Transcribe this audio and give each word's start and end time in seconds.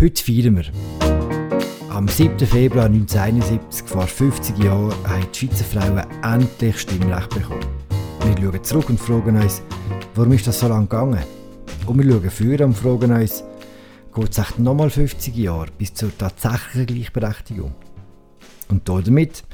Heute 0.00 0.24
feiern 0.24 0.56
wir. 0.56 0.64
Am 1.90 2.08
7. 2.08 2.38
Februar 2.38 2.86
1971, 2.86 3.86
vor 3.86 4.06
50 4.06 4.56
Jahren, 4.56 4.94
haben 5.06 5.26
die 5.30 5.38
Schweizer 5.38 5.64
Frauen 5.64 6.06
endlich 6.22 6.80
Stimmrecht 6.80 7.28
bekommen. 7.28 7.66
Wir 8.24 8.34
schauen 8.42 8.64
zurück 8.64 8.88
und 8.88 8.98
fragen 8.98 9.36
uns, 9.36 9.60
warum 10.14 10.32
ist 10.32 10.46
das 10.46 10.58
so 10.58 10.68
lange 10.68 10.86
gegangen? 10.86 11.22
Und 11.84 12.02
wir 12.02 12.10
schauen 12.10 12.30
vor 12.30 12.66
und 12.66 12.74
fragen 12.78 13.12
uns, 13.12 13.44
geht 14.14 14.30
es 14.30 14.38
echt 14.38 14.58
nochmal 14.58 14.88
50 14.88 15.36
Jahre 15.36 15.68
bis 15.76 15.92
zur 15.92 16.16
tatsächlichen 16.16 16.86
Gleichberechtigung? 16.86 17.74
Und 18.70 18.88
damit 18.88 19.44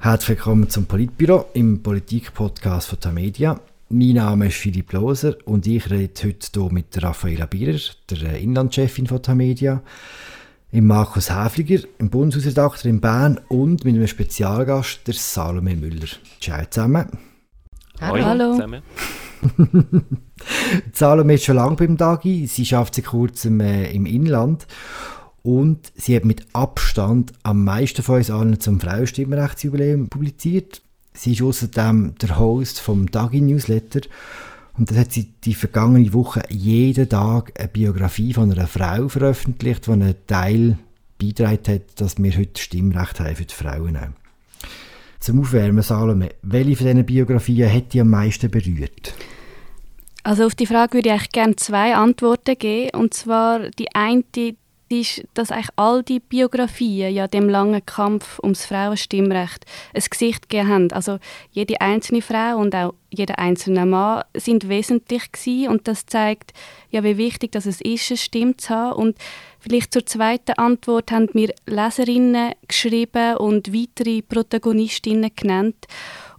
herzlich 0.00 0.30
willkommen 0.30 0.68
zum 0.68 0.86
Politbüro 0.86 1.44
im 1.54 1.80
Politik-Podcast 1.80 2.88
von 2.88 2.98
Tamedia. 2.98 3.60
Mein 3.88 4.14
Name 4.14 4.48
ist 4.48 4.56
Philipp 4.56 4.92
Loser 4.92 5.36
und 5.44 5.64
ich 5.68 5.88
rede 5.90 6.12
heute 6.24 6.48
hier 6.52 6.72
mit 6.72 7.00
Raffaella 7.00 7.46
Bierer, 7.46 7.78
der 8.10 8.36
Inlandchefin 8.40 9.06
von 9.06 9.22
Tamedia, 9.22 9.80
im 10.72 10.88
Markus 10.88 11.30
Häfliger, 11.30 11.86
im 11.98 12.10
Bundeshausredakteur 12.10 12.90
in 12.90 13.00
Bern 13.00 13.40
und 13.46 13.84
mit 13.84 13.94
einem 13.94 14.08
Spezialgast, 14.08 15.06
der 15.06 15.14
Salome 15.14 15.76
Müller. 15.76 16.08
Ciao 16.40 16.64
zusammen. 16.68 17.06
Hallo. 18.00 18.24
Hallo. 18.24 18.52
Zusammen. 18.54 18.82
Salome 20.92 21.34
ist 21.34 21.44
schon 21.44 21.54
lange 21.54 21.76
beim 21.76 21.96
Dagi, 21.96 22.48
sie 22.48 22.66
schafft 22.66 22.96
seit 22.96 23.04
kurzem 23.04 23.60
äh, 23.60 23.92
im 23.92 24.04
Inland 24.04 24.66
und 25.44 25.92
sie 25.94 26.16
hat 26.16 26.24
mit 26.24 26.44
Abstand 26.54 27.34
am 27.44 27.62
meisten 27.62 28.02
von 28.02 28.16
uns 28.16 28.32
allen 28.32 28.58
zum 28.58 28.80
Frauenstimmrechtsjubiläum 28.80 30.08
publiziert. 30.08 30.82
Sie 31.16 31.32
ist 31.32 31.42
außerdem 31.42 32.14
der 32.20 32.38
Host 32.38 32.78
vom 32.80 33.10
Dagi 33.10 33.40
Newsletter 33.40 34.00
und 34.78 34.90
das 34.90 34.98
hat 34.98 35.12
sie 35.12 35.32
die 35.44 35.54
vergangene 35.54 36.12
Woche 36.12 36.42
jeden 36.50 37.08
Tag 37.08 37.58
eine 37.58 37.68
Biografie 37.68 38.34
von 38.34 38.52
einer 38.52 38.66
Frau 38.66 39.08
veröffentlicht, 39.08 39.86
die 39.86 39.90
einen 39.90 40.14
Teil 40.26 40.78
beitragen 41.18 41.74
hat, 41.74 42.00
dass 42.00 42.22
wir 42.22 42.36
heute 42.36 42.60
Stimmrecht 42.60 43.20
haben 43.20 43.36
für 43.36 43.44
die 43.44 43.54
Frauen. 43.54 43.98
Haben. 43.98 44.14
Zum 45.18 45.40
Aufwärmen, 45.40 45.82
Salome, 45.82 46.30
welche 46.42 46.76
von 46.76 46.86
diesen 46.86 47.06
Biografien 47.06 47.72
hat 47.72 47.94
dich 47.94 48.02
am 48.02 48.10
meisten 48.10 48.50
berührt? 48.50 49.14
Also 50.22 50.44
auf 50.44 50.54
die 50.54 50.66
Frage 50.66 50.98
würde 50.98 51.14
ich 51.14 51.30
gerne 51.30 51.56
zwei 51.56 51.94
Antworten 51.94 52.58
geben. 52.58 52.90
Und 52.94 53.14
zwar 53.14 53.70
die 53.70 53.94
eine, 53.94 54.24
ist, 54.88 55.22
dass 55.34 55.50
eigentlich 55.50 55.70
all 55.76 56.02
die 56.02 56.20
Biografien 56.20 57.14
ja 57.14 57.26
dem 57.26 57.48
langen 57.48 57.84
Kampf 57.84 58.38
ums 58.40 58.66
Frauenstimmrecht 58.66 59.64
ein 59.94 60.04
Gesicht 60.08 60.48
gegeben 60.48 60.68
haben. 60.68 60.92
Also 60.92 61.18
jede 61.50 61.80
einzelne 61.80 62.22
Frau 62.22 62.58
und 62.58 62.74
auch 62.74 62.94
jeder 63.10 63.38
einzelne 63.38 63.86
Mann 63.86 64.24
sind 64.34 64.68
wesentlich 64.68 65.32
gewesen 65.32 65.68
und 65.68 65.88
das 65.88 66.06
zeigt 66.06 66.52
ja, 66.90 67.02
wie 67.02 67.16
wichtig 67.16 67.52
dass 67.52 67.66
es 67.66 67.80
ist, 67.80 68.10
eine 68.10 68.16
Stimme 68.18 68.56
zu 68.56 68.70
haben. 68.70 68.96
Und 68.96 69.18
vielleicht 69.58 69.92
zur 69.92 70.06
zweiten 70.06 70.52
Antwort 70.52 71.10
haben 71.10 71.28
mir 71.32 71.52
Leserinnen 71.66 72.52
geschrieben 72.68 73.36
und 73.36 73.74
weitere 73.74 74.22
Protagonistinnen 74.22 75.30
genannt. 75.34 75.86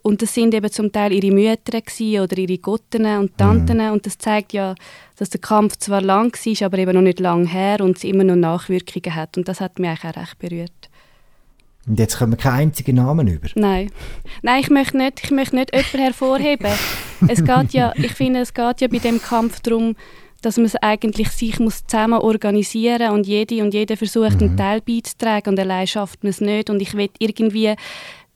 Und 0.08 0.22
das 0.22 0.34
sind 0.34 0.54
eben 0.54 0.72
zum 0.72 0.90
Teil 0.94 1.12
ihre 1.12 1.36
Mütter 1.36 1.80
oder 2.24 2.38
ihre 2.38 2.58
Gotten 2.60 3.06
und 3.06 3.38
Tanten. 3.38 3.80
Mhm. 3.80 3.92
Und 3.92 4.06
das 4.06 4.18
zeigt 4.18 4.54
ja, 4.54 4.74
dass 5.18 5.32
der 5.32 5.42
Kampf 5.42 5.76
zwar 5.80 6.02
lang 6.02 6.34
war, 6.34 6.66
aber 6.66 6.78
eben 6.78 6.94
noch 6.94 7.02
nicht 7.02 7.20
lang 7.20 7.46
her 7.46 7.82
und 7.82 7.98
es 7.98 8.06
immer 8.06 8.24
noch 8.24 8.38
Nachwirkungen 8.38 9.16
hat. 9.16 9.36
Und 9.38 9.50
das 9.50 9.60
hat 9.60 9.80
mich 9.80 9.90
auch 9.90 10.06
recht 10.06 10.40
berührt. 10.40 10.90
Und 11.86 12.00
jetzt 12.00 12.20
kommen 12.20 12.38
keine 12.38 12.56
einzigen 12.56 12.96
Namen 12.96 13.28
über? 13.28 13.50
Nein. 13.56 13.92
Nein, 14.44 14.62
ich 14.62 14.70
möchte 14.70 14.96
nicht, 14.96 15.26
ich 15.26 15.32
möchte 15.32 15.58
nicht 15.58 15.76
jemanden 15.76 16.00
hervorheben. 16.00 16.72
es 17.28 17.44
geht 17.44 17.74
ja, 17.74 17.92
ich 17.98 18.14
finde, 18.14 18.40
es 18.40 18.54
geht 18.54 18.80
ja 18.80 18.88
bei 18.88 19.00
dem 19.00 19.22
Kampf 19.22 19.60
darum, 19.60 19.98
dass 20.42 20.56
man 20.56 20.68
es 20.68 20.76
eigentlich 20.78 21.32
sich 21.32 21.60
muss 21.60 21.86
zusammen 21.86 22.20
organisieren 22.20 23.12
und 23.12 23.28
jede 23.28 23.62
und 23.62 23.74
jeder 23.74 23.98
versucht, 23.98 24.40
mhm. 24.40 24.48
einen 24.48 24.58
Teil 24.58 24.80
beizutragen 24.80 25.50
und 25.50 25.60
allein 25.60 25.86
schafft 25.86 26.24
man 26.24 26.30
es 26.30 26.40
nicht. 26.40 26.70
Und 26.70 26.82
ich 26.82 26.94
will 26.94 27.10
irgendwie 27.20 27.76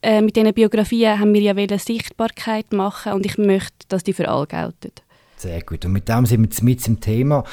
äh, 0.02 0.22
mit 0.22 0.36
diesen 0.36 0.54
Biografien 0.54 1.20
haben 1.20 1.34
wir 1.34 1.42
ja 1.42 1.54
eine 1.54 1.80
Sichtbarkeit 1.80 2.74
machen 2.74 3.14
und 3.14 3.26
ich 3.26 3.38
möchte, 3.38 3.88
dass 3.88 4.04
die 4.04 4.14
für 4.14 4.28
alle 4.28 4.48
gelten. 4.48 4.92
Sehr 5.38 5.62
gut. 5.62 5.86
Und 5.86 5.94
mit 5.94 6.08
dem 6.08 6.26
sind 6.26 6.54
wir 6.54 6.64
mit 6.64 6.82
zum 6.82 7.00
Thema. 7.00 7.44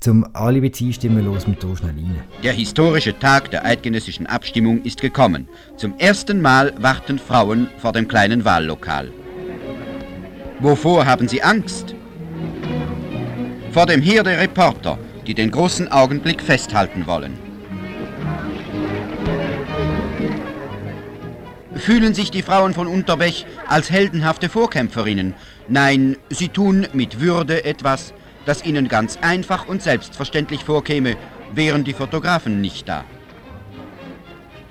Zum 0.00 0.24
Alibi 0.32 0.92
stimmen 0.92 1.24
los 1.24 1.46
mit 1.46 1.60
schnell 1.60 1.76
rein. 1.80 2.22
Der 2.44 2.52
historische 2.52 3.18
Tag 3.18 3.50
der 3.50 3.64
eidgenössischen 3.64 4.26
Abstimmung 4.26 4.82
ist 4.82 5.00
gekommen. 5.00 5.48
Zum 5.76 5.98
ersten 5.98 6.40
Mal 6.40 6.72
warten 6.80 7.18
Frauen 7.18 7.68
vor 7.78 7.92
dem 7.92 8.06
kleinen 8.06 8.44
Wahllokal. 8.44 9.10
Wovor 10.60 11.04
haben 11.04 11.26
sie 11.26 11.42
Angst? 11.42 11.94
Vor 13.72 13.86
dem 13.86 14.00
Heer 14.00 14.22
der 14.22 14.38
Reporter, 14.38 14.98
die 15.26 15.34
den 15.34 15.50
großen 15.50 15.88
Augenblick 15.90 16.40
festhalten 16.40 17.06
wollen. 17.06 17.47
Fühlen 21.78 22.12
sich 22.12 22.30
die 22.30 22.42
Frauen 22.42 22.74
von 22.74 22.86
Unterbech 22.86 23.46
als 23.66 23.90
heldenhafte 23.90 24.48
Vorkämpferinnen? 24.48 25.34
Nein, 25.68 26.16
sie 26.28 26.48
tun 26.48 26.86
mit 26.92 27.20
Würde 27.20 27.64
etwas, 27.64 28.12
das 28.46 28.64
ihnen 28.64 28.88
ganz 28.88 29.18
einfach 29.22 29.68
und 29.68 29.82
selbstverständlich 29.82 30.64
vorkäme, 30.64 31.16
wären 31.54 31.84
die 31.84 31.92
Fotografen 31.92 32.60
nicht 32.60 32.88
da. 32.88 33.04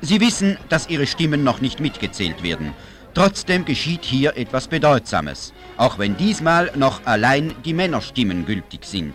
Sie 0.02 0.22
wissen, 0.22 0.58
dass 0.70 0.90
ihre 0.90 1.08
Stimmen 1.08 1.44
noch 1.44 1.62
nicht 1.62 1.80
mitgezählt 1.80 2.44
werden. 2.44 2.74
Trotzdem 3.14 3.66
geschieht 3.66 4.06
hier 4.06 4.38
etwas 4.38 4.68
Bedeutsames, 4.68 5.54
auch 5.78 5.98
wenn 5.98 6.18
diesmal 6.18 6.72
noch 6.76 7.06
allein 7.06 7.54
die 7.66 7.74
Männerstimmen 7.74 8.46
gültig 8.46 8.86
sind. 8.86 9.14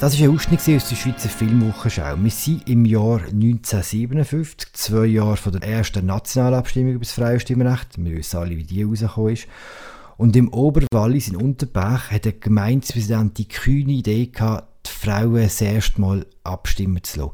Das 0.00 0.20
war 0.20 0.28
ein 0.28 0.34
Ausschnitt 0.34 0.60
aus 0.60 0.88
der 0.88 0.96
Schweizer 0.96 1.28
Filmwochenschau. 1.28 2.16
Wir 2.16 2.30
sind 2.30 2.68
im 2.68 2.84
Jahr 2.84 3.20
1957, 3.20 4.72
zwei 4.72 5.06
Jahre 5.06 5.36
von 5.36 5.52
der 5.52 5.62
ersten 5.62 6.06
Nationalabstimmung 6.06 6.94
über 6.94 7.04
das 7.04 7.12
Frauenstimmrecht. 7.12 8.04
Wir 8.04 8.16
wissen 8.16 8.36
alle, 8.36 8.56
wie 8.56 8.64
die 8.64 8.82
rausgekommen 8.82 9.32
ist. 9.34 9.46
Und 10.16 10.36
im 10.36 10.52
Oberwallis 10.52 11.28
in 11.28 11.36
Unterbach 11.36 12.10
hat 12.10 12.24
der 12.24 12.32
Gemeindepräsident 12.32 13.38
die 13.38 13.48
kühne 13.48 13.92
Idee 13.92 14.26
gehabt, 14.26 14.88
die 14.88 14.90
Frauen 14.90 15.42
das 15.42 15.60
erste 15.60 16.00
Mal 16.00 16.26
abstimmen 16.42 17.02
zu 17.02 17.20
lassen. 17.20 17.32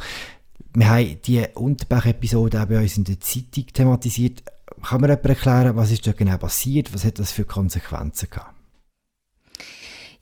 Wir 0.74 0.88
haben 0.88 1.16
diese 1.24 1.48
Unterbach-Episode 1.54 2.62
auch 2.62 2.66
bei 2.66 2.80
uns 2.80 2.96
in 2.96 3.04
der 3.04 3.20
Zeitung 3.20 3.66
thematisiert. 3.72 4.44
Kann 4.82 5.00
man 5.00 5.10
jemand 5.10 5.26
erklären, 5.26 5.76
was 5.76 5.90
ist 5.90 6.06
da 6.06 6.12
genau 6.12 6.36
passiert? 6.36 6.94
Was 6.94 7.04
hat 7.04 7.18
das 7.18 7.32
für 7.32 7.44
Konsequenzen 7.44 8.28
gehabt? 8.30 8.59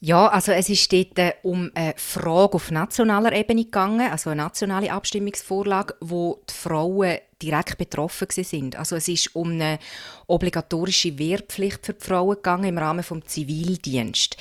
Ja, 0.00 0.28
also 0.28 0.53
es 0.53 0.69
ist 0.69 0.92
dort 0.92 1.19
äh, 1.19 1.32
um 1.42 1.72
eine 1.75 1.94
Frage 1.97 2.54
auf 2.54 2.70
nationaler 2.70 3.32
Ebene 3.32 3.64
gegangen, 3.64 4.09
also 4.12 4.31
eine 4.31 4.42
nationale 4.42 4.92
Abstimmungsvorlage, 4.92 5.97
wo 6.00 6.41
die 6.48 6.54
Frauen 6.54 7.19
direkt 7.42 7.78
betroffen 7.78 8.28
sind. 8.31 8.76
Also 8.76 8.94
es 8.94 9.08
ist 9.08 9.34
um 9.34 9.50
eine 9.53 9.81
obligatorische 10.28 11.19
Wehrpflicht 11.19 11.84
für 11.84 11.94
die 11.94 12.05
Frauen 12.05 12.37
gegangen 12.37 12.65
im 12.65 12.78
Rahmen 12.78 13.03
des 13.03 13.33
Zivildienst. 13.33 14.37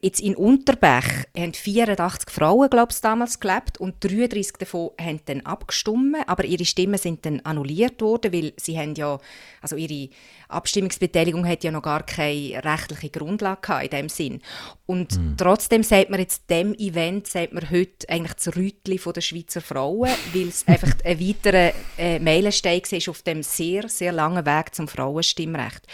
Jetzt 0.00 0.20
in 0.20 0.36
Unterbach 0.36 1.08
haben 1.36 1.54
84 1.54 2.30
Frauen, 2.30 2.68
glaube 2.70 2.92
ich, 2.92 3.00
damals 3.00 3.40
gelebt 3.40 3.78
und 3.78 4.02
33 4.04 4.56
davon 4.58 4.90
haben 5.00 5.20
dann 5.24 5.40
abgestimmt, 5.40 6.16
aber 6.26 6.44
ihre 6.44 6.64
Stimmen 6.64 6.98
sind 6.98 7.24
dann 7.24 7.40
annulliert 7.40 8.00
worden, 8.00 8.32
weil 8.32 8.52
sie 8.56 8.78
haben 8.78 8.94
ja, 8.94 9.18
also 9.60 9.76
ihre 9.76 10.10
Abstimmungsbeteiligung 10.48 11.46
hat 11.46 11.64
ja 11.64 11.70
noch 11.70 11.82
gar 11.82 12.04
keine 12.04 12.62
rechtliche 12.64 13.10
Grundlage 13.10 13.84
in 13.84 13.90
dem 13.90 14.08
Sinn. 14.08 14.40
Und 14.86 15.18
mhm. 15.18 15.36
trotzdem 15.36 15.82
sagt 15.82 16.10
man 16.10 16.20
jetzt 16.20 16.48
dem 16.48 16.74
Event, 16.74 17.26
sagt 17.26 17.52
man 17.52 17.70
heute 17.70 18.08
eigentlich 18.08 18.34
das 18.34 18.56
Rütli 18.56 18.98
der 18.98 19.20
Schweizer 19.20 19.60
Frauen, 19.60 20.10
weil 20.32 20.48
es 20.48 20.64
einfach 20.66 20.92
ein 21.04 21.20
weiterer 21.20 21.72
äh, 21.98 22.18
Meilenstein 22.18 22.80
ist 22.90 23.08
auf 23.08 23.22
dem 23.22 23.42
sehr, 23.42 23.88
sehr 23.88 24.12
langen 24.12 24.46
Weg 24.46 24.74
zum 24.74 24.88
Frauenstimmrecht. 25.28 25.86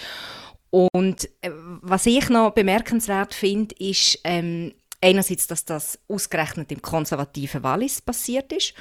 Und 0.71 1.29
äh, 1.41 1.51
was 1.83 2.07
ich 2.07 2.29
noch 2.31 2.51
bemerkenswert 2.51 3.33
finde, 3.33 3.75
ist 3.79 4.19
ähm, 4.25 4.73
einerseits, 5.01 5.47
dass 5.47 5.65
das 5.65 5.99
ausgerechnet 6.09 6.73
im 6.73 6.83
konservativen 6.83 7.63
Wallis 7.63 8.03
passiert 8.03 8.53
ist 8.53 8.75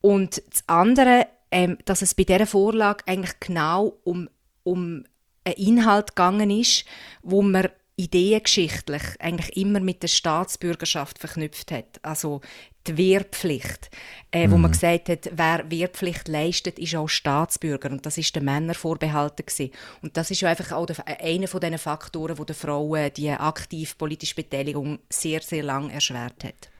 und 0.00 0.42
das 0.50 0.64
andere, 0.66 1.26
ähm, 1.50 1.78
dass 1.86 2.02
es 2.02 2.14
bei 2.14 2.24
dieser 2.24 2.46
Vorlage 2.46 3.04
eigentlich 3.06 3.40
genau 3.40 3.98
um, 4.04 4.28
um 4.64 5.04
einen 5.44 5.54
Inhalt 5.56 6.08
gegangen 6.08 6.50
ist, 6.50 6.84
wo 7.22 7.40
man 7.40 7.68
ideengeschichtlich 7.98 9.02
eigentlich 9.18 9.56
immer 9.56 9.80
mit 9.80 10.02
der 10.02 10.08
Staatsbürgerschaft 10.08 11.18
verknüpft 11.18 11.72
hat. 11.72 11.98
Also 12.02 12.40
die 12.86 12.96
Wehrpflicht, 12.96 13.90
äh, 14.32 14.46
mhm. 14.46 14.52
wo 14.52 14.56
man 14.56 14.70
mhm. 14.70 14.74
gesagt 14.74 15.08
hat, 15.08 15.30
wer 15.34 15.70
Wehrpflicht 15.70 16.28
leistet, 16.28 16.78
ist 16.78 16.94
auch 16.94 17.08
Staatsbürger 17.08 17.90
und 17.90 18.06
das 18.06 18.16
ist 18.16 18.34
den 18.34 18.44
Männern 18.44 18.74
vorbehalten 18.74 19.44
gewesen. 19.44 19.72
Und 20.00 20.16
das 20.16 20.30
ist 20.30 20.44
einfach 20.44 20.72
auch 20.72 20.86
der, 20.86 21.06
einer 21.06 21.48
von 21.48 21.60
den 21.60 21.76
Faktoren, 21.76 22.38
wo 22.38 22.44
der 22.44 22.54
Frauen 22.54 23.10
die 23.16 23.30
aktive 23.30 23.94
politische 23.96 24.36
Beteiligung 24.36 25.00
sehr 25.10 25.42
sehr 25.42 25.64
lang 25.64 25.90
erschwert 25.90 26.44
hat. 26.44 26.70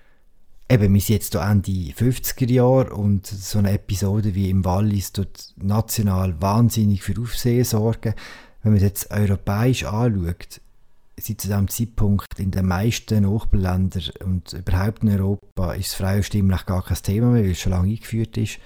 Eben, 0.70 0.94
wir 0.94 1.00
sind 1.00 1.14
jetzt 1.14 1.32
hier 1.32 1.42
Ende 1.42 1.70
50er 1.70 2.50
Jahre 2.50 2.94
und 2.94 3.26
so 3.26 3.58
eine 3.58 3.72
Episode 3.72 4.34
wie 4.34 4.50
im 4.50 4.64
Wallis 4.64 5.12
tut 5.12 5.54
national 5.56 6.40
wahnsinnig 6.40 7.02
für 7.02 7.20
Aufsehen 7.20 7.64
sorgen. 7.64 8.14
Wenn 8.62 8.72
man 8.72 8.76
es 8.76 8.82
jetzt 8.82 9.10
europäisch 9.10 9.84
anschaut, 9.84 10.60
seit 11.20 11.40
zu 11.40 11.48
diesem 11.48 11.68
Zeitpunkt 11.68 12.38
in 12.38 12.50
den 12.50 12.66
meisten 12.66 13.22
Nachbarländern 13.22 14.10
und 14.24 14.52
überhaupt 14.52 15.02
in 15.02 15.10
Europa 15.10 15.72
ist 15.74 15.92
das 15.92 15.94
Frauenstimmrecht 15.94 16.66
gar 16.66 16.84
kein 16.84 16.96
Thema 16.96 17.30
mehr, 17.30 17.44
weil 17.44 17.50
es 17.50 17.60
schon 17.60 17.72
lange 17.72 17.90
eingeführt 17.90 18.36
ist. 18.36 18.58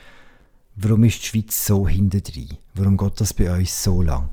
Warum 0.76 1.04
ist 1.04 1.22
die 1.22 1.26
Schweiz 1.26 1.66
so 1.66 1.86
hinterdrein? 1.86 2.56
Warum 2.74 2.96
geht 2.96 3.20
das 3.20 3.34
bei 3.34 3.52
uns 3.54 3.82
so 3.82 4.02
lang? 4.02 4.30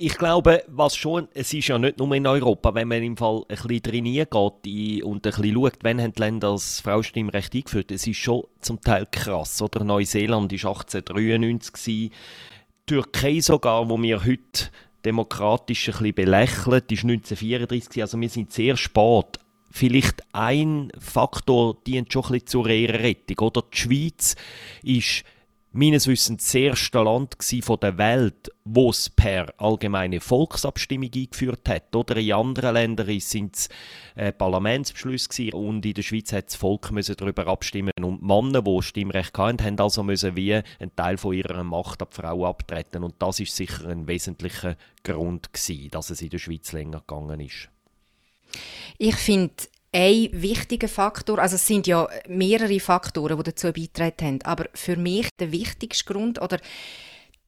Ich 0.00 0.16
glaube, 0.16 0.62
was 0.68 0.94
schon, 0.94 1.26
es 1.34 1.52
ist 1.52 1.66
ja 1.66 1.76
nicht 1.76 1.98
nur 1.98 2.12
in 2.14 2.24
Europa, 2.24 2.72
wenn 2.72 2.86
man 2.86 3.02
im 3.02 3.16
Fall 3.16 3.42
ein 3.48 3.56
bisschen 3.56 3.82
trainiert 3.82 4.30
geht 4.30 5.02
und 5.02 5.16
ein 5.16 5.20
bisschen 5.20 5.54
schaut, 5.54 5.78
wann 5.82 6.00
haben 6.00 6.12
die 6.12 6.20
Länder 6.20 6.52
das 6.52 6.78
Frauenstimmrecht 6.78 7.52
eingeführt, 7.52 7.90
es 7.90 8.06
ist 8.06 8.18
schon 8.18 8.44
zum 8.60 8.80
Teil 8.80 9.06
krass. 9.10 9.60
Oder 9.60 9.82
Neuseeland 9.82 10.52
war 10.52 10.70
1893, 10.70 12.12
Türkei 12.86 13.40
sogar, 13.40 13.90
wo 13.90 14.00
wir 14.00 14.24
heute 14.24 14.70
demokratisch 15.08 15.88
ein 15.88 15.92
bisschen 15.92 16.14
belächeln, 16.14 16.82
ist 16.90 17.04
1934, 17.04 18.02
also 18.02 18.20
wir 18.20 18.28
sind 18.28 18.52
sehr 18.52 18.76
spät. 18.76 19.40
Vielleicht 19.70 20.22
ein 20.32 20.90
Faktor 20.98 21.78
dient 21.86 22.12
schon 22.12 22.24
ein 22.24 22.32
bisschen 22.32 22.46
zur 22.46 22.68
Ehrenrettung. 22.68 23.38
Oder 23.46 23.62
die 23.62 23.76
Schweiz 23.76 24.36
ist 24.82 25.24
meines 25.72 26.06
Wissens 26.06 26.44
das 26.44 26.54
erste 26.54 27.02
Land 27.02 27.36
der 27.40 27.98
Welt, 27.98 28.50
wo 28.64 28.90
es 28.90 29.10
per 29.10 29.52
allgemeine 29.58 30.20
Volksabstimmung 30.20 31.10
eingeführt 31.14 31.68
hat. 31.68 31.94
Oder 31.94 32.16
in 32.16 32.32
anderen 32.32 32.74
Ländern 32.74 33.20
sind 33.20 33.56
es 33.56 33.68
äh, 34.14 34.32
Parlamentsbeschlüsse 34.32 35.50
und 35.52 35.84
in 35.84 35.94
der 35.94 36.02
Schweiz 36.02 36.32
hat 36.32 36.46
das 36.46 36.56
Volk 36.56 36.90
müssen 36.90 37.16
darüber 37.16 37.46
abstimmen 37.46 37.92
und 38.00 38.20
die 38.20 38.24
Männer, 38.24 38.62
die 38.62 38.82
Stimmrecht 38.82 39.36
hatten, 39.36 39.62
haben 39.62 39.78
also 39.78 40.02
müssen 40.02 40.36
wie 40.36 40.54
einen 40.54 40.96
Teil 40.96 41.16
von 41.16 41.34
ihrer 41.34 41.64
Macht 41.64 42.02
an 42.02 42.08
die 42.10 42.16
Frau 42.16 42.46
abtreten 42.46 43.04
und 43.04 43.14
das 43.18 43.40
ist 43.40 43.54
sicher 43.54 43.88
ein 43.88 44.08
wesentlicher 44.08 44.76
Grund 45.04 45.52
gewesen, 45.52 45.90
dass 45.90 46.10
es 46.10 46.22
in 46.22 46.30
der 46.30 46.38
Schweiz 46.38 46.72
länger 46.72 47.00
gegangen 47.06 47.40
ist. 47.40 47.68
Ich 48.98 49.16
finde 49.16 49.54
ein 49.92 50.28
wichtiger 50.32 50.88
Faktor, 50.88 51.38
also 51.38 51.56
es 51.56 51.66
sind 51.66 51.86
ja 51.86 52.08
mehrere 52.28 52.78
Faktoren, 52.80 53.38
die 53.38 53.44
dazu 53.44 53.72
beitragen 53.72 54.26
haben, 54.26 54.42
aber 54.42 54.66
für 54.74 54.96
mich 54.96 55.28
der 55.38 55.50
wichtigste 55.50 56.12
Grund 56.12 56.40
oder 56.40 56.58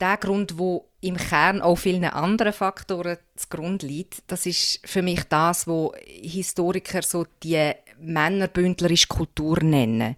der 0.01 0.17
Grund, 0.17 0.59
wo 0.59 0.89
im 1.03 1.17
Kern 1.17 1.61
auch 1.61 1.77
vielen 1.77 2.05
anderen 2.05 2.55
Faktoren 2.55 3.19
zugrunde 3.37 3.87
liegt, 3.87 4.23
das 4.29 4.47
ist 4.47 4.81
für 4.85 5.03
mich 5.03 5.25
das, 5.25 5.67
wo 5.67 5.93
Historiker 6.07 7.03
so 7.03 7.27
die 7.43 7.73
männerbündlerische 8.01 9.09
Kultur 9.09 9.63
nennen. 9.63 10.17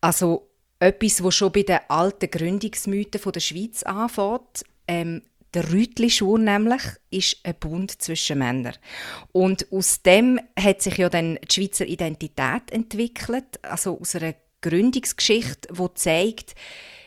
Also 0.00 0.48
etwas, 0.78 1.22
wo 1.22 1.30
schon 1.30 1.52
bei 1.52 1.62
den 1.62 1.80
alten 1.88 2.30
Gründungsmythen 2.30 3.32
der 3.32 3.40
Schweiz 3.40 3.82
anfängt. 3.82 4.64
Ähm, 4.88 5.22
der 5.54 5.70
Rütli-Schwur 5.70 6.38
nämlich 6.38 6.82
ist 7.10 7.38
ein 7.44 7.54
Bund 7.54 8.02
zwischen 8.02 8.38
Männern. 8.38 8.76
Und 9.32 9.70
aus 9.70 10.02
dem 10.02 10.40
hat 10.58 10.82
sich 10.82 10.96
ja 10.96 11.08
dann 11.08 11.38
die 11.48 11.54
Schweizer 11.54 11.86
Identität 11.86 12.70
entwickelt, 12.70 13.62
also 13.62 13.98
aus 14.00 14.16
einer 14.16 14.34
Gründungsgeschichte, 14.62 15.74
die 15.74 15.94
zeigt, 15.94 16.54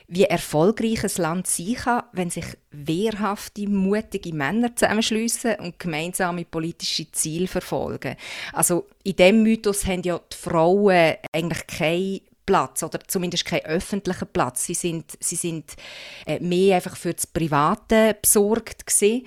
wie 0.08 0.24
erfolgreich 0.24 1.02
ein 1.02 1.22
Land 1.22 1.46
sein 1.48 1.74
kann, 1.74 2.04
wenn 2.12 2.30
sich 2.30 2.44
wehrhafte, 2.70 3.68
mutige 3.68 4.32
Männer 4.32 4.76
zusammenschliessen 4.76 5.56
und 5.56 5.78
gemeinsame 5.78 6.44
politische 6.44 7.10
Ziele 7.10 7.48
verfolgen. 7.48 8.14
Also 8.52 8.86
in 9.02 9.16
dem 9.16 9.42
Mythos 9.42 9.84
haben 9.84 10.02
ja 10.02 10.20
die 10.32 10.36
Frauen 10.36 11.16
eigentlich 11.32 11.66
keine 11.66 12.20
Platz 12.46 12.82
oder 12.82 13.00
zumindest 13.06 13.44
keinen 13.44 13.66
öffentlichen 13.66 14.28
Platz. 14.32 14.64
Sie 14.64 14.74
sind, 14.74 15.18
sie 15.20 15.36
sind 15.36 15.76
äh, 16.26 16.40
mehr 16.40 16.76
einfach 16.76 16.96
für 16.96 17.12
das 17.12 17.26
Private 17.26 18.16
besorgt 18.20 18.86
gewesen. 18.86 19.26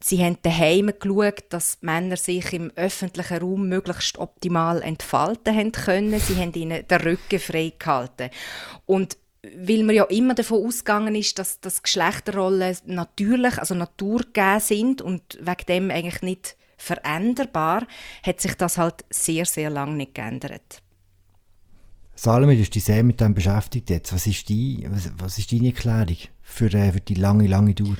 Sie 0.00 0.22
haben 0.22 0.36
daheim 0.42 0.92
geschaut, 0.98 1.44
dass 1.48 1.78
Männer 1.80 2.16
sich 2.16 2.52
im 2.52 2.70
öffentlichen 2.76 3.38
Raum 3.38 3.68
möglichst 3.68 4.18
optimal 4.18 4.82
entfalten 4.82 5.56
haben 5.56 5.72
können. 5.72 6.20
Sie 6.20 6.36
haben 6.36 6.52
ihnen 6.52 6.86
den 6.86 7.00
Rücken 7.00 7.38
frei 7.38 7.72
gehalten. 7.78 8.28
Und 8.84 9.16
weil 9.56 9.82
man 9.82 9.94
ja 9.94 10.04
immer 10.04 10.34
davon 10.34 10.66
ausgegangen 10.66 11.14
ist, 11.14 11.38
dass, 11.38 11.60
dass 11.60 11.82
Geschlechterrollen 11.82 12.76
natürlich, 12.86 13.58
also 13.58 13.74
naturgegeben 13.74 14.60
sind 14.60 15.02
und 15.02 15.38
wegen 15.40 15.66
dem 15.68 15.90
eigentlich 15.90 16.22
nicht 16.22 16.56
veränderbar, 16.76 17.86
hat 18.22 18.40
sich 18.40 18.54
das 18.54 18.78
halt 18.78 19.04
sehr, 19.10 19.46
sehr 19.46 19.70
lange 19.70 19.96
nicht 19.96 20.14
geändert. 20.14 20.82
Salome, 22.16 22.54
du 22.54 22.62
hast 22.62 22.74
dich 22.74 22.84
sehr 22.84 23.02
mit 23.02 23.20
dem 23.20 23.34
beschäftigt 23.34 23.90
jetzt. 23.90 24.12
Was 24.12 24.26
ist, 24.26 24.48
die, 24.48 24.86
was, 24.88 25.10
was 25.18 25.38
ist 25.38 25.52
deine 25.52 25.68
Erklärung 25.68 26.16
für, 26.42 26.72
äh, 26.72 26.92
für 26.92 27.00
die 27.00 27.14
lange, 27.14 27.46
lange 27.46 27.74
Dauer? 27.74 27.96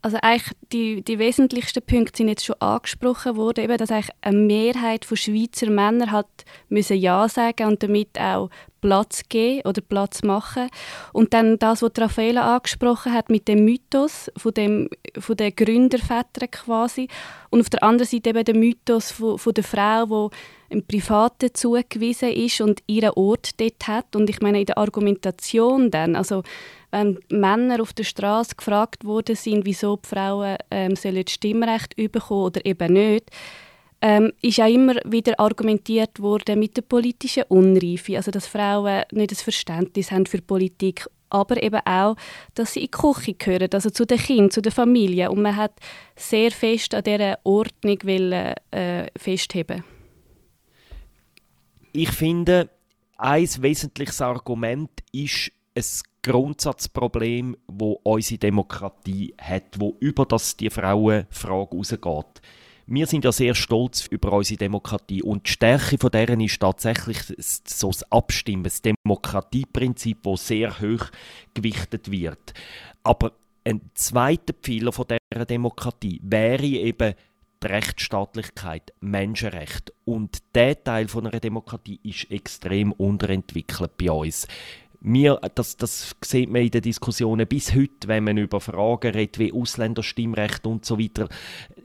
Also 0.00 0.16
eigentlich 0.22 0.52
die, 0.72 1.02
die 1.02 1.18
wesentlichsten 1.18 1.82
Punkte 1.82 2.18
sind 2.18 2.28
jetzt 2.28 2.44
schon 2.44 2.60
angesprochen 2.60 3.36
worden, 3.36 3.64
eben, 3.64 3.76
dass 3.76 3.90
eigentlich 3.90 4.14
eine 4.20 4.36
Mehrheit 4.38 5.04
von 5.04 5.16
Schweizer 5.16 5.70
Männern 5.70 6.12
hat 6.12 6.44
müssen 6.68 6.96
ja 6.96 7.28
sagen 7.28 7.66
und 7.66 7.82
damit 7.82 8.18
auch 8.18 8.48
Platz 8.80 9.22
geben 9.28 9.66
oder 9.66 9.80
Platz 9.80 10.22
machen. 10.22 10.68
Und 11.12 11.34
dann 11.34 11.58
das, 11.58 11.82
was 11.82 11.92
Raffaella 11.98 12.56
angesprochen 12.56 13.12
hat 13.12 13.30
mit 13.30 13.48
dem 13.48 13.64
Mythos 13.64 14.30
von, 14.36 14.54
dem, 14.54 14.88
von 15.18 15.36
den 15.36 15.54
Gründervätern 15.54 16.50
quasi 16.50 17.08
und 17.50 17.60
auf 17.60 17.70
der 17.70 17.82
anderen 17.82 18.08
Seite 18.08 18.30
eben 18.30 18.44
der 18.44 18.54
Mythos 18.54 19.10
von, 19.10 19.38
von 19.38 19.54
der 19.54 19.64
Frau, 19.64 20.30
die 20.30 20.36
im 20.70 20.84
Privaten 20.84 21.54
zugewiesen 21.54 22.30
ist 22.30 22.60
und 22.60 22.82
ihren 22.86 23.10
Ort 23.10 23.58
dort 23.60 23.86
hat. 23.88 24.14
Und 24.14 24.28
ich 24.28 24.40
meine, 24.40 24.60
in 24.60 24.66
der 24.66 24.78
Argumentation 24.78 25.90
dann, 25.90 26.14
also 26.14 26.42
wenn 26.90 27.18
Männer 27.30 27.82
auf 27.82 27.92
der 27.92 28.04
Straße 28.04 28.54
gefragt 28.56 29.04
worden 29.04 29.36
sind, 29.36 29.64
wieso 29.64 29.96
die 29.96 30.08
Frauen 30.08 30.56
ähm, 30.70 30.96
sollen 30.96 31.24
das 31.24 31.34
Stimmrecht 31.34 31.96
bekommen 31.96 32.44
oder 32.44 32.64
eben 32.64 32.92
nicht, 32.92 33.30
ähm, 34.00 34.32
ist 34.42 34.60
auch 34.60 34.72
immer 34.72 34.94
wieder 35.04 35.38
argumentiert 35.40 36.20
worden 36.20 36.58
mit 36.58 36.76
der 36.76 36.82
politischen 36.82 37.44
Unreife, 37.48 38.16
also 38.16 38.30
dass 38.30 38.46
Frauen 38.46 39.02
nicht 39.12 39.32
das 39.32 39.42
Verständnis 39.42 40.10
haben 40.10 40.26
für 40.26 40.40
Politik, 40.40 41.06
aber 41.30 41.62
eben 41.62 41.80
auch, 41.84 42.16
dass 42.54 42.74
sie 42.74 42.80
in 42.80 42.86
die 42.86 42.90
Küche 42.92 43.34
gehören, 43.34 43.68
also 43.72 43.90
zu 43.90 44.06
den 44.06 44.18
Kindern, 44.18 44.50
zu 44.50 44.62
der 44.62 44.72
Familie. 44.72 45.30
Und 45.30 45.42
man 45.42 45.56
hat 45.56 45.72
sehr 46.16 46.50
fest 46.50 46.94
an 46.94 47.02
dieser 47.02 47.38
Ordnung 47.44 47.98
wollen, 48.04 48.54
äh, 48.70 49.06
festheben 49.16 49.84
ich 51.92 52.10
finde, 52.10 52.70
ein 53.16 53.48
wesentliches 53.60 54.20
Argument 54.20 54.90
ist 55.12 55.50
ein 55.74 55.84
Grundsatzproblem, 56.22 57.56
wo 57.66 58.00
unsere 58.02 58.38
Demokratie 58.38 59.34
hat, 59.40 59.78
wo 59.78 59.96
über 60.00 60.24
das 60.24 60.56
die 60.56 60.70
Frauenfrage 60.70 61.76
rausgeht. 61.76 62.42
Wir 62.90 63.06
sind 63.06 63.22
ja 63.26 63.32
sehr 63.32 63.54
stolz 63.54 64.06
über 64.06 64.32
unsere 64.32 64.56
Demokratie 64.56 65.22
und 65.22 65.46
die 65.46 65.50
Stärke 65.50 65.98
von 65.98 66.10
deren 66.10 66.40
ist 66.40 66.58
tatsächlich 66.58 67.18
so 67.66 67.88
das 67.88 68.10
Abstimmen, 68.10 68.64
das 68.64 68.80
Demokratieprinzip, 68.80 70.20
wo 70.22 70.36
sehr 70.36 70.80
hoch 70.80 71.04
gewichtet 71.52 72.10
wird. 72.10 72.54
Aber 73.02 73.32
ein 73.62 73.82
zweiter 73.92 74.54
Pfeiler 74.54 74.92
von 74.92 75.04
der 75.06 75.44
Demokratie 75.44 76.18
wäre 76.22 76.64
eben 76.64 77.12
die 77.62 77.66
Rechtsstaatlichkeit, 77.66 78.94
Menschenrecht. 79.00 79.92
Und 80.06 80.38
der 80.54 80.82
Teil 80.82 81.08
von 81.08 81.26
einer 81.26 81.40
Demokratie 81.40 82.00
ist 82.02 82.30
extrem 82.30 82.92
unterentwickelt 82.92 83.98
bei 83.98 84.10
uns. 84.10 84.48
Wir, 85.00 85.36
das, 85.54 85.76
das 85.76 86.16
sieht 86.24 86.50
man 86.50 86.62
in 86.62 86.70
den 86.70 86.82
Diskussionen 86.82 87.46
bis 87.46 87.72
heute, 87.72 88.08
wenn 88.08 88.24
man 88.24 88.36
über 88.36 88.60
Fragen 88.60 89.12
redet 89.12 89.38
wie 89.38 89.52
Ausländerstimmrecht 89.52 90.66
und 90.66 90.84
so 90.84 90.98
weiter. 90.98 91.28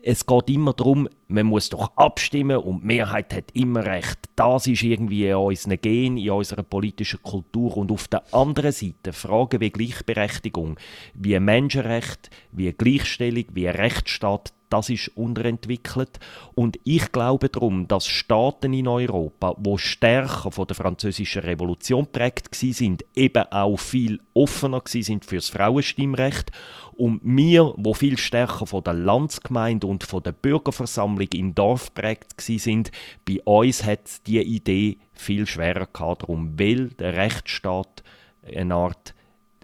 Es 0.02 0.26
geht 0.26 0.50
immer 0.50 0.74
darum, 0.74 1.08
man 1.28 1.46
muss 1.46 1.70
doch 1.70 1.96
abstimmen 1.96 2.58
und 2.58 2.82
die 2.82 2.88
Mehrheit 2.88 3.32
hat 3.34 3.52
immer 3.54 3.86
recht. 3.86 4.18
Das 4.36 4.66
ist 4.66 4.82
irgendwie 4.82 5.28
in 5.28 5.36
unseren 5.36 5.80
Gen, 5.80 6.18
in 6.18 6.32
unserer 6.32 6.64
politischen 6.64 7.22
Kultur. 7.22 7.78
Und 7.78 7.92
auf 7.92 8.08
der 8.08 8.24
anderen 8.34 8.72
Seite 8.72 9.14
Fragen 9.14 9.62
wie 9.62 9.70
Gleichberechtigung, 9.70 10.80
wie 11.14 11.40
Menschenrecht, 11.40 12.32
wie 12.52 12.74
Gleichstellung, 12.74 13.46
wie 13.54 13.68
Rechtsstaat, 13.68 14.54
das 14.74 14.90
ist 14.90 15.10
unterentwickelt. 15.10 16.20
Und 16.56 16.80
ich 16.84 17.12
glaube 17.12 17.48
darum, 17.48 17.88
dass 17.88 18.08
Staaten 18.08 18.74
in 18.74 18.88
Europa, 18.88 19.54
wo 19.58 19.78
stärker 19.78 20.52
von 20.52 20.66
der 20.66 20.76
französischen 20.76 21.44
Revolution 21.44 22.08
prägt 22.12 22.56
sind, 22.56 23.06
eben 23.16 23.44
auch 23.52 23.78
viel 23.78 24.20
offener 24.34 24.82
sind 24.86 25.26
für 25.26 25.36
das 25.36 25.50
Frauenstimmrecht. 25.50 26.52
Und 26.94 27.22
wir, 27.24 27.74
wo 27.78 27.94
viel 27.94 28.18
stärker 28.18 28.66
von 28.66 28.84
der 28.84 28.94
Landsgemeinde 28.96 29.86
und 29.86 30.04
von 30.04 30.24
der 30.24 30.32
Bürgerversammlung 30.32 31.30
im 31.34 31.54
Dorf 31.54 31.94
prägt 31.94 32.42
sind, 32.42 32.92
bei 33.28 33.42
uns 33.44 33.84
hat 33.84 34.26
die 34.26 34.42
Idee 34.42 34.98
viel 35.14 35.46
schwerer 35.46 35.86
gehabt, 35.86 36.24
darum, 36.24 36.58
weil 36.58 36.90
der 36.90 37.14
Rechtsstaat 37.14 38.04
eine 38.44 38.74
Art 38.74 39.14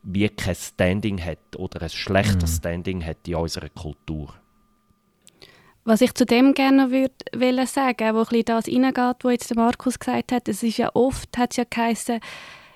wie 0.03 0.29
kein 0.29 0.55
Standing 0.55 1.23
hat 1.23 1.55
oder 1.57 1.81
ein 1.81 1.89
schlechter 1.89 2.45
mhm. 2.45 2.51
Standing 2.51 3.05
hat 3.05 3.27
in 3.27 3.35
unserer 3.35 3.69
Kultur. 3.69 4.35
Was 5.85 6.01
ich 6.01 6.13
zu 6.13 6.25
dem 6.25 6.53
gerne 6.53 6.91
würde 6.91 7.67
sagen, 7.67 8.15
wo 8.15 8.23
ein 8.23 8.43
das 8.45 8.67
reingeht, 8.67 9.23
was 9.23 9.31
jetzt 9.31 9.55
Markus 9.55 9.97
gesagt 9.97 10.31
hat, 10.31 10.47
es 10.47 10.61
ist 10.61 10.77
ja 10.77 10.91
oft, 10.93 11.37
hat 11.37 11.55
ja 11.57 11.63
geheißen, 11.69 12.19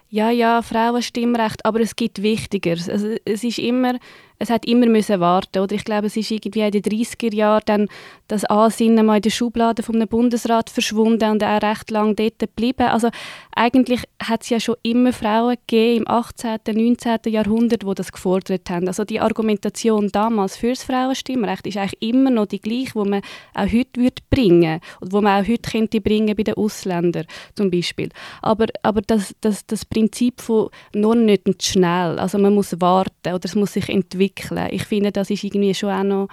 ja, 0.09 0.29
ja, 0.29 0.61
Frauenstimmrecht, 0.61 1.65
aber 1.65 1.79
es 1.79 1.95
gibt 1.95 2.21
Wichtigeres. 2.21 2.87
Also 2.87 3.15
es 3.25 3.43
ist 3.43 3.57
immer 3.57 3.97
es 4.39 4.49
hat 4.49 4.65
immer 4.65 4.87
müssen 4.87 5.19
warten 5.19 5.59
oder 5.59 5.75
ich 5.75 5.85
glaube 5.85 6.07
es 6.07 6.17
ist 6.17 6.31
irgendwie 6.31 6.61
in 6.61 6.71
den 6.71 6.81
30er 6.81 7.33
Jahren 7.33 7.61
dann 7.65 7.87
das 8.27 8.45
Ansinnen 8.45 9.05
mal 9.05 9.17
in 9.17 9.21
der 9.21 9.29
Schublade 9.29 9.83
vom 9.83 9.99
Bundesrat 10.07 10.69
verschwunden 10.69 11.31
und 11.31 11.43
auch 11.43 11.61
recht 11.61 11.91
lang 11.91 12.15
dort 12.15 12.39
geblieben 12.39 12.87
also 12.87 13.09
eigentlich 13.55 14.01
hat 14.21 14.43
es 14.43 14.49
ja 14.49 14.59
schon 14.59 14.75
immer 14.83 15.13
Frauen 15.13 15.55
gegeben 15.67 16.03
im 16.03 16.07
18. 16.07 16.59
19. 16.65 17.19
Jahrhundert 17.27 17.85
wo 17.85 17.93
das 17.93 18.11
gefordert 18.11 18.69
haben 18.69 18.87
also 18.87 19.03
die 19.05 19.19
Argumentation 19.19 20.09
damals 20.11 20.57
für 20.57 20.69
das 20.69 20.83
Frauenstimmrecht 20.83 21.67
ist 21.67 21.77
eigentlich 21.77 22.01
immer 22.01 22.29
noch 22.29 22.47
die 22.47 22.61
gleiche 22.61 22.95
wo 22.95 23.05
man 23.05 23.21
auch 23.53 23.71
heute 23.71 24.01
würde 24.01 24.21
bringen 24.29 24.79
und 24.99 25.13
wo 25.13 25.21
man 25.21 25.43
auch 25.43 25.47
heute 25.47 25.71
könnte 25.71 26.01
bringen 26.01 26.35
bei 26.35 26.43
den 26.43 26.55
Ausländern 26.55 27.25
zum 27.55 27.71
Beispiel 27.71 28.09
aber 28.41 28.65
aber 28.81 29.01
das, 29.01 29.35
das, 29.41 29.65
das 29.65 29.85
Prinzip 29.85 30.41
von 30.41 30.69
nur 30.93 31.15
nicht 31.15 31.63
schnell 31.63 32.19
also 32.19 32.37
man 32.37 32.53
muss 32.53 32.79
warten 32.81 33.33
oder 33.33 33.45
es 33.45 33.55
muss 33.55 33.73
sich 33.73 33.89
entwickeln 33.89 34.22
entwickeln. 34.23 34.67
Ich 34.71 34.85
finde, 34.85 35.11
das 35.11 35.29
ist 35.29 35.43
irgendwie 35.43 35.73
schon 35.73 35.91
auch 35.91 36.03
noch 36.03 36.27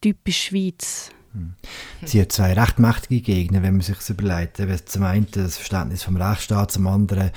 typisch 0.00 0.44
Schweiz. 0.44 1.10
Hm. 1.32 1.54
Sie 2.04 2.20
hat 2.20 2.32
zwei 2.32 2.52
recht 2.52 2.78
mächtige 2.78 3.20
Gegner, 3.20 3.62
wenn 3.62 3.74
man 3.74 3.82
sich 3.82 3.96
das 3.96 4.10
überlegt. 4.10 4.60
Zum 4.86 5.04
einen 5.04 5.26
das 5.30 5.56
Verständnis 5.56 6.02
vom 6.02 6.16
Rechtsstaat, 6.16 6.72
zum 6.72 6.86
anderen 6.86 7.30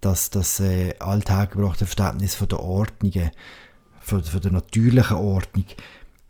das, 0.00 0.30
das 0.30 0.60
äh, 0.60 0.94
alltägliche 0.98 1.86
Verständnis 1.86 2.34
von 2.34 2.48
der 2.48 2.60
Ordnungen, 2.60 3.30
von, 4.00 4.22
von 4.22 4.40
der 4.40 4.52
natürlichen 4.52 5.16
Ordnung. 5.16 5.64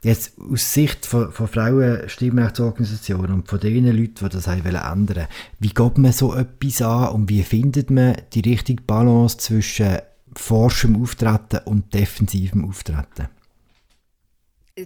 Jetzt 0.03 0.35
aus 0.39 0.73
Sicht 0.73 1.05
von, 1.05 1.33
von 1.33 1.49
Frauenstimmrechtsorganisationen 1.49 3.33
und 3.33 3.49
von 3.49 3.59
den 3.59 3.87
Leuten, 3.87 4.15
die 4.25 4.29
das 4.29 4.47
haben 4.47 4.65
ändern 4.65 5.27
wie 5.59 5.71
geht 5.71 5.99
man 5.99 6.13
so 6.13 6.35
etwas 6.35 6.83
an 6.83 7.09
und 7.09 7.29
wie 7.29 7.43
findet 7.43 7.91
man 7.91 8.17
die 8.33 8.41
richtige 8.41 8.83
Balance 8.83 9.39
zwischen 9.39 9.99
forschem 10.39 11.03
Auftreten 11.03 11.61
und 11.65 11.93
defensivem 11.95 12.69
Auftreten? 12.69 13.29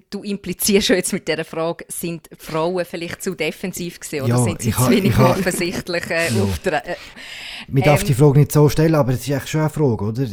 Du 0.09 0.23
implizierst 0.23 0.87
schon 0.87 0.97
jetzt 0.97 1.13
mit 1.13 1.27
dieser 1.27 1.45
Frage, 1.45 1.85
sind 1.89 2.31
Frauen 2.39 2.85
vielleicht 2.85 3.25
zu 3.25 3.35
defensiv 3.35 3.99
gewesen, 3.99 4.25
oder 4.25 4.37
ja, 4.37 4.45
sind 4.45 4.63
sie 4.63 4.71
zu 4.71 4.89
wenig 4.89 5.19
offensichtlich 5.19 6.09
äh, 6.11 6.33
ja. 6.33 6.43
auftreten? 6.45 6.95
Man 7.67 7.83
darf 7.83 8.03
ähm, 8.03 8.07
die 8.07 8.15
Frage 8.15 8.39
nicht 8.39 8.53
so 8.53 8.69
stellen, 8.69 8.95
aber 8.95 9.15
es 9.15 9.23
ist 9.23 9.31
echt 9.31 9.49
schon 9.49 9.63
eine 9.63 9.71
Frage, 9.71 10.05
oder? 10.05 10.27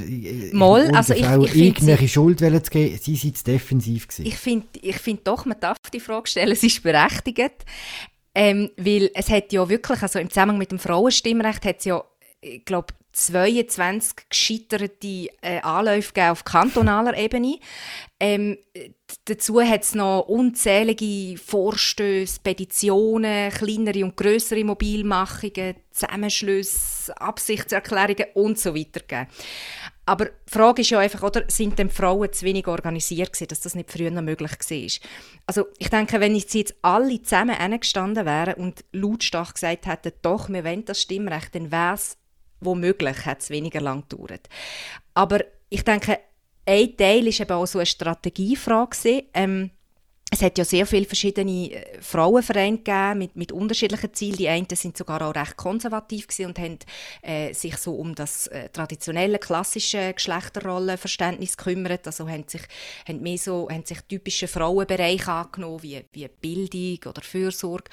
Mal, 0.51 0.91
also 0.91 1.15
ich, 1.15 1.25
ich 1.25 1.55
irgendwelche 1.55 2.01
sie, 2.01 2.07
Schuld 2.07 2.39
zu 2.39 2.71
geben, 2.71 3.00
sie 3.01 3.15
sind 3.15 3.36
zu 3.36 3.43
defensiv 3.45 4.07
gewesen. 4.07 4.27
Ich 4.27 4.38
finde 4.38 4.67
ich 4.79 4.97
find 4.97 5.27
doch, 5.27 5.45
man 5.45 5.59
darf 5.59 5.77
die 5.91 6.00
Frage 6.01 6.27
stellen, 6.27 6.55
sie 6.55 6.67
ist 6.67 6.83
berechtigt, 6.83 7.65
ähm, 8.36 8.69
weil 8.77 9.09
es 9.15 9.31
hat 9.31 9.51
ja 9.51 9.67
wirklich, 9.67 10.03
also 10.03 10.19
im 10.19 10.29
Zusammenhang 10.29 10.59
mit 10.59 10.71
dem 10.71 10.77
Frauenstimmrecht 10.77 11.65
hat 11.65 11.79
es 11.79 11.86
ja, 11.86 12.03
ich 12.41 12.63
glaube, 12.63 12.93
22 13.17 14.29
gescheiterte 14.29 15.27
äh, 15.41 15.59
Anläufe 15.62 16.31
auf 16.31 16.43
kantonaler 16.43 17.17
Ebene. 17.17 17.59
Ähm, 18.19 18.57
dazu 19.25 19.62
hat 19.62 19.83
es 19.83 19.95
noch 19.95 20.27
unzählige 20.27 21.38
Vorstöße, 21.38 22.39
Petitionen, 22.43 23.51
kleinere 23.51 24.05
und 24.05 24.17
größere 24.17 24.63
Mobilmachungen, 24.63 25.75
Zusammenschlüsse, 25.91 27.19
Absichtserklärungen 27.19 28.27
und 28.36 28.59
so 28.59 28.75
weiter 28.75 29.00
gegeben. 29.00 29.27
Aber 30.05 30.25
die 30.25 30.31
Frage 30.51 30.83
ist 30.83 30.91
ja 30.91 31.00
einfach, 31.00 31.21
oder, 31.24 31.43
sind 31.47 31.77
denn 31.79 31.89
Frauen 31.89 32.31
zu 32.31 32.45
wenig 32.45 32.67
organisiert 32.67 33.33
gewesen, 33.33 33.50
dass 33.50 33.59
das 33.59 33.75
nicht 33.75 33.91
früher 33.91 34.12
noch 34.12 34.21
möglich 34.21 34.51
war? 34.51 35.09
Also 35.47 35.65
ich 35.79 35.89
denke, 35.89 36.21
wenn 36.21 36.39
sie 36.39 36.59
jetzt 36.59 36.75
alle 36.81 37.21
zusammen 37.21 37.79
gestanden 37.79 38.25
wären 38.25 38.53
und 38.53 38.86
lautstark 38.93 39.55
gesagt 39.55 39.86
hätten, 39.86 40.13
doch, 40.21 40.50
wir 40.50 40.63
wollen 40.63 40.86
das 40.86 41.01
Stimmrecht, 41.01 41.55
dann 41.55 41.71
wäre 41.71 41.95
es 41.95 42.17
womöglich 42.59 43.25
hat 43.25 43.41
es 43.41 43.49
weniger 43.49 43.81
lang 43.81 44.03
gedauert. 44.07 44.47
Aber 45.13 45.39
ich 45.69 45.83
denke, 45.83 46.19
ein 46.65 46.97
Teil 46.97 47.27
ist 47.27 47.39
eben 47.39 47.51
auch 47.51 47.65
so 47.65 47.79
eine 47.79 47.85
Strategiefrage. 47.85 49.25
Ähm, 49.33 49.71
es 50.29 50.41
hat 50.41 50.57
ja 50.57 50.65
sehr 50.65 50.85
viele 50.85 51.05
verschiedene 51.05 51.71
äh, 51.71 52.01
Frauenvereine 52.01 52.77
gegeben 52.77 53.19
mit, 53.19 53.35
mit 53.37 53.51
unterschiedlichen 53.53 54.13
Zielen. 54.13 54.35
Die 54.35 54.49
einen 54.49 54.67
sind 54.69 54.97
sogar 54.97 55.21
auch 55.21 55.33
recht 55.33 55.55
konservativ 55.55 56.27
und 56.39 56.59
haben 56.59 56.79
äh, 57.21 57.53
sich 57.53 57.77
so 57.77 57.95
um 57.95 58.13
das 58.13 58.47
äh, 58.47 58.67
traditionelle, 58.69 59.39
klassische 59.39 60.13
Geschlechterrollenverständnis 60.13 61.55
gekümmert. 61.55 62.05
Also 62.05 62.27
haben 62.27 62.43
sich, 62.47 62.63
haben 63.07 63.21
mehr 63.21 63.37
so, 63.37 63.69
haben 63.71 63.85
sich 63.85 64.01
typische 64.01 64.49
Frauenbereiche 64.49 65.31
angenommen, 65.31 65.81
wie, 65.81 66.03
wie 66.11 66.27
Bildung 66.27 67.09
oder 67.09 67.21
Fürsorge. 67.21 67.89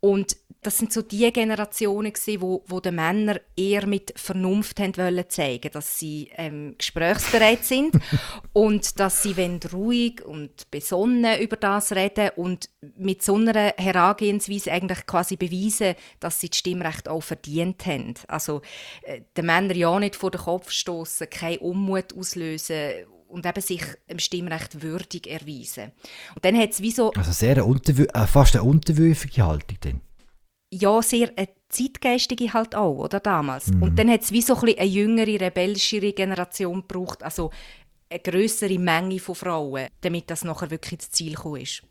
Und 0.00 0.36
das 0.62 0.76
sind 0.76 0.92
so 0.92 1.00
die 1.00 1.32
Generationen 1.32 2.12
gewesen, 2.12 2.42
wo, 2.42 2.62
wo 2.66 2.80
den 2.80 2.96
Männer 2.96 3.40
eher 3.56 3.86
mit 3.86 4.12
Vernunft 4.16 4.78
haben 4.78 4.96
wollen 4.98 5.24
zeigen, 5.28 5.70
dass 5.72 5.98
sie 5.98 6.30
ähm, 6.36 6.74
gesprächsbereit 6.76 7.64
sind 7.64 7.94
und 8.52 9.00
dass 9.00 9.22
sie 9.22 9.36
wenn 9.36 9.58
ruhig 9.72 10.22
und 10.24 10.70
besonnen 10.70 11.40
über 11.40 11.56
das 11.56 11.92
reden 11.92 12.30
und 12.36 12.68
mit 12.96 13.22
so 13.22 13.36
einer 13.36 13.72
Herangehensweise 13.76 14.72
eigentlich 14.72 15.06
quasi 15.06 15.36
beweisen, 15.36 15.94
dass 16.20 16.40
sie 16.40 16.50
das 16.50 16.58
Stimmrecht 16.58 17.08
auch 17.08 17.22
verdient 17.22 17.86
haben. 17.86 18.14
Also 18.28 18.60
äh, 19.02 19.22
den 19.36 19.46
Männern 19.46 19.76
ja 19.76 19.98
nicht 19.98 20.16
vor 20.16 20.30
den 20.30 20.42
Kopf 20.42 20.70
stoßen, 20.70 21.30
keinen 21.30 21.58
Unmut 21.58 22.14
auslösen 22.14 23.06
und 23.28 23.46
eben 23.46 23.62
sich 23.62 23.82
im 24.08 24.18
Stimmrecht 24.18 24.82
würdig 24.82 25.26
erweisen. 25.26 25.92
Und 26.34 26.44
dann 26.44 26.58
hat 26.58 26.72
es 26.72 26.82
wie 26.82 26.90
so... 26.90 27.12
Also 27.12 27.32
sehr 27.32 27.62
eine 27.62 28.08
äh, 28.12 28.26
fast 28.26 28.56
eine 28.56 28.64
unterwürfige 28.64 29.46
Haltung 29.46 29.78
dann 29.80 30.00
ja, 30.72 31.02
sehr 31.02 31.32
eine 31.36 31.48
zeitgeistige 31.68 32.52
halt 32.52 32.74
auch, 32.74 32.96
oder 32.96 33.20
damals. 33.20 33.68
Mhm. 33.68 33.82
Und 33.82 33.98
dann 33.98 34.10
hat 34.10 34.22
es 34.22 34.32
wie 34.32 34.42
so 34.42 34.56
ein 34.56 34.78
eine 34.78 34.84
jüngere, 34.84 35.40
rebellischere 35.40 36.12
Generation 36.12 36.82
gebraucht, 36.86 37.22
also 37.22 37.50
eine 38.08 38.20
größere 38.20 38.78
Menge 38.78 39.18
von 39.18 39.34
Frauen, 39.34 39.88
damit 40.00 40.30
das 40.30 40.44
nachher 40.44 40.70
wirklich 40.70 40.92
ins 40.92 41.10
Ziel 41.10 41.34
gekommen 41.34 41.62
ist. 41.62 41.82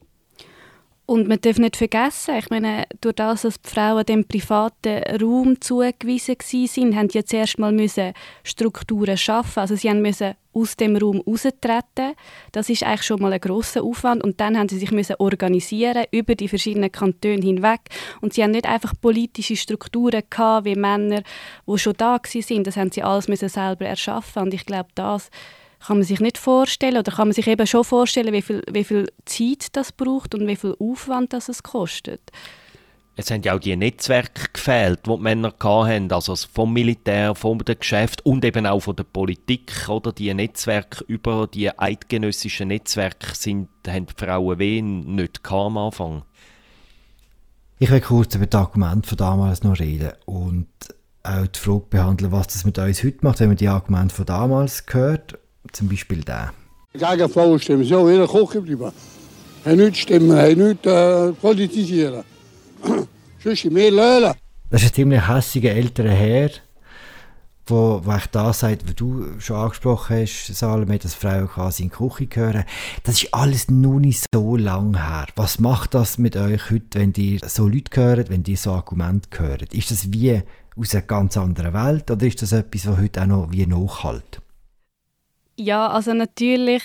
Und 1.09 1.27
man 1.27 1.41
darf 1.41 1.57
nicht 1.57 1.75
vergessen, 1.75 2.35
ich 2.37 2.51
meine, 2.51 2.85
durch 3.01 3.15
das, 3.15 3.41
dass 3.41 3.59
die 3.59 3.67
Frauen 3.67 4.05
dem 4.05 4.25
privaten 4.25 5.01
Raum 5.19 5.59
zugewiesen 5.59 6.35
waren, 6.37 6.95
haben 6.95 7.09
sie 7.09 7.25
zuerst 7.25 7.57
mal 7.57 7.71
müssen 7.71 8.13
Strukturen 8.43 9.17
schaffen. 9.17 9.59
Also 9.59 9.75
sie 9.75 9.91
mussten 9.91 10.35
aus 10.53 10.75
dem 10.75 10.95
Raum 10.95 11.23
austreten. 11.25 12.13
Das 12.51 12.69
ist 12.69 12.83
eigentlich 12.83 13.01
schon 13.01 13.23
mal 13.23 13.33
ein 13.33 13.41
großer 13.41 13.81
Aufwand. 13.81 14.23
Und 14.23 14.39
dann 14.39 14.55
haben 14.55 14.69
sie 14.69 14.77
sich 14.77 14.91
müssen 14.91 15.15
organisieren 15.17 16.05
über 16.11 16.35
die 16.35 16.47
verschiedenen 16.47 16.91
Kantone 16.91 17.41
hinweg. 17.41 17.79
Und 18.21 18.35
sie 18.35 18.43
haben 18.43 18.51
nicht 18.51 18.67
einfach 18.67 18.93
politische 19.01 19.55
Strukturen 19.55 20.21
gehabt, 20.29 20.65
wie 20.65 20.75
Männer, 20.75 21.23
die 21.65 21.77
schon 21.79 21.93
da 21.97 22.19
waren. 22.21 22.63
Das 22.63 22.77
haben 22.77 22.91
sie 22.91 23.01
alles 23.01 23.27
müssen 23.27 23.49
selber 23.49 23.85
erschaffen. 23.87 24.43
Und 24.43 24.53
ich 24.53 24.63
glaube, 24.63 24.89
das 24.93 25.31
kann 25.85 25.97
man 25.97 26.03
sich 26.03 26.19
nicht 26.19 26.37
vorstellen 26.37 26.97
oder 26.97 27.11
kann 27.11 27.27
man 27.29 27.33
sich 27.33 27.47
eben 27.47 27.65
schon 27.65 27.83
vorstellen, 27.83 28.33
wie 28.33 28.41
viel, 28.41 28.63
wie 28.71 28.83
viel 28.83 29.07
Zeit 29.25 29.67
das 29.73 29.91
braucht 29.91 30.35
und 30.35 30.47
wie 30.47 30.55
viel 30.55 30.75
Aufwand 30.79 31.33
das 31.33 31.49
es 31.49 31.63
kostet. 31.63 32.31
Es 33.15 33.29
haben 33.31 33.41
ja 33.41 33.53
auch 33.53 33.59
die 33.59 33.75
Netzwerke 33.75 34.47
gefehlt, 34.53 35.05
die 35.05 35.09
die 35.09 35.21
Männer 35.21 35.53
hatten, 35.61 36.09
also 36.09 36.35
vom 36.37 36.71
Militär, 36.71 37.35
vom 37.35 37.57
Geschäft 37.57 38.25
und 38.25 38.45
eben 38.45 38.65
auch 38.65 38.79
von 38.79 38.95
der 38.95 39.03
Politik. 39.03 39.89
Oder? 39.89 40.13
Die 40.13 40.33
Netzwerke 40.33 41.03
über 41.03 41.45
die 41.47 41.77
eidgenössischen 41.77 42.69
Netzwerke 42.69 43.35
sind, 43.35 43.67
haben 43.85 44.05
die 44.05 44.13
Frauen 44.15 44.57
wen 44.57 45.15
nicht 45.15 45.41
am 45.51 45.77
Anfang. 45.77 46.23
Ich 47.77 47.91
will 47.91 47.99
kurz 47.99 48.35
über 48.35 48.45
das 48.45 48.61
Argument 48.61 49.05
von 49.05 49.17
damals 49.17 49.63
noch 49.63 49.79
reden 49.79 50.13
und 50.25 50.67
auch 51.23 51.47
die 51.47 51.59
Frage 51.59 51.85
behandeln, 51.89 52.31
was 52.31 52.47
das 52.47 52.63
mit 52.63 52.77
uns 52.77 53.03
heute 53.03 53.19
macht, 53.21 53.41
wenn 53.41 53.49
man 53.49 53.57
die 53.57 53.67
Argumente 53.67 54.15
von 54.15 54.25
damals 54.25 54.85
hört 54.89 55.37
zum 55.71 55.89
Beispiel 55.89 56.23
der. 56.23 56.53
Gegen 56.93 57.59
stimmen, 57.59 57.83
so 57.83 58.07
in 58.07 58.17
der 58.17 58.27
Küche 58.27 58.61
bleiben. 58.61 58.91
Haben 59.65 59.77
nicht 59.77 59.97
stimmen, 59.97 60.37
haben 60.37 60.67
nicht 60.67 60.85
äh, 60.85 61.31
politisieren. 61.33 62.23
Sonst 63.43 63.65
mehr 63.65 63.91
löhlen. 63.91 64.33
Das 64.69 64.83
ist 64.83 64.91
ein 64.91 64.93
ziemlich 64.93 65.27
hässiger 65.27 65.71
älterer 65.71 66.11
Herr, 66.11 66.49
wo, 67.67 68.01
wo 68.03 68.15
ich 68.15 68.27
da 68.27 68.53
sagt, 68.53 68.87
wie 68.87 68.93
du 68.93 69.39
schon 69.39 69.55
angesprochen 69.55 70.17
hast, 70.17 70.47
Salome, 70.55 70.99
dass 70.99 71.13
Frauen 71.13 71.47
quasi 71.47 71.83
in 71.83 71.89
die 71.89 71.95
Küche 71.95 72.27
gehören. 72.27 72.65
Das 73.03 73.21
ist 73.21 73.33
alles 73.33 73.69
noch 73.69 73.99
nicht 73.99 74.25
so 74.33 74.55
lang 74.55 74.95
her. 74.97 75.27
Was 75.35 75.59
macht 75.59 75.93
das 75.93 76.17
mit 76.17 76.37
euch 76.37 76.69
heute, 76.69 76.99
wenn 76.99 77.13
ihr 77.17 77.39
so 77.47 77.67
Leute 77.67 78.01
hört, 78.01 78.29
wenn 78.29 78.43
ihr 78.45 78.57
so 78.57 78.71
Argumente 78.71 79.29
hört? 79.39 79.73
Ist 79.73 79.91
das 79.91 80.11
wie 80.11 80.41
aus 80.75 80.93
einer 80.93 81.03
ganz 81.03 81.37
anderen 81.37 81.73
Welt 81.73 82.09
oder 82.11 82.25
ist 82.25 82.41
das 82.41 82.51
etwas, 82.51 82.87
was 82.87 82.97
heute 82.97 83.21
auch 83.21 83.27
noch 83.27 83.51
wie 83.51 83.65
nachhält? 83.65 84.41
Ja, 85.59 85.87
also 85.87 86.13
natürlich, 86.13 86.83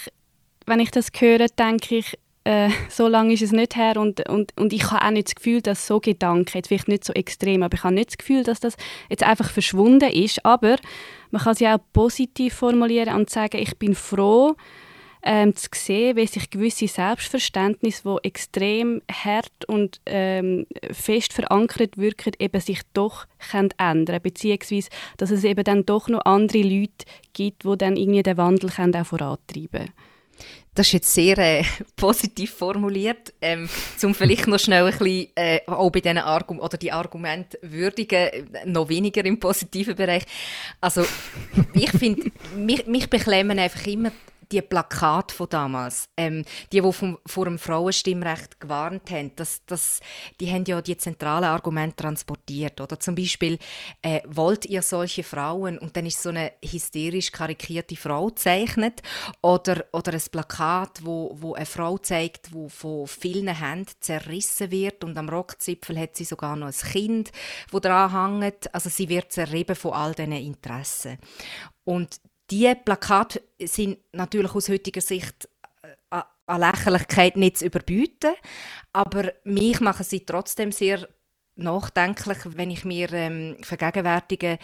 wenn 0.67 0.81
ich 0.81 0.91
das 0.91 1.11
höre, 1.17 1.47
denke 1.47 1.99
ich, 1.99 2.19
äh, 2.43 2.71
so 2.91 3.07
lange 3.07 3.33
ist 3.33 3.43
es 3.43 3.53
nicht 3.53 3.77
her 3.77 3.97
und, 3.99 4.29
und, 4.29 4.53
und 4.59 4.73
ich 4.73 4.91
habe 4.91 5.07
auch 5.07 5.11
nicht 5.13 5.29
das 5.29 5.37
Gefühl, 5.37 5.63
dass 5.63 5.87
so 5.87 6.01
Gedanken, 6.01 6.51
jetzt 6.57 6.67
vielleicht 6.67 6.89
nicht 6.89 7.05
so 7.05 7.13
extrem, 7.13 7.63
aber 7.63 7.77
ich 7.77 7.85
habe 7.85 7.95
nicht 7.95 8.11
das 8.11 8.19
Gefühl, 8.19 8.43
dass 8.43 8.59
das 8.59 8.75
jetzt 9.09 9.23
einfach 9.23 9.49
verschwunden 9.49 10.11
ist, 10.11 10.45
aber 10.45 10.77
man 11.31 11.43
kann 11.43 11.55
sie 11.55 11.69
auch 11.69 11.79
positiv 11.93 12.55
formulieren 12.55 13.15
und 13.15 13.31
sagen, 13.31 13.59
ich 13.59 13.79
bin 13.79 13.95
froh, 13.95 14.57
ähm, 15.25 15.57
zu 15.57 15.69
sehen, 15.75 16.17
wie 16.17 16.27
sich 16.27 16.51
gewisse 16.51 16.87
Selbstverständnisse, 16.87 18.03
die 18.05 18.29
extrem 18.29 19.03
hart 19.11 19.65
und 19.67 20.01
ähm, 20.07 20.67
fest 20.93 21.33
verankert 21.33 21.97
wirken, 21.97 22.35
eben 22.39 22.61
sich 22.61 22.81
doch 22.93 23.27
ändern. 23.79 24.21
Beziehungsweise 24.23 24.91
dass 25.17 25.31
es 25.31 25.45
eben 25.45 25.65
dann 25.65 25.87
doch 25.87 26.09
noch 26.09 26.25
andere 26.27 26.63
Leute 26.63 27.07
gibt, 27.33 27.65
die 27.65 27.77
dann 27.79 27.97
irgendwie 27.97 28.23
den 28.23 28.37
Wandel 28.37 28.71
können 28.71 28.95
auch 28.95 29.07
vorantreiben 29.07 29.91
Das 30.75 30.89
ist 30.89 30.93
jetzt 30.93 31.15
sehr 31.15 31.39
äh, 31.39 31.65
positiv 31.97 32.53
formuliert, 32.53 33.33
ähm, 33.41 33.67
um 34.03 34.15
vielleicht 34.15 34.47
noch 34.47 34.59
schnell 34.59 34.85
ein 34.85 34.99
bisschen, 34.99 35.29
äh, 35.37 35.61
auch 35.67 35.91
bei 35.91 36.01
diesen 36.01 36.19
Argum 36.19 36.61
oder 36.61 36.77
die 36.77 36.93
Argumente 36.93 37.59
würdigen, 37.63 38.51
noch 38.67 38.91
weniger 38.91 39.25
im 39.25 39.41
positiven 39.41 39.97
Bereich. 39.97 40.25
Also 40.83 41.07
ich 41.73 41.91
finde, 41.93 42.31
mich, 42.57 42.87
mich 42.87 43.09
beklemmen 43.09 43.59
einfach 43.59 43.87
immer 43.87 44.13
die 44.51 44.63
Plakate 44.63 45.35
von 45.35 45.49
damals, 45.49 46.09
ähm, 46.17 46.45
die, 46.73 46.81
die 46.81 46.93
vom, 46.93 47.19
vor 47.27 47.45
dem 47.45 47.59
Frauenstimmrecht 47.59 48.61
gewarnt 48.61 49.11
haben, 49.11 49.33
das, 49.37 49.65
das, 49.67 50.01
die 50.41 50.51
haben 50.51 50.65
ja 50.67 50.81
die 50.81 50.97
zentralen 50.97 51.45
Argumente 51.45 51.97
transportiert. 51.97 52.81
Oder 52.81 52.99
zum 52.99 53.15
Beispiel, 53.15 53.59
äh, 54.03 54.21
wollt 54.27 54.67
ihr 54.67 54.83
solche 54.83 55.23
Frauen? 55.23 55.79
Und 55.79 55.97
dann 55.97 56.07
ist 56.07 56.23
so 56.23 56.29
eine 56.29 56.53
hysterisch 56.65 57.33
karikierte 57.33 57.97
Frau 57.97 58.27
gezeichnet. 58.27 59.03
Oder, 59.43 59.85
oder 59.93 60.13
ein 60.13 60.23
Plakat, 60.31 61.05
wo, 61.05 61.35
wo 61.41 61.55
eine 61.55 61.67
Frau 61.67 61.99
zeigt, 61.99 62.53
wo 62.53 62.69
von 62.69 63.07
vielen 63.07 63.49
Händen 63.49 63.93
zerrissen 64.01 64.71
wird 64.71 65.05
und 65.05 65.17
am 65.17 65.29
Rockzipfel 65.29 65.99
hat 65.99 66.17
sie 66.17 66.25
sogar 66.25 66.57
noch 66.57 66.69
ein 66.69 66.73
Kind, 66.73 67.33
wo 67.71 67.81
dran 67.81 68.41
hängt. 68.41 68.75
Also 68.75 68.91
sie 68.91 69.09
wird 69.09 69.33
zerrieben 69.33 69.77
von 69.77 69.93
all 69.93 70.15
diesen 70.15 70.33
Interessen. 70.33 71.19
Und 71.85 72.21
diese 72.51 72.77
Plakate 72.77 73.43
sind 73.61 73.99
natürlich 74.13 74.55
aus 74.55 74.69
heutiger 74.69 75.01
Sicht 75.01 75.49
äh, 76.11 76.23
an 76.47 76.61
Lächerlichkeit 76.61 77.37
nicht 77.37 77.59
zu 77.59 77.67
überbieten, 77.67 78.35
aber 78.93 79.33
mich 79.45 79.81
machen 79.81 80.05
sie 80.05 80.27
trotzdem 80.27 80.73
sehr 80.73 81.09
nachdenklich, 81.57 82.39
wenn 82.45 82.71
ich 82.71 82.85
mir 82.85 83.13
ähm, 83.13 83.57
vergegenwärtige, 83.63 84.59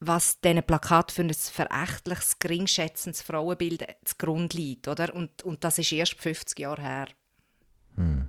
was 0.00 0.40
diesen 0.40 0.62
Plakat 0.62 1.12
für 1.12 1.22
ein 1.22 1.32
verächtliches, 1.32 2.38
geringschätzendes 2.38 3.22
Frauenbild 3.22 3.86
zugrunde 4.04 4.56
liegt. 4.56 4.88
Oder? 4.88 5.14
Und, 5.14 5.42
und 5.42 5.64
das 5.64 5.78
ist 5.78 5.92
erst 5.92 6.14
50 6.14 6.58
Jahre 6.58 6.82
her. 6.82 7.06
Hm. 7.96 8.28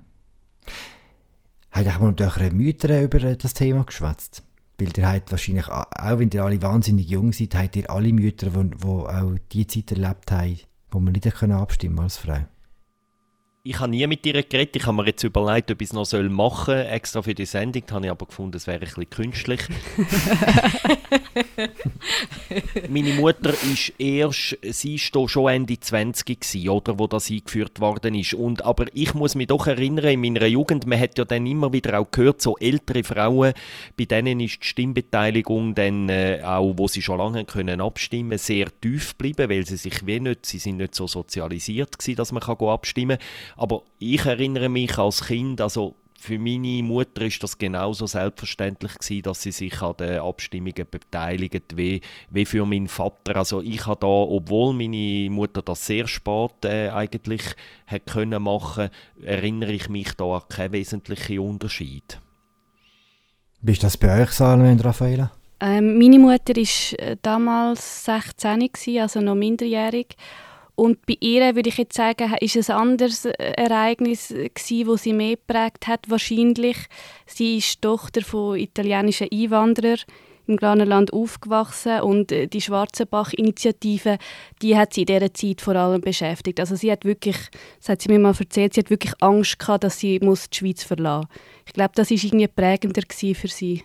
Habt 1.70 1.86
ihr 1.86 1.98
mit 1.98 2.20
euren 2.20 2.56
Müttern 2.56 3.02
über 3.02 3.18
das 3.18 3.52
Thema 3.52 3.84
geschwätzt? 3.84 4.42
Weil 4.78 4.88
ihr 4.96 5.10
habt 5.10 5.30
wahrscheinlich, 5.30 5.68
auch 5.68 6.18
wenn 6.18 6.30
ihr 6.30 6.44
alle 6.44 6.60
wahnsinnig 6.60 7.08
jung 7.08 7.32
seid, 7.32 7.54
habt 7.54 7.76
ihr 7.76 7.90
alle 7.90 8.12
Mütter, 8.12 8.54
die, 8.54 8.84
auch 8.84 9.34
die 9.52 9.66
Zeit 9.66 9.92
erlebt 9.92 10.30
haben, 10.30 10.58
wo 10.90 11.00
man 11.00 11.12
nicht 11.12 11.42
abstimmen 11.42 11.98
als 12.00 12.18
Frau 12.18 12.44
ich 13.68 13.80
habe 13.80 13.90
nie 13.90 14.06
mit 14.06 14.24
ihr 14.24 14.42
geredet. 14.42 14.76
Ich 14.76 14.86
habe 14.86 14.96
mir 14.96 15.06
jetzt 15.06 15.24
überlegt, 15.24 15.70
ob 15.70 15.82
ich 15.82 15.88
es 15.88 15.92
noch 15.92 16.10
machen 16.30 16.74
soll, 16.74 16.86
extra 16.88 17.20
für 17.22 17.34
die 17.34 17.46
Sendung. 17.46 17.82
Da 17.86 17.96
habe 17.96 18.06
ich 18.06 18.10
aber 18.10 18.26
gefunden, 18.26 18.56
es 18.56 18.66
wäre 18.66 18.78
ein 18.78 18.84
bisschen 18.84 19.10
künstlich. 19.10 19.60
Meine 22.88 23.12
Mutter 23.14 23.50
ist 23.50 23.92
erst, 23.98 24.56
sie 24.62 24.94
ist 24.94 25.12
schon 25.12 25.48
Ende 25.48 25.78
20 25.78 26.40
gewesen, 26.40 26.68
oder, 26.68 26.98
wo 26.98 27.06
das 27.08 27.30
eingeführt 27.30 27.80
worden 27.80 28.14
ist. 28.14 28.34
Und, 28.34 28.64
aber 28.64 28.86
ich 28.94 29.14
muss 29.14 29.34
mich 29.34 29.48
doch 29.48 29.66
erinnern, 29.66 30.06
in 30.06 30.20
meiner 30.20 30.46
Jugend, 30.46 30.86
man 30.86 31.00
hat 31.00 31.18
ja 31.18 31.24
dann 31.24 31.46
immer 31.46 31.72
wieder 31.72 31.98
auch 31.98 32.10
gehört, 32.10 32.40
so 32.40 32.56
ältere 32.58 33.02
Frauen, 33.02 33.52
bei 33.96 34.04
denen 34.04 34.38
ist 34.40 34.62
die 34.62 34.66
Stimmbeteiligung 34.66 35.74
dann 35.74 36.08
äh, 36.08 36.40
auch, 36.44 36.74
wo 36.76 36.86
sie 36.86 37.02
schon 37.02 37.18
lange 37.18 37.44
können 37.44 37.80
abstimmen, 37.80 38.38
sehr 38.38 38.68
tief 38.80 39.18
geblieben, 39.18 39.50
weil 39.50 39.66
sie 39.66 39.76
sich 39.76 40.06
wie 40.06 40.20
nicht, 40.20 40.46
sie 40.46 40.58
sind 40.58 40.76
nicht 40.76 40.94
so 40.94 41.08
sozialisiert 41.08 41.98
gewesen, 41.98 42.16
dass 42.16 42.32
man 42.32 42.42
kann 42.42 42.56
abstimmen 42.56 43.18
kann. 43.18 43.26
Aber 43.56 43.82
ich 43.98 44.24
erinnere 44.24 44.68
mich 44.68 44.98
als 44.98 45.26
Kind, 45.26 45.60
also 45.60 45.94
für 46.18 46.38
meine 46.38 46.82
Mutter 46.82 47.22
ist 47.22 47.42
das 47.42 47.58
genauso 47.58 48.06
selbstverständlich 48.06 48.94
gewesen, 48.94 49.22
dass 49.22 49.42
sie 49.42 49.52
sich 49.52 49.80
an 49.82 49.96
den 49.98 50.18
Abstimmungen 50.18 50.86
beteiligt, 50.90 51.76
wie, 51.76 52.00
wie 52.30 52.44
für 52.44 52.66
meinen 52.66 52.88
Vater. 52.88 53.36
Also 53.36 53.60
ich 53.60 53.86
habe 53.86 54.00
da, 54.00 54.06
obwohl 54.06 54.74
meine 54.74 55.30
Mutter 55.30 55.62
das 55.62 55.86
sehr 55.86 56.06
spät 56.08 56.64
äh, 56.64 56.88
eigentlich 56.88 57.42
hat 57.86 58.06
können 58.06 58.42
machen, 58.42 58.90
erinnere 59.22 59.72
ich 59.72 59.88
mich 59.88 60.12
da 60.14 60.24
an 60.24 60.42
keinen 60.48 60.72
wesentlichen 60.72 61.38
Unterschied. 61.38 62.18
Wie 63.60 63.72
ist 63.72 63.84
das 63.84 63.96
bei 63.96 64.22
euch, 64.22 64.30
Salome 64.30 64.72
und 64.72 64.84
Raffaella? 64.84 65.30
Ähm, 65.60 65.98
meine 65.98 66.18
Mutter 66.18 66.54
war 66.54 66.98
äh, 66.98 67.16
damals 67.22 68.04
16, 68.04 68.70
also 69.00 69.20
noch 69.20 69.34
minderjährig. 69.34 70.16
Und 70.76 71.06
bei 71.06 71.16
ihr 71.20 71.56
würde 71.56 71.70
ich 71.70 71.78
jetzt 71.78 71.96
sagen, 71.96 72.34
ist 72.40 72.54
es 72.54 72.68
ein 72.68 72.76
anderes 72.76 73.24
Ereignis 73.24 74.28
gewesen, 74.28 74.88
das 74.88 75.02
sie 75.02 75.12
mehr 75.14 75.36
geprägt 75.36 75.86
hat, 75.86 76.08
wahrscheinlich. 76.10 76.76
Sie 77.24 77.56
ist 77.56 77.80
Tochter 77.80 78.20
von 78.20 78.58
italienischen 78.58 79.28
Einwanderern 79.32 79.98
im 80.46 80.56
Glanerland 80.56 81.12
aufgewachsen 81.12 82.00
und 82.02 82.30
äh, 82.30 82.46
die 82.46 82.60
Schwarzenbach-Initiative, 82.60 84.18
die 84.62 84.76
hat 84.76 84.94
sie 84.94 85.00
in 85.00 85.06
dieser 85.06 85.34
Zeit 85.34 85.60
vor 85.60 85.74
allem 85.74 86.00
beschäftigt. 86.00 86.60
Also 86.60 86.76
sie 86.76 86.92
hat 86.92 87.04
wirklich, 87.04 87.36
das 87.80 87.88
hat 87.88 88.02
sie 88.02 88.12
mir 88.12 88.18
mal 88.18 88.34
erzählt, 88.38 88.74
sie 88.74 88.80
hat 88.80 88.90
wirklich 88.90 89.14
Angst 89.20 89.58
gehabt, 89.58 89.82
dass 89.82 89.98
sie 89.98 90.20
muss 90.20 90.48
die 90.48 90.58
Schweiz 90.58 90.84
verlassen 90.84 91.28
muss. 91.28 91.40
Ich 91.66 91.72
glaube, 91.72 91.92
das 91.96 92.10
war 92.10 92.16
irgendwie 92.16 92.48
prägender 92.48 93.02
für 93.10 93.48
sie. 93.48 93.82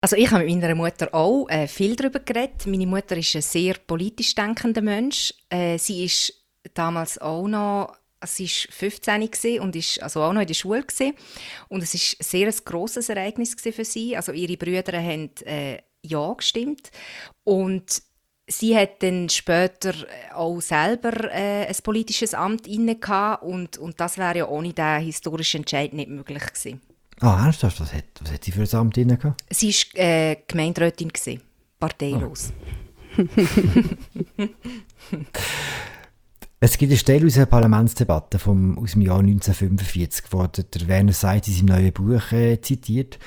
Also 0.00 0.14
ich 0.14 0.30
habe 0.30 0.44
mit 0.44 0.60
meiner 0.60 0.76
Mutter 0.76 1.12
auch 1.12 1.48
äh, 1.48 1.66
viel 1.66 1.96
darüber 1.96 2.20
geredet. 2.20 2.66
Meine 2.66 2.86
Mutter 2.86 3.16
ist 3.16 3.34
ein 3.34 3.42
sehr 3.42 3.74
politisch 3.74 4.34
denkender 4.34 4.80
Mensch. 4.80 5.34
Äh, 5.50 5.76
sie 5.78 6.04
ist 6.04 6.32
damals 6.74 7.18
auch 7.18 7.48
noch 7.48 7.94
sie 8.24 8.46
war 8.46 8.72
15 8.72 9.60
und 9.60 9.76
ist 9.76 10.02
also 10.02 10.22
auch 10.22 10.32
noch 10.32 10.40
in 10.40 10.46
der 10.46 10.54
Schule 10.54 10.82
gewesen. 10.82 11.14
und 11.68 11.82
es 11.82 11.94
ist 11.94 12.22
sehr 12.22 12.48
ein 12.48 12.54
grosses 12.64 13.08
Ereignis 13.08 13.54
für 13.54 13.84
sie. 13.84 14.16
Also 14.16 14.32
ihre 14.32 14.56
Brüder 14.56 15.00
haben 15.00 15.30
äh, 15.44 15.78
ja 16.02 16.32
gestimmt 16.32 16.90
und 17.44 18.02
sie 18.48 18.76
hat 18.76 19.02
dann 19.02 19.28
später 19.28 19.94
auch 20.34 20.60
selber 20.60 21.30
äh, 21.32 21.66
ein 21.66 21.76
politisches 21.82 22.34
Amt 22.34 22.66
inne 22.66 22.98
und 23.42 23.78
und 23.78 24.00
das 24.00 24.18
wäre 24.18 24.38
ja 24.38 24.48
ohne 24.48 24.72
diesen 24.72 25.00
historischen 25.00 25.58
Entscheid 25.58 25.92
nicht 25.92 26.08
möglich 26.08 26.44
gewesen. 26.44 26.80
Ah, 27.20 27.44
ernsthaft? 27.44 27.80
Was 27.80 27.92
hat, 27.92 28.04
was 28.20 28.32
hat 28.32 28.44
sie 28.44 28.52
für 28.52 28.62
ein 28.62 28.74
Amt 28.74 28.96
inne 28.96 29.16
gehabt? 29.16 29.42
Sie 29.50 29.72
war 29.72 30.00
äh, 30.04 30.36
Gemeinderätin, 30.46 31.08
gewesen, 31.08 31.40
parteilos. 31.78 32.52
Oh. 33.18 33.24
es 36.60 36.78
gibt 36.78 36.92
eine 36.92 36.98
Stelle 36.98 37.26
aus 37.26 37.36
einer 37.36 37.46
Parlamentsdebatte 37.46 38.38
vom, 38.38 38.78
aus 38.78 38.92
dem 38.92 39.02
Jahr 39.02 39.18
1945, 39.18 40.26
wo 40.30 40.46
der, 40.46 40.64
der 40.64 40.86
Werner 40.86 41.12
Seitz 41.12 41.48
in 41.48 41.54
seinem 41.54 41.66
neuen 41.66 41.92
Buch 41.92 42.32
äh, 42.32 42.60
zitiert. 42.60 43.18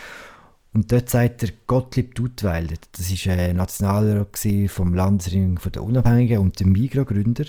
Und 0.74 0.90
dort 0.92 1.10
sagt 1.10 1.42
der 1.42 1.50
Gottlieb 1.68 2.16
Duttweiler, 2.16 2.76
das 2.94 3.12
ist 3.12 3.28
ein 3.28 3.58
Nationalrat 3.58 4.40
vom 4.68 4.94
Landesring 4.94 5.60
der 5.74 5.84
Unabhängigen 5.84 6.38
und 6.38 6.62
der 6.62 6.68
Migro-Gründer 6.68 7.46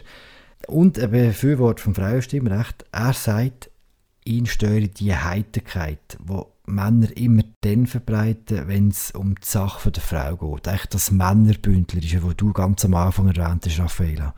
und 0.66 0.98
ein 0.98 1.10
Befürworter 1.12 1.84
vom 1.84 1.94
Frauenstimmrecht. 1.94 2.84
Er 2.90 3.12
sagt, 3.12 3.70
ihn 4.24 4.46
störe 4.46 4.88
die 4.88 5.14
Heiterkeit, 5.14 6.16
wo 6.24 6.52
Männer 6.66 7.16
immer 7.16 7.42
dann 7.62 7.86
verbreiten, 7.86 8.68
wenn 8.68 8.88
es 8.88 9.10
um 9.10 9.34
die 9.34 9.46
Sache 9.46 9.90
der 9.90 10.02
Frau 10.02 10.36
geht. 10.36 10.66
Echt 10.68 10.94
das 10.94 11.10
Männerbündlerische, 11.10 12.22
wo 12.22 12.32
du 12.32 12.52
ganz 12.52 12.84
am 12.84 12.94
Anfang 12.94 13.28
erwähnt 13.28 13.66
hast, 13.66 13.78
Raffaela. 13.78 14.34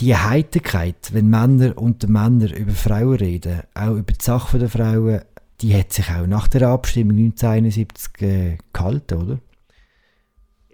Die 0.00 0.16
Heiterkeit, 0.16 1.12
wenn 1.12 1.28
Männer 1.28 1.76
unter 1.76 2.08
Männer 2.08 2.56
über 2.56 2.72
Frauen 2.72 3.16
reden, 3.16 3.62
auch 3.74 3.96
über 3.96 4.12
die 4.12 4.24
Sache 4.24 4.58
der 4.58 4.68
Frauen, 4.68 5.22
die 5.60 5.76
hat 5.76 5.92
sich 5.92 6.08
auch 6.10 6.26
nach 6.26 6.46
der 6.46 6.68
Abstimmung 6.68 7.18
1971 7.18 8.22
äh, 8.22 8.58
gehalten, 8.72 9.14
oder? 9.14 9.38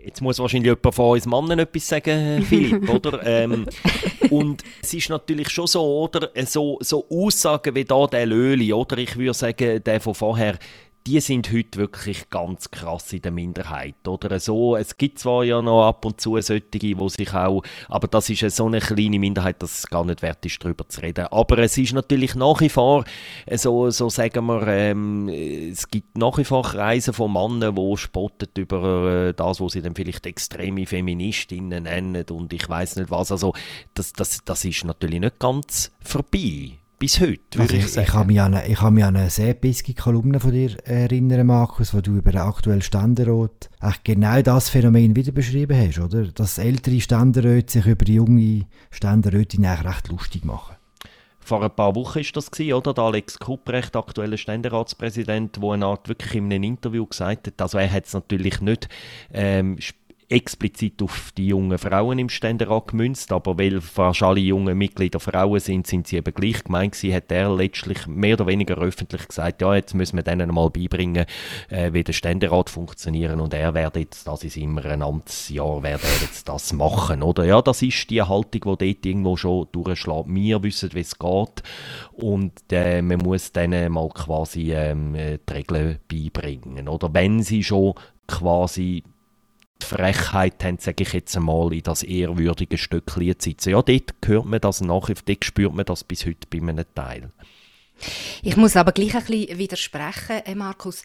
Jetzt 0.05 0.21
muss 0.21 0.39
wahrscheinlich 0.39 0.69
jemand 0.71 0.95
von 0.95 1.13
uns 1.13 1.27
Mannen 1.27 1.59
etwas 1.59 1.89
sagen, 1.89 2.43
Philipp, 2.49 2.89
oder? 2.89 3.25
Ähm, 3.25 3.67
und 4.31 4.63
es 4.83 4.93
ist 4.93 5.09
natürlich 5.09 5.49
schon 5.49 5.67
so, 5.67 5.83
oder? 5.83 6.31
So, 6.45 6.79
so 6.81 7.07
Aussagen 7.09 7.75
wie 7.75 7.85
da 7.85 8.07
der 8.07 8.27
Löli, 8.27 8.73
oder? 8.73 8.99
Ich 8.99 9.17
würde 9.17 9.35
sagen, 9.35 9.83
der 9.83 10.01
von 10.01 10.15
vorher, 10.15 10.59
die 11.07 11.21
sind 11.21 11.53
heute 11.53 11.79
wirklich 11.79 12.31
ganz 12.31 12.71
krass 12.71 13.13
in 13.13 13.21
der 13.21 13.31
Minderheit, 13.31 13.97
oder 14.09 14.41
so. 14.41 14.75
Es 14.75 14.97
gibt 14.97 15.19
zwar 15.19 15.45
ja 15.45 15.61
noch 15.61 15.87
ab 15.87 16.05
und 16.07 16.19
zu 16.19 16.41
solche, 16.41 16.63
die 16.63 16.97
sich 17.09 17.35
auch, 17.35 17.63
aber 17.89 18.09
das 18.09 18.31
ist 18.31 18.57
so 18.57 18.67
eine 18.67 18.81
kleine 18.81 19.19
Minderheit, 19.19 19.63
dass 19.63 19.79
es 19.79 19.87
gar 19.87 20.05
nicht 20.05 20.23
wert 20.23 20.45
ist, 20.47 20.65
darüber 20.65 20.89
zu 20.89 21.03
reden. 21.03 21.27
Aber 21.27 21.59
es 21.59 21.77
ist 21.77 21.93
natürlich 21.93 22.35
nach 22.35 22.61
wie 22.61 22.71
vor, 22.71 23.05
so, 23.55 23.91
so 23.91 24.09
sagen 24.09 24.47
wir, 24.47 24.67
ähm, 24.67 25.29
es 25.29 25.89
gibt 25.89 26.17
nach 26.17 26.39
wie 26.39 26.45
vor 26.45 26.63
Kreise 26.63 27.13
von 27.13 27.33
Männern, 27.33 27.75
die 27.75 27.97
spotten 27.99 28.49
über 28.57 29.29
äh, 29.29 29.35
das, 29.35 29.61
was 29.61 29.73
sie 29.73 29.83
dann 29.83 29.95
vielleicht 29.95 30.25
extreme 30.25 30.87
Feministinnen 30.87 31.83
nennen 31.83 32.25
und 32.31 32.53
ich 32.55 32.67
weiß 32.67 32.97
nicht 32.97 33.11
was. 33.11 33.31
Also 33.31 33.53
das, 33.93 34.15
das, 34.15 34.39
das 34.45 34.65
ist 34.65 34.85
natürlich 34.85 35.21
nicht 35.21 35.39
ganz 35.39 35.93
vorbei 36.01 36.79
bis 36.99 37.21
heute, 37.21 37.41
würde 37.53 37.63
also 37.63 37.77
ich, 37.77 37.85
ich 37.85 37.93
sagen. 37.93 38.07
Ich 38.07 38.13
kann 38.13 38.27
mich 38.27 38.41
an 38.41 38.55
eine, 38.55 38.67
ich 38.67 38.79
kann 38.79 38.95
mich 38.95 39.05
an 39.05 39.17
eine 39.17 39.31
sehr 39.31 39.55
bissige 39.55 39.95
Kolumne 39.95 40.41
von 40.41 40.53
dir 40.53 40.77
erinnern, 40.87 41.47
Markus, 41.47 41.95
wo 41.95 42.01
du 42.01 42.17
über 42.17 42.33
den 42.33 42.41
aktuellen 42.41 42.83
Ständerat 42.83 43.71
genau 44.05 44.43
das 44.43 44.69
Phänomen 44.69 45.17
wieder 45.17 45.33
beschrieben 45.33 45.77
hast, 45.77 45.99
oder? 45.99 46.27
Dass 46.27 46.59
ältere 46.59 47.01
Ständeräte 47.01 47.73
sich 47.73 47.87
über 47.87 48.05
die 48.05 48.15
junge 48.15 48.67
Ständerätin 48.91 49.65
recht 49.65 50.09
lustig 50.09 50.45
machen. 50.45 50.77
Vor 51.41 51.63
ein 51.63 51.71
paar 51.71 51.95
Wochen 51.95 52.21
war 52.21 52.33
das, 52.33 52.51
oder? 52.59 52.95
Der 52.95 53.05
Alex 53.05 53.39
Kupprecht, 53.39 53.95
aktueller 53.97 54.39
Ständeratspräsident, 54.39 55.63
der 55.63 55.71
eine 55.73 55.85
Art 55.85 56.09
wirklich 56.09 56.35
in 56.37 56.45
einem 56.47 56.63
Interview 56.63 57.05
gesagt 57.05 57.49
hat, 57.49 57.61
also 57.61 57.77
er 57.77 57.93
hat 57.93 58.07
es 58.07 58.15
natürlich 58.15 58.63
nicht 58.63 58.89
ähm, 59.31 59.77
explizit 60.29 61.03
auf 61.03 61.33
die 61.37 61.49
jungen 61.49 61.79
Frauen 61.79 62.19
im 62.19 62.29
Ständerat 62.29 62.89
gemünzt, 62.89 63.33
aber 63.33 63.59
weil 63.59 63.81
fast 63.81 64.23
alle 64.23 64.41
jungen 64.41 64.77
Mitglieder 64.77 65.21
Frauen 65.21 65.61
sind, 65.61 65.87
sind 65.87 66.07
sie 66.07 66.17
eben 66.17 66.35
gleich 66.35 66.65
gemeint 66.65 66.93
gewesen, 66.93 67.15
hat 67.15 67.31
er 67.31 67.55
letztlich 67.55 68.07
mehr 68.07 68.35
oder 68.35 68.47
weniger 68.47 68.77
öffentlich 68.79 69.29
gesagt, 69.29 69.63
ja, 69.63 69.75
jetzt 69.75 69.95
müssen 69.95 70.17
wir 70.17 70.23
denen 70.23 70.53
mal 70.53 70.71
beibringen, 70.71 71.27
äh, 71.69 71.93
wie 71.93 72.05
der 72.05 72.13
Ständerat 72.13 72.71
funktioniert 72.71 73.39
und 73.39 73.55
er 73.55 73.75
werde 73.75 74.01
jetzt, 74.01 74.27
das 74.27 74.45
ist 74.45 74.57
immer 74.57 74.85
ein 74.85 75.03
Amtsjahr, 75.03 75.83
werde 75.83 76.05
er 76.05 76.23
jetzt 76.23 76.49
das 76.49 76.73
machen, 76.73 77.23
oder? 77.23 77.45
Ja, 77.45 77.63
das 77.63 77.83
ist 77.83 78.11
die 78.11 78.23
Haltung, 78.23 78.79
die 78.79 78.93
dort 78.95 79.07
irgendwo 79.07 79.37
schon 79.37 79.69
durchschlägt. 79.73 80.27
Wir 80.29 80.63
wissen, 80.63 80.91
wie 80.95 81.01
es 81.01 81.19
geht 81.19 81.63
und 82.13 82.53
äh, 82.71 83.03
man 83.03 83.19
muss 83.19 83.53
denen 83.53 83.93
mal 83.93 84.09
quasi 84.09 84.73
ähm, 84.73 85.15
die 85.15 85.53
Regeln 85.53 85.99
beibringen, 86.09 86.89
oder? 86.89 87.13
Wenn 87.13 87.43
sie 87.43 87.63
schon 87.63 87.95
quasi 88.27 89.05
Frechheit 89.83 90.63
haben, 90.65 90.79
sage 90.79 91.03
ich 91.03 91.13
jetzt 91.13 91.37
einmal, 91.37 91.73
in 91.73 91.83
das 91.83 92.03
ehrwürdige 92.03 92.79
Stückchen 92.79 93.39
zu 93.39 93.51
sitzen. 93.51 93.71
Ja, 93.71 93.83
dort 93.83 94.15
hört 94.25 94.45
man 94.47 94.61
das 94.61 94.81
nachher, 94.81 95.17
dort 95.25 95.45
spürt 95.45 95.75
man 95.75 95.85
das 95.85 96.05
bis 96.05 96.27
heute 96.27 96.47
bei 96.51 96.59
einem 96.59 96.85
Teil. 96.95 97.31
Ich 98.43 98.57
muss 98.57 98.77
aber 98.77 98.93
gleich 98.93 99.15
ein 99.15 99.25
bisschen 99.25 99.59
widersprechen, 99.59 100.43
äh, 100.45 100.55
Markus. 100.55 101.05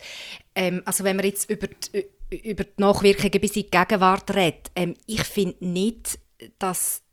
Ähm, 0.56 0.82
also 0.86 1.04
wenn 1.04 1.16
man 1.16 1.26
jetzt 1.26 1.50
über 1.50 1.68
die, 1.68 2.06
über 2.50 2.64
die 2.64 2.82
Nachwirkungen 2.82 3.40
bis 3.40 3.56
in 3.56 3.64
die 3.64 3.72
Gegenwart 3.72 4.36
redet, 4.36 4.72
ähm, 4.76 4.96
ich 5.06 5.24
finde 5.24 5.66
nicht, 5.66 6.20
dass 6.58 7.04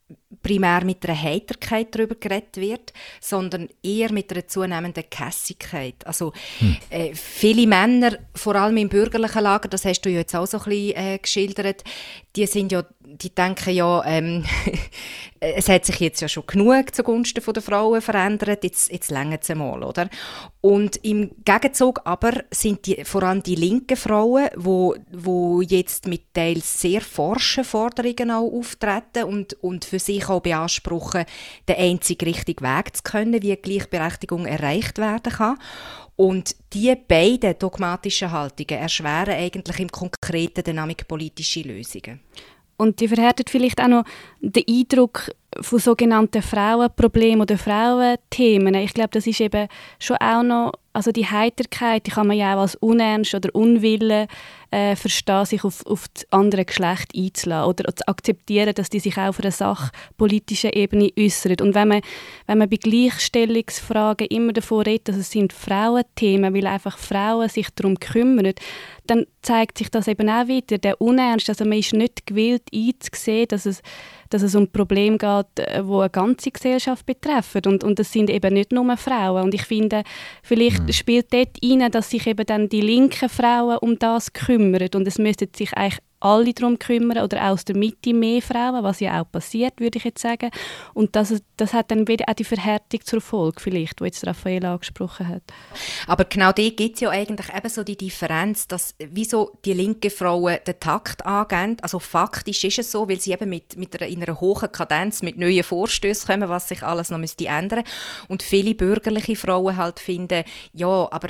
primär 0.42 0.84
mit 0.84 1.04
einer 1.04 1.20
Heiterkeit 1.20 1.94
darüber 1.94 2.14
geredet 2.14 2.56
wird, 2.56 2.92
sondern 3.20 3.68
eher 3.82 4.12
mit 4.12 4.30
einer 4.30 4.46
zunehmenden 4.46 5.08
Kässigkeit. 5.10 6.06
Also 6.06 6.32
hm. 6.58 6.76
äh, 6.90 7.14
viele 7.14 7.66
Männer, 7.66 8.18
vor 8.34 8.54
allem 8.54 8.76
im 8.76 8.88
bürgerlichen 8.88 9.42
Lager, 9.42 9.68
das 9.68 9.84
hast 9.84 10.02
du 10.02 10.10
ja 10.10 10.18
jetzt 10.18 10.36
auch 10.36 10.46
so 10.46 10.58
ein 10.58 10.64
bisschen 10.64 10.96
äh, 10.96 11.18
geschildert, 11.18 11.82
die 12.36 12.46
sind 12.46 12.70
ja, 12.70 12.84
die 13.06 13.34
denken 13.34 13.72
ja, 13.72 14.04
ähm, 14.04 14.44
es 15.40 15.68
hat 15.68 15.84
sich 15.84 16.00
jetzt 16.00 16.20
ja 16.20 16.28
schon 16.28 16.46
genug 16.46 16.94
zugunsten 16.94 17.42
der 17.52 17.62
Frauen 17.62 18.00
verändert, 18.00 18.64
jetzt, 18.64 18.90
jetzt 18.90 19.10
länger 19.10 19.38
es 19.40 19.48
mal, 19.54 19.82
oder? 19.82 20.08
Und 20.60 20.96
im 21.04 21.30
Gegenzug 21.44 22.00
aber 22.04 22.44
sind 22.50 22.86
die, 22.86 23.04
vor 23.04 23.22
allem 23.22 23.42
die 23.42 23.54
linken 23.54 23.96
Frauen, 23.96 24.48
wo, 24.56 24.96
wo 25.12 25.60
jetzt 25.62 26.08
mit 26.08 26.34
teils 26.34 26.80
sehr 26.80 27.00
forschen 27.00 27.64
Forderungen 27.64 28.30
auch 28.32 28.52
auftreten 28.52 29.24
und, 29.24 29.54
und 29.62 29.84
für 29.84 30.00
sich 30.00 30.28
auch 30.28 30.40
beanspruchen, 30.40 31.24
den 31.68 31.76
einzig 31.76 32.22
richtigen 32.24 32.64
Weg 32.64 32.96
zu 32.96 33.02
können, 33.04 33.42
wie 33.42 33.54
Gleichberechtigung 33.56 34.46
erreicht 34.46 34.98
werden 34.98 35.32
kann. 35.32 35.58
Und 36.16 36.56
diese 36.72 36.96
beiden 36.96 37.58
dogmatischen 37.58 38.32
Haltungen 38.32 38.80
erschweren 38.80 39.34
eigentlich 39.34 39.78
im 39.78 39.92
Konkreten 39.92 40.64
Dynamik 40.64 41.06
politische 41.06 41.60
Lösungen. 41.60 42.20
Und 42.76 43.00
die 43.00 43.08
verhärtet 43.08 43.50
vielleicht 43.50 43.80
auch 43.80 43.88
noch 43.88 44.04
den 44.40 44.64
Eindruck 44.68 45.30
von 45.60 45.78
sogenannten 45.78 46.42
Frauenproblemen 46.42 47.42
oder 47.42 47.58
Frauenthemen. 47.58 48.74
Ich 48.74 48.94
glaube, 48.94 49.10
das 49.12 49.26
ist 49.26 49.40
eben 49.40 49.68
schon 49.98 50.16
auch 50.18 50.42
noch, 50.42 50.72
also 50.92 51.12
die 51.12 51.26
Heiterkeit, 51.26 52.06
die 52.06 52.10
kann 52.10 52.26
man 52.26 52.36
ja 52.36 52.54
auch 52.54 52.62
als 52.62 52.74
Unernst 52.76 53.34
oder 53.34 53.54
Unwille 53.54 54.28
äh, 54.70 54.96
verstehen, 54.96 55.44
sich 55.44 55.62
auf, 55.64 55.84
auf 55.86 56.06
das 56.12 56.26
andere 56.32 56.64
Geschlecht 56.64 57.12
einzulassen 57.14 57.68
oder 57.68 57.94
zu 57.94 58.08
akzeptieren, 58.08 58.74
dass 58.74 58.88
die 58.88 59.00
sich 59.00 59.16
auch 59.18 59.28
auf 59.28 59.40
einer 59.40 59.50
sachpolitischen 59.50 60.70
Ebene 60.70 61.10
äußern. 61.18 61.56
Und 61.60 61.74
wenn 61.74 61.88
man, 61.88 62.00
wenn 62.46 62.58
man 62.58 62.68
bei 62.68 62.76
Gleichstellungsfragen 62.76 64.26
immer 64.28 64.52
davon 64.52 64.82
redet, 64.82 65.08
dass 65.08 65.16
es 65.16 65.30
sind 65.30 65.52
Frauenthemen, 65.52 66.54
weil 66.54 66.66
einfach 66.66 66.98
Frauen 66.98 67.48
sich 67.48 67.68
darum 67.74 68.00
kümmern, 68.00 68.54
dann 69.06 69.26
zeigt 69.42 69.78
sich 69.78 69.90
das 69.90 70.08
eben 70.08 70.28
auch 70.28 70.48
wieder, 70.48 70.78
der 70.78 71.00
Unernst, 71.00 71.48
also 71.48 71.64
man 71.64 71.78
ist 71.78 71.92
nicht 71.92 72.26
gewillt 72.26 72.64
einzusehen, 72.74 73.48
dass 73.48 73.66
es 73.66 73.82
dass 74.36 74.42
es 74.42 74.54
um 74.54 74.68
Probleme 74.68 75.16
geht, 75.16 75.66
äh, 75.66 75.86
wo 75.86 76.00
eine 76.00 76.10
ganze 76.10 76.50
Gesellschaft 76.50 77.06
betreffen. 77.06 77.62
Und, 77.66 77.82
und 77.82 77.98
das 77.98 78.12
sind 78.12 78.28
eben 78.28 78.52
nicht 78.52 78.70
nur 78.70 78.96
Frauen. 78.98 79.44
Und 79.44 79.54
ich 79.54 79.62
finde, 79.62 80.02
vielleicht 80.42 80.82
mhm. 80.82 80.92
spielt 80.92 81.32
dort 81.32 81.56
rein, 81.64 81.90
dass 81.90 82.10
sich 82.10 82.26
eben 82.26 82.44
dann 82.44 82.68
die 82.68 82.82
linken 82.82 83.30
Frauen 83.30 83.78
um 83.78 83.98
das 83.98 84.32
kümmern. 84.32 84.90
Und 84.94 85.08
es 85.08 85.18
müssten 85.18 85.48
sich 85.56 85.72
eigentlich 85.72 86.00
alle 86.26 86.52
darum 86.52 86.78
kümmern 86.78 87.22
oder 87.22 87.50
aus 87.50 87.64
der 87.64 87.76
Mitte 87.76 88.12
mehr 88.12 88.42
Frauen, 88.42 88.82
was 88.82 89.00
ja 89.00 89.20
auch 89.20 89.30
passiert, 89.30 89.78
würde 89.78 89.98
ich 89.98 90.04
jetzt 90.04 90.20
sagen. 90.20 90.50
Und 90.94 91.14
das, 91.16 91.34
das 91.56 91.72
hat 91.72 91.90
dann 91.90 92.08
wieder 92.08 92.26
auch 92.28 92.34
die 92.34 92.44
Verhärtung 92.44 93.00
zur 93.04 93.20
Folge 93.20 93.60
vielleicht, 93.60 94.00
die 94.00 94.04
jetzt 94.04 94.26
Raphael 94.26 94.64
angesprochen 94.64 95.28
hat. 95.28 95.42
Aber 96.06 96.24
genau 96.24 96.52
da 96.52 96.68
gibt 96.68 96.96
es 96.96 97.00
ja 97.00 97.10
eigentlich 97.10 97.54
eben 97.54 97.68
so 97.68 97.84
die 97.84 97.96
Differenz, 97.96 98.66
dass 98.66 98.94
wieso 98.98 99.52
die 99.64 99.72
linken 99.72 100.10
Frauen 100.10 100.58
den 100.66 100.80
Takt 100.80 101.24
angehen. 101.24 101.76
Also 101.82 101.98
faktisch 101.98 102.64
ist 102.64 102.78
es 102.78 102.92
so, 102.92 103.08
weil 103.08 103.20
sie 103.20 103.32
eben 103.32 103.48
mit, 103.48 103.76
mit 103.76 104.00
einer, 104.00 104.10
in 104.10 104.22
einer 104.22 104.40
hohen 104.40 104.70
Kadenz 104.72 105.22
mit 105.22 105.38
neuen 105.38 105.62
Vorstößen 105.62 106.26
kommen, 106.26 106.48
was 106.48 106.68
sich 106.68 106.82
alles 106.82 107.10
noch 107.10 107.18
müsste 107.18 107.46
ändern. 107.46 107.84
Und 108.28 108.42
viele 108.42 108.74
bürgerliche 108.74 109.36
Frauen 109.36 109.76
halt 109.76 110.00
finden, 110.00 110.44
ja, 110.72 111.08
aber 111.10 111.28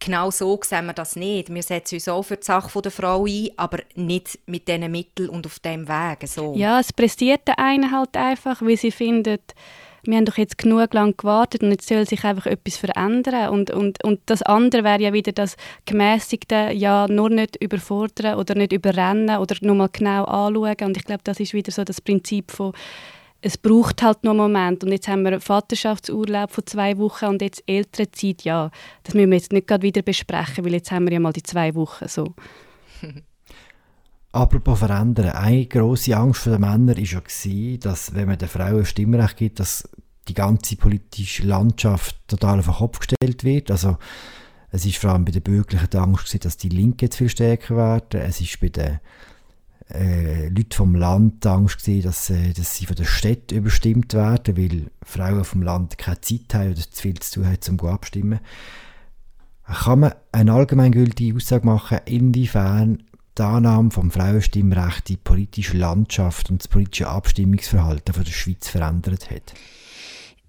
genau 0.00 0.30
so 0.30 0.58
sehen 0.62 0.86
wir 0.86 0.92
das 0.92 1.16
nicht. 1.16 1.52
Wir 1.52 1.62
setzen 1.62 1.96
uns 1.96 2.08
auch 2.08 2.22
für 2.22 2.36
die 2.36 2.44
Sache 2.44 2.80
der 2.80 2.90
Frau 2.90 3.26
ein, 3.26 3.50
aber 3.56 3.78
nicht 3.94 4.38
mit 4.46 4.68
diesen 4.68 4.90
Mitteln 4.90 5.28
und 5.28 5.46
auf 5.46 5.58
diesem 5.60 5.88
Weg. 5.88 6.26
So. 6.26 6.54
Ja, 6.56 6.80
es 6.80 6.92
pressiert 6.92 7.46
den 7.46 7.56
einen 7.56 7.92
halt 7.92 8.16
einfach, 8.16 8.62
weil 8.62 8.76
sie 8.76 8.90
findet, 8.90 9.54
wir 10.04 10.16
haben 10.16 10.24
doch 10.24 10.38
jetzt 10.38 10.56
genug 10.56 10.94
lang 10.94 11.14
gewartet 11.16 11.62
und 11.62 11.70
jetzt 11.70 11.88
soll 11.88 12.06
sich 12.06 12.24
einfach 12.24 12.46
etwas 12.46 12.78
verändern. 12.78 13.50
Und, 13.50 13.70
und, 13.70 14.02
und 14.04 14.20
das 14.26 14.42
andere 14.42 14.84
wäre 14.84 15.02
ja 15.02 15.12
wieder 15.12 15.32
das 15.32 15.56
gemäßigte, 15.84 16.70
ja, 16.72 17.06
nur 17.08 17.28
nicht 17.28 17.56
überfordern 17.56 18.38
oder 18.38 18.54
nicht 18.54 18.72
überrennen 18.72 19.36
oder 19.38 19.54
nur 19.60 19.74
mal 19.74 19.90
genau 19.92 20.24
anschauen. 20.24 20.76
Und 20.80 20.96
ich 20.96 21.04
glaube, 21.04 21.22
das 21.24 21.40
ist 21.40 21.52
wieder 21.52 21.72
so 21.72 21.84
das 21.84 22.00
Prinzip 22.00 22.50
von 22.50 22.72
es 23.40 23.56
braucht 23.56 24.02
halt 24.02 24.24
noch 24.24 24.32
einen 24.32 24.40
Moment. 24.40 24.84
Und 24.84 24.92
jetzt 24.92 25.08
haben 25.08 25.22
wir 25.22 25.32
einen 25.32 25.40
Vaterschaftsurlaub 25.40 26.50
von 26.50 26.66
zwei 26.66 26.98
Wochen 26.98 27.26
und 27.26 27.42
jetzt 27.42 27.62
Elternzeit, 27.66 28.42
ja, 28.42 28.70
das 29.04 29.14
müssen 29.14 29.30
wir 29.30 29.38
jetzt 29.38 29.52
nicht 29.52 29.66
gerade 29.66 29.82
wieder 29.82 30.02
besprechen, 30.02 30.64
weil 30.64 30.74
jetzt 30.74 30.90
haben 30.90 31.06
wir 31.06 31.12
ja 31.12 31.20
mal 31.20 31.32
die 31.32 31.42
zwei 31.42 31.74
Wochen 31.74 32.08
so. 32.08 32.34
Apropos 34.32 34.80
verändern, 34.80 35.30
eine 35.30 35.66
grosse 35.66 36.16
Angst 36.16 36.46
der 36.46 36.58
Männer 36.58 36.96
war 36.96 37.02
ja, 37.02 37.76
dass 37.78 38.14
wenn 38.14 38.28
man 38.28 38.38
den 38.38 38.48
Frauen 38.48 38.84
Stimmrecht 38.84 39.36
gibt, 39.38 39.60
dass 39.60 39.88
die 40.28 40.34
ganze 40.34 40.76
politische 40.76 41.44
Landschaft 41.44 42.16
total 42.28 42.58
auf 42.58 42.66
den 42.66 42.74
Kopf 42.74 42.98
gestellt 42.98 43.44
wird. 43.44 43.70
Also 43.70 43.96
es 44.70 44.84
ist 44.84 44.98
vor 44.98 45.10
allem 45.10 45.24
bei 45.24 45.32
den 45.32 45.42
Bürgerlichen 45.42 45.88
die 45.90 45.96
Angst, 45.96 46.44
dass 46.44 46.58
die 46.58 46.68
Linken 46.68 47.06
jetzt 47.06 47.16
viel 47.16 47.30
stärker 47.30 47.76
werden. 47.76 48.20
Es 48.20 48.40
ist 48.40 48.60
bei 48.60 48.68
den 48.68 49.00
äh, 49.92 50.48
Leute 50.48 50.76
vom 50.76 50.94
Land 50.94 51.46
Angst 51.46 51.78
gesehen, 51.78 52.02
dass, 52.02 52.30
äh, 52.30 52.52
dass 52.52 52.76
sie 52.76 52.86
von 52.86 52.96
der 52.96 53.04
Stadt 53.04 53.52
überstimmt 53.52 54.14
werden, 54.14 54.56
weil 54.56 54.90
Frauen 55.02 55.44
vom 55.44 55.62
Land 55.62 55.98
keine 55.98 56.20
Zeit 56.20 56.52
haben 56.54 56.72
oder 56.72 56.80
zu 56.80 57.02
viel 57.02 57.18
zu 57.18 57.40
tun 57.40 57.46
haben, 57.46 57.80
um 57.80 57.88
abstimmen. 57.88 58.40
Kann 59.66 60.00
man 60.00 60.14
eine 60.32 60.52
allgemeingültige 60.52 61.36
Aussage 61.36 61.66
machen, 61.66 62.00
inwiefern 62.06 63.02
die 63.36 63.42
Annahme 63.42 63.90
vom 63.90 64.10
Frauenstimmrecht 64.10 65.08
die 65.08 65.16
politische 65.16 65.76
Landschaft 65.76 66.50
und 66.50 66.62
das 66.62 66.68
politische 66.68 67.08
Abstimmungsverhalten 67.08 68.14
von 68.14 68.24
der 68.24 68.32
Schweiz 68.32 68.68
verändert 68.68 69.30
hat? 69.30 69.54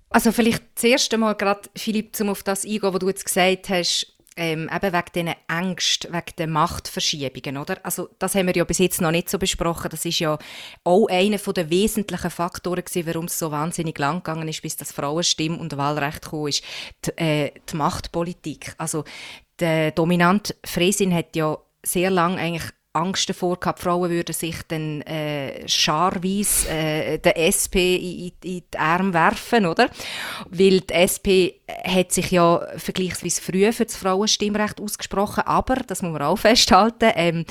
Also 0.09 0.31
vielleicht 0.31 0.63
zuerst 0.75 1.13
einmal 1.13 1.35
gerade, 1.35 1.69
Philipp, 1.75 2.19
um 2.19 2.29
auf 2.29 2.43
das 2.43 2.65
eingehen, 2.65 2.81
was 2.81 2.99
du 2.99 3.07
jetzt 3.07 3.25
gesagt 3.25 3.69
hast, 3.69 4.18
ähm, 4.39 4.69
eben 4.73 4.93
wegen 4.93 5.11
diesen 5.13 5.35
Ängsten, 5.49 6.13
wegen 6.13 6.35
den 6.37 6.49
Machtverschiebungen, 6.51 7.57
oder? 7.57 7.77
Also 7.83 8.09
das 8.19 8.35
haben 8.35 8.47
wir 8.47 8.55
ja 8.55 8.63
bis 8.63 8.77
jetzt 8.77 9.01
noch 9.01 9.11
nicht 9.11 9.29
so 9.29 9.37
besprochen. 9.37 9.89
Das 9.91 10.05
ist 10.05 10.19
ja 10.19 10.39
auch 10.85 11.07
einer 11.07 11.37
der 11.37 11.69
wesentlichen 11.69 12.31
Faktoren 12.31 12.83
gewesen, 12.85 13.05
warum 13.05 13.25
es 13.25 13.37
so 13.37 13.51
wahnsinnig 13.51 13.99
lang 13.99 14.23
gegangen 14.23 14.47
ist, 14.47 14.61
bis 14.61 14.77
das 14.77 14.93
Frauenstimm 14.93 15.59
und 15.59 15.75
Wahlrecht 15.75 16.23
gekommen 16.23 16.47
ist. 16.47 16.63
Die, 17.05 17.17
äh, 17.17 17.51
die 17.69 17.75
Machtpolitik. 17.75 18.73
Also 18.77 19.03
der 19.59 19.91
dominante 19.91 20.55
Fresin 20.65 21.13
hat 21.13 21.35
ja 21.35 21.57
sehr 21.83 22.09
lange 22.09 22.37
eigentlich 22.37 22.71
Angst 22.93 23.29
davor 23.29 23.59
gehabt, 23.59 23.79
Frauen 23.79 24.09
würden 24.09 24.33
sich 24.33 24.55
dann 24.67 25.01
äh, 25.01 25.67
scharweise 25.67 26.69
äh, 26.69 27.19
der 27.19 27.37
SP 27.37 27.95
in, 27.95 28.31
in, 28.41 28.63
die 28.73 28.77
Arme 28.77 29.13
werfen, 29.13 29.67
oder? 29.67 29.89
Weil 30.49 30.81
die 30.81 30.93
SP 30.97 31.58
hat 31.83 32.11
sich 32.11 32.31
ja 32.31 32.65
vergleichsweise 32.77 33.41
früh 33.41 33.71
für 33.71 33.85
das 33.85 33.95
Frauenstimmrecht 33.95 34.81
ausgesprochen, 34.81 35.43
aber, 35.45 35.75
das 35.75 36.01
muss 36.01 36.11
man 36.11 36.21
auch 36.21 36.37
festhalten, 36.39 37.11
ähm, 37.15 37.45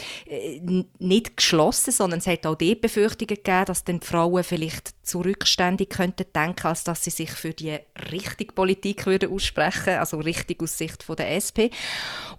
nicht 0.99 1.37
geschlossen, 1.37 1.93
sondern 1.93 2.21
es 2.21 2.27
hat 2.27 2.47
auch 2.47 2.55
die 2.55 2.75
Befürchtungen 2.75 3.29
gegeben, 3.29 3.65
dass 3.67 3.85
dann 3.85 4.01
die 4.01 4.07
Frauen 4.07 4.45
vielleicht 4.45 4.95
zurückständig 5.09 5.91
könnten 5.91 6.27
denken, 6.35 6.67
als 6.67 6.85
dass 6.85 7.05
sie 7.05 7.11
sich 7.11 7.31
für 7.31 7.53
die 7.53 7.79
richtige 8.13 8.53
Politik 8.53 9.07
würden 9.07 9.33
aussprechen, 9.33 9.95
also 9.95 10.19
richtig 10.19 10.63
aus 10.63 10.77
Sicht 10.77 11.03
von 11.03 11.17
der 11.17 11.35
SP. 11.35 11.73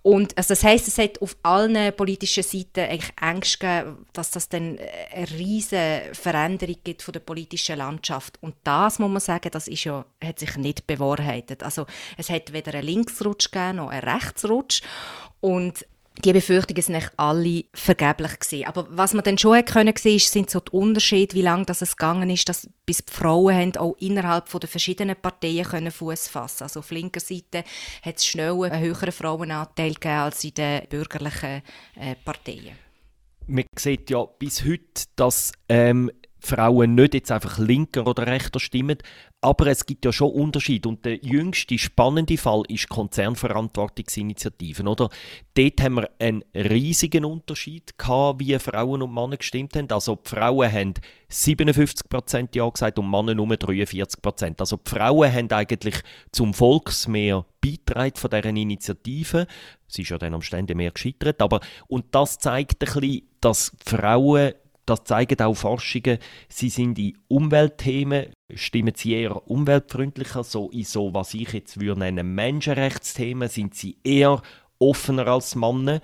Und 0.02 0.38
also 0.38 0.50
das 0.50 0.64
heißt, 0.64 0.88
es 0.88 0.98
hat 0.98 1.22
auf 1.22 1.36
allen 1.44 1.94
politischen 1.96 2.44
Seiten 2.44 2.82
eigentlich 2.82 3.12
Ängste 3.20 3.58
gegeben, 3.60 4.06
dass 4.14 4.32
das 4.32 4.50
dann 4.50 4.78
eine 5.14 5.30
riesige 5.32 6.02
Veränderung 6.14 6.78
gibt 6.84 7.02
von 7.02 7.12
der 7.12 7.20
politischen 7.20 7.78
Landschaft. 7.78 8.38
Und 8.42 8.56
das 8.64 9.00
muss 9.00 9.10
man 9.10 9.20
sagen, 9.20 9.50
das 9.52 9.68
ist 9.68 9.84
ja, 9.84 10.06
hat 10.24 10.40
sich 10.40 10.56
nicht 10.58 10.88
bewahrheitet. 10.88 11.64
Also 11.70 11.86
es 12.18 12.30
hat 12.30 12.54
weder 12.54 12.74
einen 12.74 12.88
Linksrutsch 12.88 13.52
gegeben 13.52 13.78
noch 13.78 13.90
einen 13.90 14.08
Rechtsrutsch. 14.08 14.82
Und 15.42 15.86
die 16.26 16.34
Befürchtungen 16.34 16.82
sind 16.82 16.96
nicht 16.96 17.12
alle 17.18 17.64
vergeblich 17.74 18.40
gewesen. 18.40 18.66
Aber 18.66 18.88
was 18.90 19.14
man 19.14 19.24
dann 19.24 19.38
schon 19.38 19.64
können 19.64 19.94
sehen, 19.96 20.20
sind 20.20 20.50
so 20.50 20.60
die 20.60 20.72
Unterschiede, 20.72 21.36
wie 21.36 21.42
lange 21.42 21.66
das 21.66 21.82
es 21.82 21.96
gegangen 21.96 22.30
ist, 22.30 22.50
dass 22.50 22.70
bis 22.86 23.06
die 23.06 23.12
Frauen 23.12 23.56
haben 23.56 23.78
auch 23.78 23.96
innerhalb 24.00 24.50
der 24.50 24.70
verschiedenen 24.70 25.16
Parteien 25.16 25.66
können 25.66 25.92
Fuß 25.92 26.28
fassen. 26.28 26.64
Also 26.64 26.82
auf 26.82 26.92
linker 26.92 27.22
Seite 27.22 27.64
hat 28.02 28.18
es 28.18 28.26
schnell 28.26 28.64
einen 28.64 28.82
höheren 28.82 29.12
Frauenanteil 29.12 29.94
gegeben 29.94 30.16
als 30.16 30.44
in 30.44 30.54
den 30.56 30.88
bürgerlichen 30.90 31.62
äh, 31.96 32.16
Parteien. 32.26 32.76
Man 33.48 33.66
sieht 33.78 34.10
ja 34.10 34.26
bis 34.26 34.64
heute, 34.66 35.06
dass 35.16 35.54
ähm, 35.70 36.12
Frauen 36.40 36.96
nicht 36.96 37.14
jetzt 37.14 37.32
einfach 37.32 37.58
linker 37.58 38.08
oder 38.08 38.28
rechter 38.28 38.60
stimmen, 38.60 38.98
aber 39.42 39.68
es 39.68 39.86
gibt 39.86 40.04
ja 40.06 40.12
schon 40.12 40.32
Unterschiede 40.32 40.90
und 40.90 41.06
der 41.06 41.16
jüngste 41.18 41.78
spannende 41.78 42.38
Fall 42.38 42.64
ist 42.68 42.90
Konzernverantwortungsinitiativen, 42.90 44.88
oder? 44.88 45.10
Dort 45.54 45.82
haben 45.82 45.96
wir 45.96 46.10
einen 46.20 46.44
riesigen 46.54 47.24
Unterschied 47.26 47.98
gehabt, 47.98 48.40
wie 48.40 48.58
Frauen 48.60 49.02
und 49.02 49.14
Männer 49.14 49.38
gestimmt 49.38 49.76
haben. 49.76 49.90
Also 49.92 50.16
die 50.16 50.30
Frauen 50.30 50.72
haben 50.72 50.94
57% 51.32 52.56
Ja 52.56 52.70
gesagt 52.70 53.00
und 53.00 53.10
Männer 53.10 53.36
nur 53.36 53.48
43%. 53.48 54.60
Also 54.60 54.78
die 54.78 54.90
Frauen 54.90 55.32
haben 55.32 55.52
eigentlich 55.52 55.96
zum 56.32 56.54
Volksmehr 56.54 57.46
beitragen 57.62 58.16
von 58.16 58.30
deren 58.30 58.58
Initiative. 58.58 59.48
Sie 59.88 60.02
ist 60.02 60.10
ja 60.10 60.18
dann 60.18 60.34
am 60.34 60.42
Stände 60.42 60.76
mehr 60.76 60.92
gescheitert, 60.92 61.42
aber 61.42 61.62
und 61.88 62.06
das 62.12 62.40
zeigt 62.40 62.84
ein 62.84 62.94
bisschen, 62.94 63.22
dass 63.42 63.72
Frauen 63.86 64.54
das 64.90 65.04
zeigen 65.04 65.40
auch 65.42 65.54
Forschungen. 65.54 66.18
Sie 66.48 66.70
sind 66.70 66.98
in 66.98 67.18
Umweltthemen, 67.28 68.28
stimmen 68.54 68.94
sie 68.96 69.14
eher 69.14 69.48
umweltfreundlicher, 69.50 70.44
so 70.44 70.70
in 70.72 70.84
so, 70.84 71.14
was 71.14 71.34
ich 71.34 71.54
jetzt 71.54 71.80
würde 71.80 72.00
nennen, 72.00 72.34
Menschenrechtsthemen, 72.34 73.50
sind 73.50 73.76
sie 73.76 73.98
eher 74.04 74.42
offener 74.80 75.28
als 75.28 75.56
Männer. 75.56 76.02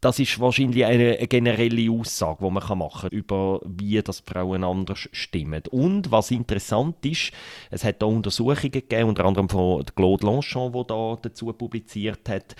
Das 0.00 0.18
ist 0.18 0.40
wahrscheinlich 0.40 0.84
eine, 0.86 1.16
generelle 1.26 1.90
Aussage, 1.90 2.38
die 2.42 2.50
man 2.50 2.78
machen 2.78 3.00
kann 3.02 3.10
über 3.10 3.60
wie 3.66 4.00
das 4.00 4.20
Frauen 4.20 4.64
anders 4.64 5.08
stimmen. 5.12 5.62
Und 5.70 6.10
was 6.10 6.30
interessant 6.30 7.04
ist, 7.04 7.32
es 7.70 7.84
hat 7.84 8.00
da 8.00 8.06
Untersuchungen 8.06 8.70
gegeben, 8.70 9.10
unter 9.10 9.26
anderem 9.26 9.50
von 9.50 9.84
Claude 9.94 10.24
Longchamp, 10.24 10.72
der 10.72 10.84
da 10.84 11.18
dazu 11.20 11.52
publiziert 11.52 12.28
hat, 12.30 12.56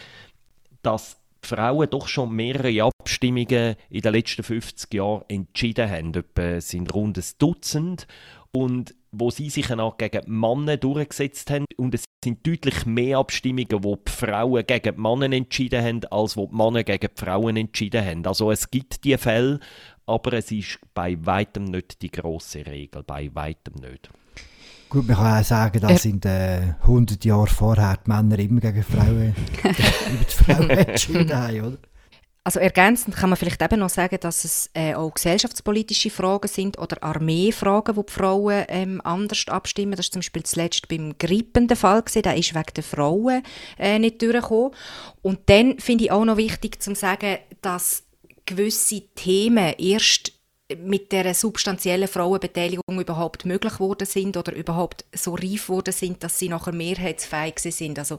dass 0.83 1.19
Frauen 1.43 1.89
doch 1.89 2.09
schon 2.09 2.35
mehrere 2.35 2.71
Abstimmungen 3.11 3.75
in 3.89 4.01
den 4.03 4.13
letzten 4.13 4.45
50 4.45 4.95
Jahren 4.95 5.25
entschieden 5.29 5.91
haben. 5.91 6.15
Etwa 6.15 6.61
sind 6.61 6.95
rund 6.95 7.19
ein 7.19 7.25
Dutzend. 7.39 8.07
Und 8.53 8.95
wo 9.13 9.31
sie 9.31 9.51
sich 9.51 9.67
dann 9.67 9.81
auch 9.81 9.99
gegen 9.99 10.23
Männer 10.27 10.77
durchgesetzt 10.77 11.51
haben. 11.51 11.65
Und 11.77 11.95
es 11.95 12.05
sind 12.25 12.47
deutlich 12.47 12.87
mehr 12.87 13.19
Abstimmungen, 13.19 13.83
wo 13.83 13.97
die 13.97 14.11
Frauen 14.11 14.65
gegen 14.65 14.95
die 14.95 15.01
Männer 15.01 15.35
entschieden 15.35 15.85
haben, 15.85 16.05
als 16.13 16.37
wo 16.37 16.47
die 16.47 16.55
Männer 16.55 16.85
gegen 16.85 17.09
die 17.09 17.21
Frauen 17.21 17.57
entschieden 17.57 18.05
haben. 18.05 18.25
Also 18.27 18.53
es 18.53 18.71
gibt 18.71 19.03
diese 19.03 19.19
Fälle, 19.19 19.59
aber 20.07 20.35
es 20.35 20.53
ist 20.53 20.79
bei 20.95 21.17
weitem 21.27 21.65
nicht 21.65 22.03
die 22.03 22.11
große 22.11 22.65
Regel. 22.67 23.03
Bei 23.03 23.35
weitem 23.35 23.75
nicht. 23.81 24.11
Gut, 24.89 25.09
man 25.09 25.17
kann 25.17 25.41
auch 25.41 25.45
sagen, 25.45 25.81
dass 25.81 26.05
in 26.05 26.21
den 26.21 26.77
100 26.83 27.25
Jahren 27.25 27.47
vorher 27.49 27.99
die 28.05 28.11
Männer 28.11 28.39
immer 28.39 28.61
gegen 28.61 28.83
Frauen, 28.85 29.35
über 29.65 30.25
die 30.25 30.35
Frauen 30.35 30.71
entschieden 30.71 31.37
haben, 31.37 31.61
oder? 31.61 31.79
Also 32.43 32.59
ergänzend 32.59 33.17
kann 33.17 33.29
man 33.29 33.37
vielleicht 33.37 33.61
eben 33.61 33.81
noch 33.81 33.91
sagen, 33.91 34.19
dass 34.21 34.45
es 34.45 34.71
äh, 34.73 34.95
auch 34.95 35.13
gesellschaftspolitische 35.13 36.09
Fragen 36.09 36.49
sind 36.49 36.79
oder 36.79 37.03
Armeefragen, 37.03 37.97
wo 37.97 38.03
die 38.03 38.13
Frauen 38.13 38.65
ähm, 38.69 39.01
anders 39.05 39.47
abstimmen. 39.49 39.93
Das 39.93 40.07
ist 40.07 40.15
zum 40.15 40.21
Beispiel 40.21 40.45
zuletzt 40.45 40.89
beim 40.89 41.19
Grippen 41.19 41.69
der 41.69 41.77
Fall 41.77 42.01
gewesen. 42.01 42.23
Der 42.23 42.37
ist 42.37 42.55
wegen 42.55 42.75
der 42.75 42.83
Frauen 42.83 43.43
äh, 43.79 43.99
nicht 43.99 44.23
durchgekommen. 44.23 44.73
Und 45.21 45.41
dann 45.51 45.79
finde 45.79 46.05
ich 46.05 46.13
auch 46.13 46.25
noch 46.25 46.39
wichtig 46.39 46.83
zu 46.83 46.95
sagen, 46.95 47.39
dass 47.61 48.05
gewisse 48.47 49.03
Themen 49.15 49.75
erst 49.77 50.33
mit 50.79 51.13
der 51.13 51.35
substanziellen 51.35 52.09
Frauenbeteiligung 52.09 53.01
überhaupt 53.01 53.45
möglich 53.45 53.75
geworden 53.75 54.07
sind 54.07 54.37
oder 54.37 54.53
überhaupt 54.53 55.05
so 55.13 55.35
reif 55.35 55.67
geworden 55.67 55.93
sind, 55.93 56.23
dass 56.23 56.39
sie 56.39 56.49
nachher 56.49 56.73
mehrheitsfähig 56.73 57.59
sind. 57.59 57.99
Also 57.99 58.19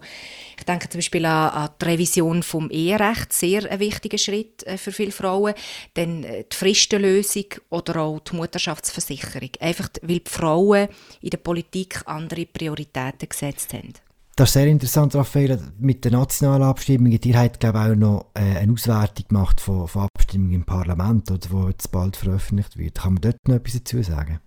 ich 0.58 0.64
denke 0.64 0.90
zum 0.90 1.00
Beispiel 1.00 1.26
an, 1.26 1.50
an 1.50 1.70
die 1.82 1.86
Revision 1.86 2.44
vom 2.44 2.70
Eherecht, 2.70 3.34
sehr 3.34 3.70
ein 3.70 3.80
wichtiger 3.80 4.18
Schritt 4.18 4.64
äh, 4.64 4.78
für 4.78 4.92
viele 4.92 5.12
Frauen. 5.12 5.54
Dann 5.94 6.24
äh, 6.24 6.46
die 6.52 6.56
Fristenlösung 6.56 7.46
oder 7.70 8.02
auch 8.02 8.20
die 8.20 8.36
Mutterschaftsversicherung. 8.36 9.52
Einfach, 9.60 9.90
weil 10.02 10.20
die 10.20 10.30
Frauen 10.30 10.88
in 11.22 11.30
der 11.30 11.38
Politik 11.38 12.02
andere 12.06 12.46
Prioritäten 12.46 13.30
gesetzt 13.30 13.74
haben. 13.74 13.94
Das 14.42 14.50
ist 14.50 14.54
sehr 14.54 14.66
interessant, 14.66 15.14
Raphael, 15.14 15.60
mit 15.78 16.04
den 16.04 16.14
nationalen 16.14 16.64
Abstimmungen. 16.64 17.20
Ihr 17.24 17.38
habt, 17.40 17.60
glaube 17.60 17.78
ich, 17.78 17.92
auch 17.92 17.96
noch 17.96 18.26
äh, 18.34 18.58
eine 18.58 18.74
Auswertung 18.74 19.28
gemacht 19.28 19.62
von, 19.62 19.88
von 19.88 20.10
Abstimmungen 20.16 20.56
im 20.56 20.64
Parlament, 20.64 21.30
oder, 21.30 21.48
die 21.48 21.70
jetzt 21.70 21.92
bald 21.92 22.18
veröffentlicht 22.18 22.76
wird. 22.76 22.96
Kann 22.96 23.14
man 23.14 23.22
dort 23.22 23.38
noch 23.48 23.58
etwas 23.58 23.74
dazu 23.74 24.02
sagen? 24.02 24.40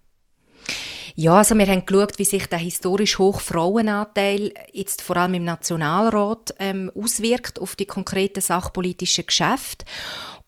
Ja, 1.15 1.37
also 1.37 1.57
wir 1.57 1.67
haben 1.69 1.87
geschaut, 1.87 2.19
wie 2.19 2.25
sich 2.25 2.49
der 2.49 2.59
historisch 2.59 3.21
hohe 3.21 3.39
Frauenanteil 3.39 4.53
jetzt 4.73 5.01
vor 5.01 5.17
allem 5.17 5.35
im 5.35 5.45
Nationalrat 5.45 6.57
ähm, 6.59 6.91
auswirkt 6.97 7.61
auf 7.61 7.77
die 7.77 7.87
konkreten 7.87 8.41
sachpolitischen 8.41 9.27
Geschäfte. 9.27 9.85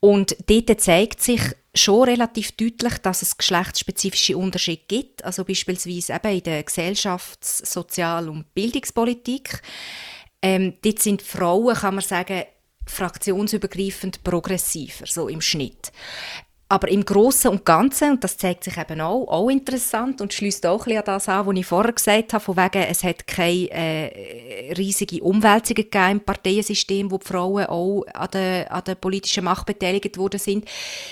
Und 0.01 0.37
dort 0.47 0.81
zeigt 0.81 1.23
sich 1.23 1.41
schon 1.75 2.05
relativ 2.05 2.53
deutlich, 2.53 2.99
dass 2.99 3.23
es 3.23 3.37
geschlechtsspezifische 3.37 4.37
Unterschiede 4.37 4.83
gibt, 4.89 5.25
also 5.25 5.45
beispielsweise 5.45 6.15
eben 6.15 6.37
in 6.37 6.43
der 6.43 6.63
Gesellschafts-, 6.63 7.59
Sozial- 7.71 8.29
und 8.29 8.53
Bildungspolitik. 8.55 9.63
Ähm, 10.43 10.75
dort 10.83 11.01
sind 11.01 11.23
Frauen, 11.23 11.75
kann 11.75 11.95
man 11.97 12.05
sagen, 12.05 12.45
fraktionsübergreifend 12.87 14.23
progressiver, 14.23 15.07
so 15.07 15.29
im 15.29 15.41
Schnitt. 15.41 15.93
Aber 16.69 16.89
im 16.89 17.05
Großen 17.05 17.49
und 17.49 17.65
Ganzen, 17.65 18.13
und 18.13 18.25
das 18.25 18.37
zeigt 18.37 18.65
sich 18.65 18.77
eben 18.77 19.01
auch, 19.01 19.29
auch 19.29 19.49
interessant 19.49 20.21
und 20.21 20.35
schließt 20.35 20.67
auch 20.67 20.85
ein 20.89 20.99
an 20.99 21.05
das 21.05 21.29
an, 21.29 21.47
was 21.47 21.57
ich 21.57 21.67
vorher 21.67 21.93
gesagt 21.93 22.33
habe, 22.33 22.43
von 22.43 22.57
wegen, 22.57 22.83
es 22.83 23.05
hat 23.05 23.25
keine 23.25 23.71
äh, 23.71 24.73
riesige 24.77 25.23
Umwälzungen 25.23 25.85
gegeben 25.85 26.11
im 26.11 26.21
Parteiensystem, 26.21 27.09
wo 27.13 27.19
die 27.19 27.27
Frauen 27.27 27.67
auch 27.67 28.03
an 28.13 28.29
der, 28.33 28.73
an 28.73 28.83
der 28.85 28.97
politischen 28.97 29.45
Macht 29.45 29.67
beteiligt 29.67 30.19
worden 30.19 30.41
sind. 30.41 30.69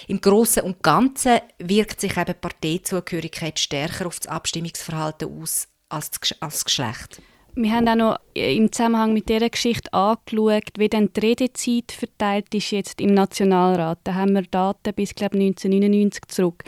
Im 0.09 0.21
Großen 0.21 0.65
und 0.65 0.83
Ganzen 0.83 1.39
wirkt 1.59 2.01
sich 2.01 2.17
eben 2.17 2.35
Parteizugehörigkeit 2.41 3.61
stärker 3.61 4.07
auf 4.07 4.19
das 4.19 4.27
Abstimmungsverhalten 4.27 5.41
aus 5.41 5.69
als 5.89 6.11
das 6.41 6.65
Geschlecht. 6.65 7.23
Wir 7.57 7.71
haben 7.71 7.89
auch 7.89 7.95
noch 7.95 8.19
im 8.35 8.73
Zusammenhang 8.73 9.13
mit 9.13 9.29
dieser 9.29 9.49
Geschichte 9.49 9.93
angeschaut, 9.93 10.73
wie 10.77 10.89
denn 10.89 11.11
die 11.15 11.21
Redezeit 11.21 11.93
verteilt 11.93 12.53
ist 12.53 12.73
jetzt 12.73 13.01
im 13.01 13.15
Nationalrat. 13.15 13.99
Da 14.03 14.15
haben 14.15 14.35
wir 14.35 14.43
Daten 14.43 14.93
bis 14.93 15.15
glaub, 15.15 15.35
1999 15.35 16.25
zurück. 16.27 16.65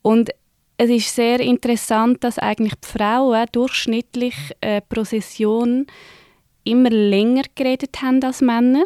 Und 0.00 0.30
es 0.78 0.88
ist 0.88 1.14
sehr 1.14 1.38
interessant, 1.40 2.24
dass 2.24 2.38
eigentlich 2.38 2.74
die 2.76 2.88
Frauen 2.88 3.44
durchschnittlich 3.52 4.34
äh, 4.62 4.80
pro 4.80 5.04
Session 5.04 5.86
immer 6.64 6.90
länger 6.90 7.42
geredet 7.54 8.00
haben 8.00 8.24
als 8.24 8.40
Männer. 8.40 8.84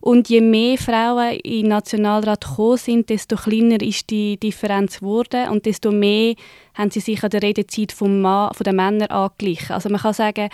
Und 0.00 0.28
je 0.28 0.40
mehr 0.40 0.78
Frauen 0.78 1.38
den 1.44 1.68
Nationalrat 1.68 2.44
gekommen 2.44 2.76
sind, 2.76 3.08
desto 3.08 3.36
kleiner 3.36 3.80
ist 3.82 4.10
die 4.10 4.36
Differenz 4.36 4.98
geworden 4.98 5.48
und 5.50 5.64
desto 5.64 5.92
mehr 5.92 6.34
haben 6.74 6.90
sie 6.90 7.00
sich 7.00 7.22
an 7.22 7.30
der 7.30 7.42
Redezeit 7.42 7.92
vom 7.92 8.20
Mann, 8.20 8.52
von 8.52 8.64
den 8.64 8.76
Männern 8.76 9.08
angeglichen. 9.08 9.72
Also 9.72 9.88
man 9.88 10.00
kann 10.00 10.14
sagen, 10.14 10.48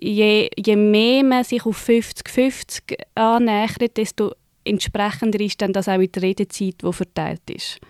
je, 0.00 0.48
je 0.56 0.76
mehr 0.76 1.24
man 1.24 1.44
sich 1.44 1.64
auf 1.64 1.88
50-50 1.88 2.96
annähert, 3.14 3.96
desto 3.96 4.32
entsprechender 4.64 5.40
ist 5.40 5.60
dann 5.60 5.72
das 5.72 5.88
auch 5.88 5.98
in 5.98 6.12
der 6.12 6.22
Redezeit, 6.22 6.82
die 6.82 6.92
verteilt 6.92 7.50
ist. 7.50 7.80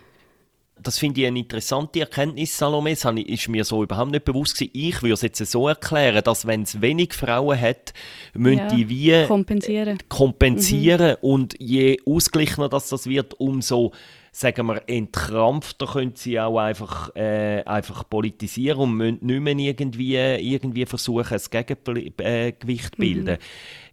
Das 0.81 0.99
finde 0.99 1.21
ich 1.21 1.27
eine 1.27 1.41
interessante 1.41 2.01
Erkenntnis, 2.01 2.57
Salome. 2.57 2.95
Das 2.95 3.05
ist 3.05 3.49
mir 3.49 3.65
so 3.65 3.83
überhaupt 3.83 4.13
nicht 4.13 4.25
bewusst 4.25 4.57
gewesen. 4.57 4.71
Ich 4.75 5.03
würde 5.03 5.15
es 5.15 5.23
jetzt 5.23 5.45
so 5.45 5.67
erklären, 5.67 6.23
dass 6.23 6.47
wenn 6.47 6.63
es 6.63 6.81
wenig 6.81 7.15
Frauen 7.15 7.61
hat, 7.61 7.93
müssen 8.35 8.59
ja, 8.59 8.69
die 8.69 8.89
wie 8.89 9.27
kompensieren. 9.27 9.99
kompensieren. 10.09 11.17
Mhm. 11.21 11.29
Und 11.29 11.57
je 11.59 11.99
ausgeglichener 12.07 12.69
das, 12.69 12.91
das 12.91 13.09
wird, 13.09 13.35
umso 13.41 13.93
sagen 14.33 14.67
wir, 14.67 14.83
entkrampfter 14.89 15.87
können 15.87 16.15
sie 16.15 16.41
auch 16.41 16.59
einfach, 16.59 17.15
äh, 17.17 17.63
einfach 17.65 18.09
politisieren 18.09 18.81
und 18.81 18.97
müssen 18.97 19.27
nicht 19.27 19.41
mehr 19.41 19.59
irgendwie, 19.59 20.17
irgendwie 20.17 20.87
versuchen, 20.87 21.35
ein 21.35 21.41
Gegengewicht 21.51 22.95
zu 22.95 22.99
bilden. 22.99 23.35
Mhm. 23.35 23.45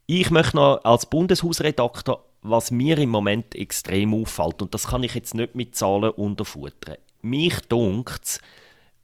Ich 0.08 0.30
möchte 0.30 0.58
noch 0.58 0.84
als 0.84 1.08
Bundeshausredakteur, 1.08 2.24
was 2.41 2.69
mir 2.69 2.98
im 3.00 3.10
Moment 3.10 3.56
extrem 3.56 4.13
auffällt, 4.13 4.62
und 4.62 4.74
das 4.74 4.88
kann 4.88 5.04
ich 5.04 5.15
jetzt 5.15 5.34
nicht 5.34 5.56
mit 5.56 5.76
Zahlen 5.76 6.12
unterfuttern. 6.12 6.98
Mich 7.21 7.60
dunkt 7.62 8.39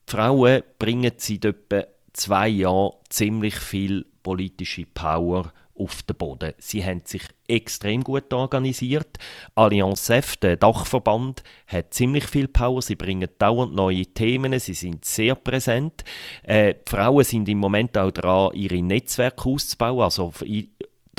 Frauen 0.05 0.61
bringen 0.77 1.13
seit 1.17 1.45
etwa 1.45 1.85
zwei 2.13 2.49
Jahren 2.49 2.93
ziemlich 3.09 3.55
viel 3.55 4.05
politische 4.23 4.85
Power 4.85 5.53
auf 5.81 6.03
den 6.03 6.15
Boden. 6.15 6.53
Sie 6.57 6.83
haben 6.83 7.01
sich 7.05 7.23
extrem 7.47 8.03
gut 8.03 8.33
organisiert. 8.33 9.17
Allianz 9.55 10.09
F, 10.09 10.37
der 10.37 10.57
Dachverband, 10.57 11.43
hat 11.67 11.93
ziemlich 11.93 12.25
viel 12.25 12.47
Power. 12.47 12.81
Sie 12.81 12.95
bringen 12.95 13.29
dauernd 13.37 13.73
neue 13.73 14.05
Themen. 14.05 14.57
Sie 14.59 14.73
sind 14.73 15.05
sehr 15.05 15.35
präsent. 15.35 16.03
Äh, 16.43 16.75
Frauen 16.87 17.23
sind 17.23 17.49
im 17.49 17.57
Moment 17.57 17.97
auch 17.97 18.11
dran, 18.11 18.53
ihre 18.53 18.81
Netzwerke 18.81 19.49
auszubauen. 19.49 20.01
Also 20.01 20.31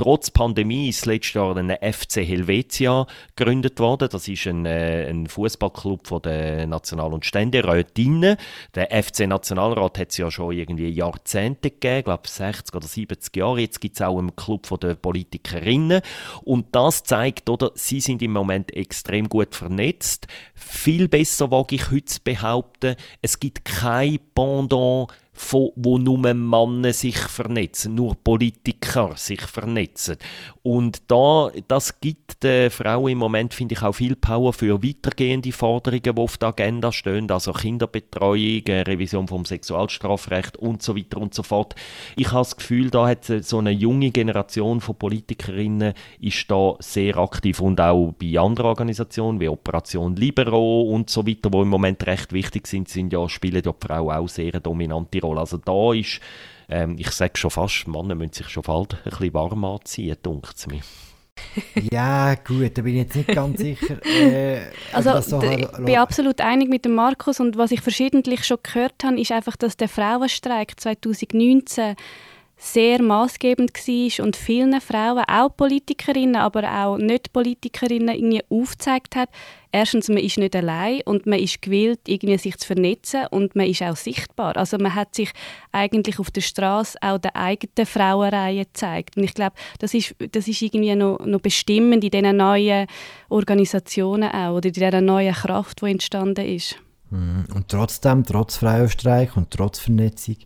trotz 0.03 0.33
Pandemie 0.33 0.89
ist 0.89 1.07
letztes 1.07 1.35
Jahr 1.35 1.57
ein 1.57 1.71
FC 1.71 2.27
Helvetia 2.27 3.07
gegründet 3.37 3.79
worden. 3.79 4.09
Das 4.11 4.27
ist 4.27 4.49
ein, 4.49 4.67
äh, 4.67 5.09
ein 5.09 5.29
Fußballclub 5.29 6.21
der 6.25 6.67
National- 6.67 7.13
und 7.13 7.25
Ständerätinnen. 7.25 8.37
Der 8.75 8.91
FC 8.91 9.29
Nationalrat 9.29 10.01
hat 10.01 10.11
es 10.11 10.17
ja 10.17 10.29
schon 10.29 10.57
irgendwie 10.57 10.89
Jahrzehnte 10.89 11.71
gegeben, 11.71 11.99
ich 11.99 12.05
glaube 12.05 12.27
60 12.27 12.75
oder 12.75 12.89
70 12.89 13.37
Jahre. 13.37 13.61
Jetzt 13.61 13.81
gibt 13.81 13.95
es 13.95 14.03
auch 14.03 14.19
einen 14.19 14.35
Club 14.35 14.69
der 14.81 14.97
Politikerinnen. 14.97 16.01
Und 16.43 16.75
das 16.75 17.05
zeigt, 17.05 17.49
oder, 17.49 17.71
sie 17.77 18.01
sind 18.01 18.23
im 18.23 18.33
Moment 18.33 18.75
extrem 18.75 19.29
gut 19.29 19.55
vernetzt. 19.55 20.27
Viel 20.57 21.07
besser 21.07 21.53
wage 21.53 21.77
ich 21.77 21.93
heute 21.93 22.07
zu 22.07 22.21
behaupten, 22.25 22.97
es 23.21 23.39
gibt 23.39 23.65
kein 23.65 24.19
Pendant 24.35 25.13
von, 25.35 25.71
wo 25.77 25.97
nur 25.97 26.19
Männer 26.19 26.93
sich 26.93 27.17
vernetzen, 27.17 27.95
nur 27.95 28.15
Politiker 28.17 29.13
sich 29.17 29.41
vernetzen. 29.41 30.17
Und 30.63 31.11
da, 31.11 31.51
das 31.69 32.01
gibt 32.01 32.43
den 32.45 32.71
Frauen 32.71 33.13
im 33.13 33.19
Moment, 33.19 33.55
finde 33.55 33.75
ich, 33.75 33.83
auch 33.83 33.95
viel 33.95 34.15
Power 34.15 34.53
für 34.53 34.83
weitergehende 34.83 35.51
Forderungen, 35.53 36.03
die 36.03 36.11
auf 36.11 36.37
der 36.37 36.51
Agenda 36.51 36.93
stehen, 36.93 37.31
also 37.31 37.53
Kinderbetreuung, 37.53 38.67
äh, 38.67 38.83
Revision 38.83 39.27
vom 39.27 39.45
Sexualstrafrecht 39.45 40.59
und 40.59 40.83
so 40.83 40.97
weiter 40.97 41.19
und 41.19 41.35
so 41.35 41.43
fort. 41.43 41.75
Ich 42.17 42.31
habe 42.31 42.41
das 42.41 42.57
Gefühl, 42.57 42.91
da 42.91 43.09
hat 43.09 43.25
so 43.25 43.59
eine 43.59 43.71
junge 43.71 44.11
Generation 44.11 44.81
von 44.81 44.97
Politikerinnen 44.97 45.95
ist 46.21 46.51
da 46.51 46.75
sehr 46.79 47.17
aktiv 47.17 47.61
und 47.61 47.81
auch 47.81 48.13
bei 48.13 48.39
anderen 48.39 48.69
Organisationen 48.69 49.41
wie 49.41 49.49
Operation 49.49 50.15
Libero 50.15 50.83
und 50.83 51.09
so 51.09 51.27
weiter, 51.27 51.53
wo 51.53 51.63
im 51.63 51.69
Moment 51.69 52.07
recht 52.07 52.33
wichtig 52.33 52.67
sind, 52.67 52.89
sind 52.89 53.13
ja, 53.13 53.29
spielen 53.29 53.63
ja 53.65 53.73
die 53.73 53.87
Frauen 53.87 54.15
auch 54.15 54.29
sehr 54.29 54.61
dominante 54.61 55.22
Rolle. 55.23 55.41
Also 55.41 55.57
da 55.57 55.93
ist, 55.93 56.21
ähm, 56.69 56.97
ich 56.99 57.11
sage 57.11 57.37
schon 57.37 57.51
fast, 57.51 57.87
Männer 57.89 58.15
müssen 58.15 58.33
sich 58.33 58.49
schon 58.49 58.63
bald 58.63 58.95
ein 58.95 59.11
bisschen 59.11 59.35
warm 59.35 59.65
anziehen, 59.65 60.17
dunkt 60.23 60.57
es 60.57 60.67
mir. 60.67 60.83
ja, 61.91 62.35
gut, 62.35 62.77
da 62.77 62.83
bin 62.83 62.95
ich 62.95 63.03
jetzt 63.03 63.17
nicht 63.17 63.29
ganz 63.29 63.61
sicher. 63.61 63.97
Äh, 64.05 64.61
also, 64.93 65.11
also 65.11 65.41
so 65.41 65.47
ich 65.47 65.67
bin 65.79 65.97
absolut 65.97 66.41
einig 66.41 66.69
mit 66.69 66.85
dem 66.85 66.95
Markus 66.95 67.41
und 67.41 67.57
was 67.57 67.71
ich 67.73 67.81
verschiedentlich 67.81 68.45
schon 68.45 68.59
gehört 68.63 69.03
habe, 69.05 69.21
ist 69.21 69.33
einfach, 69.33 69.57
dass 69.57 69.77
der 69.77 69.89
Frauenstreik 69.89 70.79
2019 70.79 71.97
sehr 72.63 73.03
maßgebend 73.03 73.73
war 73.75 74.25
und 74.25 74.37
vielen 74.37 74.81
Frauen, 74.81 75.25
auch 75.27 75.49
Politikerinnen, 75.57 76.37
aber 76.37 76.85
auch 76.85 76.97
Nicht-Politikerinnen, 76.97 78.15
irgendwie 78.15 78.45
aufgezeigt 78.49 79.17
hat, 79.17 79.31
erstens, 79.73 80.09
man 80.09 80.19
ist 80.19 80.39
nicht 80.39 80.55
allein 80.55 81.01
und 81.05 81.27
man 81.27 81.41
ist 81.41 81.61
gewillt, 81.61 81.99
irgendwie 82.07 82.39
sich 82.39 82.57
zu 82.59 82.69
vernetzen 82.69 83.27
und 83.33 83.57
man 83.57 83.67
ist 83.67 83.83
auch 83.83 83.97
sichtbar. 83.97 84.57
Also 84.57 84.79
man 84.79 84.95
hat 84.95 85.17
sich 85.17 85.33
eigentlich 85.73 86.21
auf 86.21 86.31
der 86.31 86.43
Straße 86.43 86.99
auch 87.01 87.19
der 87.19 87.35
eigenen 87.35 87.85
Frauenreihe 87.85 88.65
gezeigt. 88.65 89.17
Und 89.17 89.25
ich 89.25 89.35
glaube, 89.35 89.57
das 89.81 89.93
ist, 89.93 90.15
das 90.31 90.47
ist 90.47 90.63
irgendwie 90.63 90.95
noch, 90.95 91.19
noch 91.19 91.41
bestimmend 91.41 92.05
in 92.05 92.11
diesen 92.13 92.37
neuen 92.37 92.87
Organisationen 93.29 94.31
auch 94.31 94.59
oder 94.59 94.69
in 94.69 94.73
dieser 94.73 95.01
neuen 95.01 95.35
Kraft, 95.35 95.83
die 95.83 95.91
entstanden 95.91 96.47
ist. 96.47 96.77
Mhm. 97.11 97.47
Und 97.53 97.67
trotzdem, 97.67 98.25
trotz 98.25 98.57
Frauenstreik 98.57 99.37
und 99.37 99.51
trotz 99.51 99.81
Vernetzung, 99.81 100.37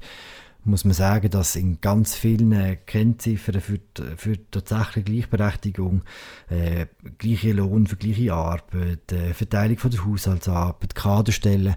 muss 0.66 0.84
man 0.84 0.94
sagen, 0.94 1.30
dass 1.30 1.56
in 1.56 1.80
ganz 1.80 2.14
vielen 2.14 2.52
äh, 2.52 2.76
Kennziffern 2.76 3.60
für, 3.60 3.78
die, 3.78 4.02
für 4.16 4.36
die 4.36 4.46
tatsächliche 4.50 5.04
Gleichberechtigung, 5.04 6.02
äh, 6.48 6.86
gleiche 7.18 7.52
Lohn 7.52 7.86
für 7.86 7.96
gleiche 7.96 8.34
Arbeit, 8.34 9.12
äh, 9.12 9.32
Verteilung 9.32 9.78
von 9.78 9.90
der 9.90 10.04
Haushaltsarbeit, 10.04 10.94
Kaderstellen, 10.94 11.76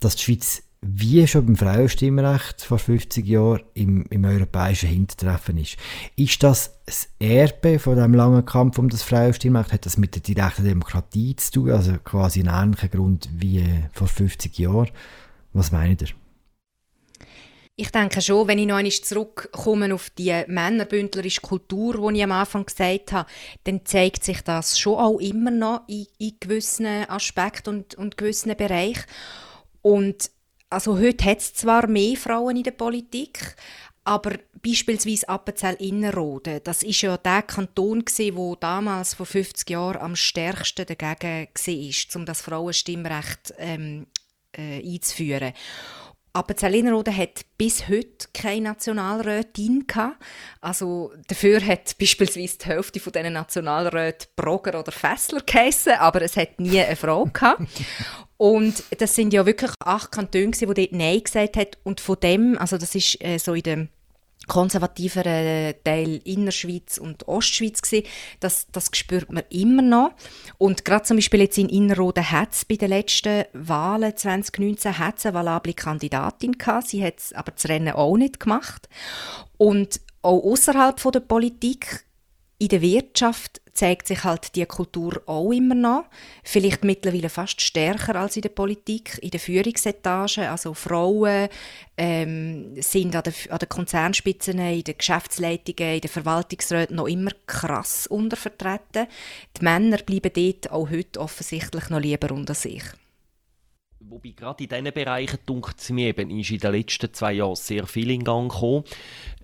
dass 0.00 0.16
die 0.16 0.22
Schweiz 0.24 0.62
wie 0.80 1.26
schon 1.26 1.46
beim 1.46 1.56
Frauenstimmrecht 1.56 2.62
vor 2.62 2.78
50 2.78 3.26
Jahren 3.26 3.62
im, 3.74 4.06
im 4.10 4.24
europäischen 4.24 4.88
Hintertreffen 4.88 5.58
ist. 5.58 5.76
Ist 6.14 6.42
das 6.42 6.78
das 6.86 7.08
Erbe 7.18 7.78
von 7.78 7.96
dem 7.96 8.14
langen 8.14 8.44
Kampf 8.44 8.78
um 8.78 8.88
das 8.88 9.02
Frauenstimmrecht? 9.02 9.72
Hat 9.72 9.86
das 9.86 9.98
mit 9.98 10.14
der 10.14 10.22
direkten 10.22 10.64
Demokratie 10.64 11.34
zu 11.34 11.52
tun? 11.52 11.70
Also 11.70 11.94
quasi 12.04 12.40
ein 12.40 12.48
ähnlicher 12.48 12.88
Grund 12.88 13.28
wie 13.34 13.58
äh, 13.58 13.88
vor 13.92 14.06
50 14.06 14.56
Jahren? 14.58 14.90
Was 15.52 15.72
meint 15.72 16.02
ihr? 16.02 16.08
Ich 17.80 17.92
denke 17.92 18.20
schon, 18.20 18.48
wenn 18.48 18.58
ich 18.58 18.66
noch 18.66 18.74
einmal 18.74 18.90
zurückkomme 18.90 19.94
auf 19.94 20.10
die 20.10 20.42
männerbündlerische 20.48 21.40
Kultur, 21.40 22.10
die 22.10 22.18
ich 22.18 22.24
am 22.24 22.32
Anfang 22.32 22.66
gesagt 22.66 23.12
habe, 23.12 23.30
dann 23.62 23.86
zeigt 23.86 24.24
sich 24.24 24.42
das 24.42 24.80
schon 24.80 24.98
auch 24.98 25.20
immer 25.20 25.52
noch 25.52 25.82
in, 25.86 26.08
in 26.18 26.36
gewissen 26.40 26.86
Aspekten 27.08 27.76
und, 27.76 27.94
und 27.94 28.16
gewissen 28.16 28.56
Bereichen. 28.56 29.04
Und 29.80 30.28
also 30.68 30.98
heute 30.98 31.24
hat 31.24 31.38
es 31.38 31.54
zwar 31.54 31.86
mehr 31.86 32.16
Frauen 32.16 32.56
in 32.56 32.64
der 32.64 32.72
Politik, 32.72 33.54
aber 34.02 34.40
beispielsweise 34.60 35.28
Appenzell-Innerrhoden, 35.28 36.60
das 36.64 36.82
ist 36.82 37.02
ja 37.02 37.16
der 37.16 37.42
Kanton 37.42 38.04
gewesen, 38.04 38.34
wo 38.36 38.56
damals 38.56 39.14
vor 39.14 39.26
50 39.26 39.70
Jahren 39.70 40.02
am 40.02 40.16
stärksten 40.16 40.84
dagegen 40.84 41.46
war, 41.54 42.16
um 42.16 42.26
das 42.26 42.40
Frauenstimmrecht 42.40 43.54
ähm, 43.56 44.08
äh, 44.50 44.82
einzuführen. 44.84 45.52
Aber 46.38 46.56
Zellinerode 46.56 47.16
hat 47.16 47.40
bis 47.56 47.88
heute 47.88 48.28
keine 48.32 48.68
Nationalrätin 48.68 49.88
gehabt. 49.88 50.22
Also 50.60 51.12
dafür 51.26 51.60
hat 51.66 51.98
beispielsweise 51.98 52.58
die 52.58 52.66
Hälfte 52.66 53.00
von 53.00 53.12
diesen 53.12 53.32
Nationalräten 53.32 54.28
Brogger 54.36 54.78
oder 54.78 54.92
Fessler 54.92 55.40
geheissen, 55.44 55.94
aber 55.94 56.22
es 56.22 56.36
hat 56.36 56.60
nie 56.60 56.80
eine 56.80 56.94
Frau 56.94 57.24
gehabt. 57.24 57.62
Und 58.36 58.84
das 58.96 59.16
sind 59.16 59.32
ja 59.32 59.46
wirklich 59.46 59.72
acht 59.84 60.12
Kantone, 60.12 60.52
die 60.52 60.64
dort 60.64 60.92
Nein 60.92 61.24
gesagt 61.24 61.56
haben. 61.56 61.70
Und 61.82 62.00
von 62.00 62.20
dem, 62.22 62.56
also 62.56 62.78
das 62.78 62.94
ist 62.94 63.20
äh, 63.20 63.38
so 63.38 63.54
in 63.54 63.62
dem 63.64 63.88
konservativeren 64.48 65.74
Teil 65.84 66.20
Innerschweiz 66.24 66.98
und 66.98 67.28
Ostschweiz 67.28 67.82
gewesen. 67.82 68.06
Das, 68.40 68.66
das 68.72 68.90
spürt 68.92 69.30
man 69.30 69.44
immer 69.50 69.82
noch. 69.82 70.12
Und 70.58 70.84
gerade 70.84 71.04
zum 71.04 71.18
Beispiel 71.18 71.42
jetzt 71.42 71.58
in 71.58 71.68
Innerrhoden 71.68 72.30
hat 72.30 72.52
es 72.52 72.64
bei 72.64 72.76
den 72.76 72.88
letzten 72.88 73.44
Wahlen 73.52 74.16
2019 74.16 74.98
hat's 74.98 75.26
eine 75.26 75.34
valable 75.34 75.74
Kandidatin 75.74 76.52
gehabt. 76.52 76.88
Sie 76.88 77.04
hat 77.04 77.14
aber 77.34 77.52
das 77.52 77.68
Rennen 77.68 77.94
auch 77.94 78.16
nicht 78.16 78.40
gemacht. 78.40 78.88
Und 79.56 80.00
auch 80.22 80.42
außerhalb 80.42 81.00
der 81.12 81.20
Politik 81.20 82.07
in 82.58 82.68
der 82.68 82.82
Wirtschaft 82.82 83.60
zeigt 83.72 84.08
sich 84.08 84.24
halt 84.24 84.56
die 84.56 84.66
Kultur 84.66 85.22
auch 85.26 85.52
immer 85.52 85.76
noch. 85.76 86.06
Vielleicht 86.42 86.82
mittlerweile 86.82 87.28
fast 87.28 87.60
stärker 87.60 88.16
als 88.16 88.34
in 88.34 88.42
der 88.42 88.48
Politik, 88.48 89.18
in 89.22 89.30
der 89.30 89.38
Führungsetage. 89.38 90.50
Also 90.50 90.74
Frauen 90.74 91.48
ähm, 91.96 92.74
sind 92.82 93.14
an 93.14 93.22
der, 93.22 93.32
an 93.50 93.58
der 93.58 93.68
Konzernspitzen, 93.68 94.58
in 94.58 94.82
den 94.82 94.98
Geschäftsleitungen, 94.98 95.94
in 95.94 96.00
den 96.00 96.10
Verwaltungsräten 96.10 96.96
noch 96.96 97.06
immer 97.06 97.30
krass 97.46 98.08
untervertreten. 98.08 99.06
Die 99.56 99.64
Männer 99.64 99.98
bleiben 99.98 100.32
dort 100.34 100.72
auch 100.72 100.90
heute 100.90 101.20
offensichtlich 101.20 101.88
noch 101.90 102.00
lieber 102.00 102.32
unter 102.32 102.54
sich. 102.54 102.82
Wobei 104.00 104.30
gerade 104.30 104.64
in 104.64 104.70
diesen 104.70 104.92
Bereichen, 104.92 105.38
dunkt 105.46 105.78
es 105.78 105.90
ist 105.90 106.50
in 106.50 106.58
den 106.58 106.72
letzten 106.72 107.12
zwei 107.14 107.34
Jahren 107.34 107.56
sehr 107.56 107.86
viel 107.86 108.10
in 108.10 108.24
Gang 108.24 108.50
gekommen. 108.50 108.84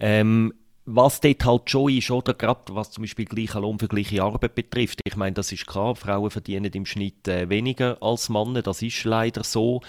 Ähm, 0.00 0.54
was 0.86 1.20
dort 1.20 1.44
halt 1.44 1.70
schon 1.70 1.92
ist, 1.92 2.10
oder 2.10 2.34
gerade 2.34 2.74
was 2.74 2.90
zum 2.90 3.02
Beispiel 3.02 3.24
gleicher 3.24 3.60
Lohn 3.60 3.78
für 3.78 3.88
gleiche 3.88 4.22
Arbeit 4.22 4.54
betrifft. 4.54 5.00
Ich 5.04 5.16
meine, 5.16 5.32
das 5.32 5.50
ist 5.50 5.66
klar, 5.66 5.96
Frauen 5.96 6.30
verdienen 6.30 6.72
im 6.72 6.84
Schnitt 6.86 7.26
äh, 7.26 7.48
weniger 7.48 7.96
als 8.02 8.28
Männer, 8.28 8.62
das 8.62 8.82
ist 8.82 9.04
leider 9.04 9.44
so. 9.44 9.80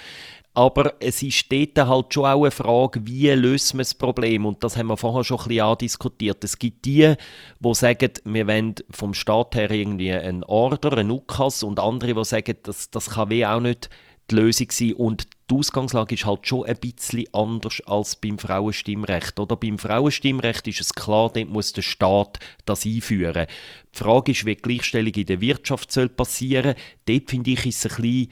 Aber 0.54 0.94
es 1.02 1.22
ist 1.22 1.52
dort 1.52 1.78
halt 1.78 2.14
schon 2.14 2.26
auch 2.26 2.44
eine 2.44 2.52
Frage, 2.52 3.06
wie 3.06 3.30
löst 3.32 3.74
man 3.74 3.82
das 3.82 3.94
Problem? 3.94 4.46
Und 4.46 4.64
das 4.64 4.78
haben 4.78 4.88
wir 4.88 4.96
vorher 4.96 5.26
schon 5.26 5.38
ein 5.38 5.48
bisschen 5.50 5.66
andiskutiert. 5.66 6.42
Es 6.46 6.58
gibt 6.58 6.86
die, 6.86 7.14
die 7.60 7.74
sagen, 7.76 8.12
wir 8.24 8.48
wollen 8.48 8.76
vom 8.90 9.14
Staat 9.14 9.56
her 9.56 9.70
irgendwie 9.70 10.14
einen 10.14 10.46
Order, 10.46 10.98
einen 10.98 11.12
UKAS 11.12 11.62
und 11.62 11.78
andere, 11.78 12.14
die 12.14 12.24
sagen, 12.24 12.56
das, 12.64 12.90
das 12.90 13.10
kann 13.10 13.30
wie 13.32 13.46
auch 13.46 13.60
nicht 13.60 13.90
die 14.32 14.36
Lösung 14.36 14.68
sein. 14.72 14.94
Und 14.94 15.28
die 15.50 15.56
Ausgangslage 15.56 16.16
ist 16.16 16.26
halt 16.26 16.48
schon 16.48 16.66
ein 16.66 16.78
bisschen 16.78 17.26
anders 17.34 17.82
als 17.86 18.16
beim 18.16 18.40
Frauenstimmrecht. 18.40 19.40
Oder 19.40 19.56
beim 19.56 19.78
Frauenstimmrecht 19.78 20.68
ist 20.68 20.82
es 20.82 20.94
klar, 20.94 21.32
dort 21.34 21.50
muss 21.50 21.74
der 21.74 21.84
Staat 21.84 22.40
das 22.66 22.86
einführen. 22.86 23.46
Die 23.94 23.98
Frage 23.98 24.32
ist, 24.32 24.46
wie 24.46 24.56
Gleichstellung 24.56 25.14
in 25.14 25.26
der 25.26 25.42
Wirtschaft 25.42 25.96
passieren 26.18 26.76
soll. 26.76 27.18
Dort 27.18 27.30
finde 27.30 27.52
ich, 27.52 27.66
ist 27.66 27.86
es 27.86 27.96
ein 27.96 28.02
bisschen 28.02 28.32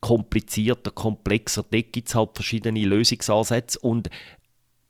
komplizierter, 0.00 0.90
komplexer. 0.90 1.64
Dort 1.70 1.92
gibt 1.92 2.08
es 2.08 2.14
halt 2.14 2.30
verschiedene 2.34 2.84
Lösungsansätze 2.84 3.78
und 3.78 4.10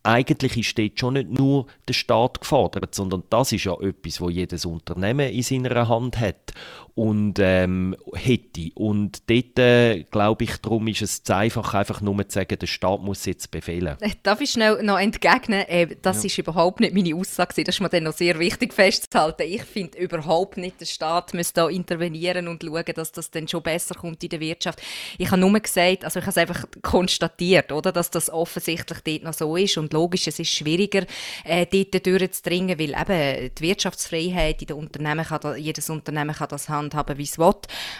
eigentlich 0.03 0.57
ist 0.59 0.79
dort 0.79 1.01
schon 1.01 1.15
nicht 1.15 1.31
nur 1.31 1.67
der 1.89 1.95
Staat 1.95 2.41
gefordert, 2.41 2.95
sondern 2.95 3.23
das 3.31 3.53
ist 3.53 3.65
ja 3.65 3.75
etwas, 3.81 4.21
wo 4.21 4.29
jedes 4.29 4.67
Unternehmen 4.67 5.31
in 5.31 5.43
seiner 5.43 5.89
Hand 5.89 6.21
hat 6.21 6.53
und 6.95 7.41
ähm, 7.41 7.97
hätte. 8.15 8.71
Und 8.75 9.29
dort, 9.29 9.59
äh, 9.59 10.05
glaube 10.05 10.45
ich, 10.45 10.57
darum 10.59 10.87
ist 10.87 11.03
es 11.03 11.25
zu 11.25 11.35
einfach, 11.35 11.75
einfach 11.75 12.01
nur 12.01 12.17
zu 12.29 12.35
sagen, 12.35 12.57
der 12.57 12.67
Staat 12.69 13.01
muss 13.03 13.25
jetzt 13.27 13.51
befehlen. 13.51 13.97
Äh, 14.01 14.11
darf 14.23 14.41
ich 14.41 14.51
schnell 14.51 14.81
noch 14.83 14.99
entgegnen? 14.99 15.67
Äh, 15.67 15.97
das 16.01 16.23
ja. 16.23 16.27
ist 16.27 16.39
überhaupt 16.39 16.79
nicht 16.79 16.95
meine 16.95 17.17
Aussage. 17.17 17.65
Das 17.65 17.75
ist 17.75 17.81
mir 17.81 17.89
dann 17.89 18.05
noch 18.05 18.13
sehr 18.13 18.39
wichtig 18.39 18.73
festzuhalten. 18.73 19.43
Ich 19.43 19.65
finde 19.65 19.99
überhaupt 19.99 20.57
nicht, 20.57 20.81
der 20.81 20.87
Staat 20.87 21.35
müsste 21.35 21.63
da 21.63 21.69
intervenieren 21.69 22.47
und 22.47 22.63
schauen, 22.63 22.85
dass 22.95 23.11
das 23.11 23.31
dann 23.31 23.49
schon 23.49 23.63
besser 23.63 23.97
kommt 23.97 24.23
in 24.23 24.29
der 24.29 24.41
Wirtschaft. 24.41 24.81
Ich 25.19 25.31
habe 25.31 25.41
nur 25.41 25.59
gesagt, 25.59 26.05
also 26.05 26.21
ich 26.21 26.27
habe 26.27 26.31
es 26.31 26.39
einfach 26.39 26.65
konstatiert, 26.83 27.73
oder, 27.73 27.91
dass 27.91 28.11
das 28.11 28.31
offensichtlich 28.31 29.01
dort 29.01 29.23
noch 29.25 29.35
so 29.35 29.57
ist 29.57 29.77
und 29.79 29.93
logisch, 29.93 30.29
es 30.29 30.39
ist 30.39 30.51
schwieriger, 30.51 31.07
äh, 31.45 31.67
dort 31.67 32.07
durchzudringen, 32.07 32.79
weil 32.79 32.91
eben 32.91 33.55
die 33.55 33.63
Wirtschaftsfreiheit 33.63 34.61
in 34.63 34.69
den 34.69 34.77
Unternehmen 34.77 35.25
kann 35.25 35.41
da, 35.43 35.57
jedes 35.57 35.91
Unternehmen 35.91 36.35
kann 36.35 36.49
das 36.49 36.69
handhaben, 36.85 37.19
wie 37.19 37.25
es 37.25 37.39
will. 37.39 37.55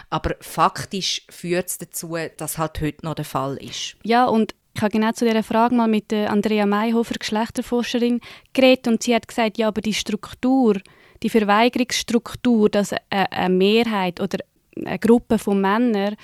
Aber 0.09 0.35
faktisch 0.41 1.23
führt 1.29 1.67
es 1.67 1.77
dazu, 1.77 2.15
dass 2.37 2.57
halt 2.57 2.81
heute 2.81 3.05
noch 3.05 3.15
der 3.15 3.25
Fall 3.25 3.57
ist. 3.57 3.95
Ja, 4.03 4.25
und 4.25 4.55
ich 4.75 4.81
habe 4.81 4.91
genau 4.91 5.11
zu 5.11 5.25
dieser 5.25 5.43
Frage 5.43 5.75
mal 5.75 5.87
mit 5.87 6.11
Andrea 6.11 6.65
Mayhofer, 6.65 7.15
Geschlechterforscherin, 7.17 8.19
geredet 8.53 8.87
und 8.87 9.03
sie 9.03 9.15
hat 9.15 9.27
gesagt, 9.27 9.57
ja, 9.57 9.69
aber 9.69 9.81
die 9.81 9.93
Struktur, 9.93 10.75
die 11.23 11.29
Verweigerungsstruktur, 11.29 12.69
dass 12.69 12.93
eine 13.09 13.55
Mehrheit 13.55 14.19
oder 14.19 14.39
eine 14.75 14.99
Gruppe 14.99 15.39
von 15.39 15.61
Männern 15.61 16.15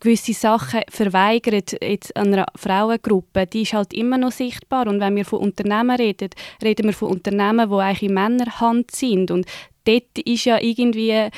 gewisse 0.00 0.34
Sachen 0.34 0.82
verweigert 0.88 1.76
jetzt 1.82 2.14
einer 2.16 2.46
Frauengruppe, 2.54 3.46
die 3.46 3.62
ist 3.62 3.72
halt 3.72 3.94
immer 3.94 4.18
noch 4.18 4.32
sichtbar. 4.32 4.86
Und 4.86 5.00
wenn 5.00 5.16
wir 5.16 5.24
von 5.24 5.40
Unternehmen 5.40 5.96
reden, 5.96 6.30
reden 6.62 6.86
wir 6.86 6.92
von 6.92 7.10
Unternehmen, 7.10 7.70
die 7.70 7.76
eigentlich 7.76 8.10
in 8.10 8.14
Männerhand 8.14 8.90
sind. 8.90 9.30
Und 9.30 9.46
dort 9.84 10.18
ist 10.24 10.44
ja 10.44 10.60
irgendwie 10.60 11.28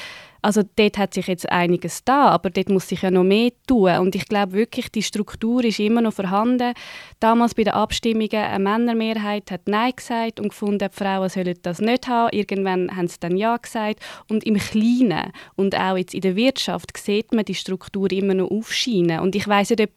also 0.49 0.62
dort 0.76 0.96
hat 0.96 1.12
sich 1.12 1.26
jetzt 1.26 1.46
einiges 1.51 2.05
da, 2.05 2.28
aber 2.28 2.49
dort 2.49 2.70
muss 2.70 2.88
sich 2.88 3.03
ja 3.03 3.11
noch 3.11 3.22
mehr 3.22 3.51
tun. 3.66 3.94
Und 3.99 4.14
ich 4.14 4.24
glaube 4.24 4.55
wirklich, 4.55 4.90
die 4.90 5.03
Struktur 5.03 5.62
ist 5.62 5.78
immer 5.78 6.01
noch 6.01 6.14
vorhanden. 6.14 6.72
Damals 7.20 7.55
bei 7.55 7.64
den 7.64 7.74
Abstimmungen 7.74 8.32
eine 8.32 8.64
Männermehrheit 8.64 9.51
hat 9.51 9.68
Nein 9.68 9.92
gesagt 9.94 10.40
und 10.40 10.49
gefunden, 10.49 10.88
die 10.90 10.96
Frauen 10.96 11.28
sollen 11.28 11.59
das 11.61 11.82
nicht 11.82 12.09
haben. 12.09 12.34
Irgendwann 12.34 12.96
haben 12.96 13.09
sie 13.09 13.20
dann 13.20 13.36
Ja 13.36 13.59
gesagt. 13.59 14.01
Und 14.30 14.42
im 14.44 14.57
Kleinen 14.57 15.32
und 15.55 15.78
auch 15.78 15.99
jetzt 15.99 16.14
in 16.14 16.22
der 16.22 16.34
Wirtschaft 16.34 16.96
sieht 16.96 17.34
man 17.34 17.44
die 17.44 17.55
Struktur 17.55 18.11
immer 18.11 18.32
noch 18.32 18.51
aufscheinen. 18.51 19.20
Und 19.20 19.36
ich 19.36 19.46
weiß 19.46 19.68
nicht, 19.68 19.82
ob 19.82 19.90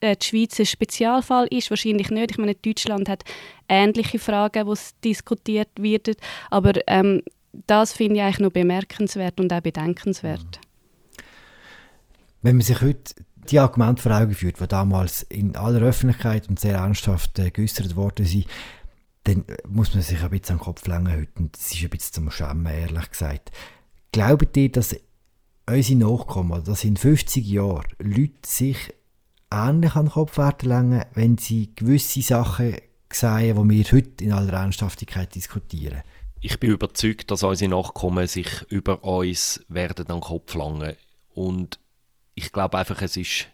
äh, 0.00 0.16
die 0.16 0.26
Schweiz 0.26 0.58
ein 0.58 0.64
Spezialfall 0.64 1.46
ist. 1.50 1.68
Wahrscheinlich 1.68 2.08
nicht. 2.08 2.30
Ich 2.30 2.38
meine, 2.38 2.54
Deutschland 2.54 3.06
hat 3.10 3.22
ähnliche 3.68 4.18
Fragen, 4.18 4.66
die 4.66 5.08
diskutiert 5.10 5.68
werden. 5.76 6.14
Aber 6.48 6.72
ähm, 6.86 7.20
das 7.52 7.92
finde 7.92 8.16
ich 8.16 8.22
eigentlich 8.22 8.38
noch 8.40 8.52
bemerkenswert 8.52 9.40
und 9.40 9.52
auch 9.52 9.60
bedenkenswert. 9.60 10.60
Wenn 12.42 12.56
man 12.56 12.64
sich 12.64 12.80
heute 12.80 13.14
die 13.50 13.58
Argumente 13.58 14.02
vor 14.02 14.12
Augen 14.12 14.34
führt, 14.34 14.60
die 14.60 14.68
damals 14.68 15.22
in 15.24 15.56
aller 15.56 15.80
Öffentlichkeit 15.80 16.48
und 16.48 16.60
sehr 16.60 16.76
ernsthaft 16.76 17.38
äh, 17.38 17.50
geäußert 17.50 17.96
worden 17.96 18.26
sind, 18.26 18.46
dann 19.24 19.44
muss 19.68 19.94
man 19.94 20.02
sich 20.02 20.22
ein 20.22 20.30
bisschen 20.30 20.54
am 20.56 20.60
Kopf 20.60 20.86
langen 20.86 21.12
heute. 21.12 21.30
Und 21.38 21.56
das 21.56 21.72
ist 21.72 21.82
ein 21.82 21.90
bisschen 21.90 22.14
zum 22.14 22.30
Schämen, 22.30 22.66
ehrlich 22.66 23.10
gesagt. 23.10 23.50
Glaubt 24.12 24.56
ihr, 24.56 24.72
dass 24.72 24.96
unsere 25.68 25.98
Nachkommen, 25.98 26.64
dass 26.64 26.84
in 26.84 26.96
50 26.96 27.46
Jahren 27.46 27.86
Leute 27.98 28.32
sich 28.46 28.94
ähnlich 29.52 29.94
an 29.94 30.06
den 30.06 30.12
Kopf 30.12 30.38
werden 30.38 30.68
langen, 30.68 31.04
wenn 31.14 31.38
sie 31.38 31.74
gewisse 31.74 32.22
Sachen 32.22 32.76
sehen, 33.12 33.68
die 33.68 33.76
wir 33.76 33.84
heute 33.92 34.24
in 34.24 34.32
aller 34.32 34.52
Ernsthaftigkeit 34.54 35.34
diskutieren? 35.34 36.02
Ich 36.40 36.58
bin 36.58 36.70
überzeugt, 36.70 37.30
dass 37.30 37.42
unsere 37.42 37.70
Nachkommen 37.70 38.26
sich 38.26 38.48
über 38.68 39.04
uns 39.04 39.64
werden 39.68 40.06
an 40.08 40.16
den 40.16 40.20
Kopf 40.20 40.54
langen. 40.54 40.96
Und 41.34 41.78
ich 42.34 42.52
glaube 42.52 42.78
einfach, 42.78 43.02
es 43.02 43.16
ist 43.16 43.46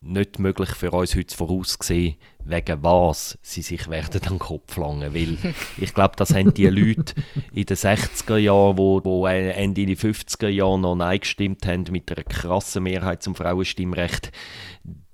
nicht 0.00 0.38
möglich 0.38 0.68
für 0.70 0.92
uns 0.92 1.16
heute 1.16 1.36
vorauszusehen, 1.36 2.16
wegen 2.44 2.82
was 2.84 3.36
sie 3.42 3.62
sich 3.62 3.90
werden 3.90 4.22
an 4.22 4.34
den 4.34 4.38
Kopf 4.38 4.76
langen. 4.76 5.12
Weil 5.12 5.36
ich 5.76 5.92
glaube, 5.92 6.14
das 6.16 6.32
haben 6.32 6.54
die 6.54 6.68
Leute 6.68 7.14
in 7.52 7.66
den 7.66 7.76
60er 7.76 8.36
Jahren, 8.36 8.78
wo, 8.78 9.04
wo 9.04 9.26
Ende 9.26 9.86
der 9.86 9.96
50er 9.96 10.48
Jahre 10.48 10.78
noch 10.78 10.94
Nein 10.94 11.18
gestimmt 11.18 11.66
haben, 11.66 11.84
mit 11.90 12.12
einer 12.12 12.22
krassen 12.22 12.84
Mehrheit 12.84 13.24
zum 13.24 13.34
Frauenstimmrecht, 13.34 14.30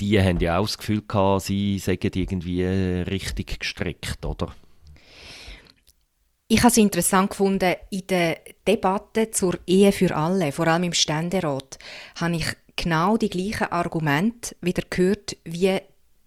die 0.00 0.20
haben 0.20 0.40
ja 0.40 0.58
auch 0.58 0.66
das 0.66 0.76
Gefühl 0.76 1.02
gehabt, 1.08 1.44
sie 1.44 1.78
seien 1.78 1.98
irgendwie 2.02 2.64
richtig 2.64 3.58
gestrickt, 3.60 4.26
oder? 4.26 4.54
Ich 6.46 6.58
habe 6.58 6.68
es 6.68 6.76
interessant 6.76 7.30
gefunden, 7.30 7.74
in 7.88 8.06
der 8.06 8.38
Debatte 8.66 9.30
zur 9.30 9.58
Ehe 9.66 9.92
für 9.92 10.14
alle, 10.14 10.52
vor 10.52 10.66
allem 10.68 10.84
im 10.84 10.92
Ständerat, 10.92 11.78
habe 12.16 12.36
ich 12.36 12.46
genau 12.76 13.16
die 13.16 13.30
gleichen 13.30 13.72
Argumente 13.72 14.54
wieder 14.60 14.82
gehört 14.90 15.38
wie 15.44 15.78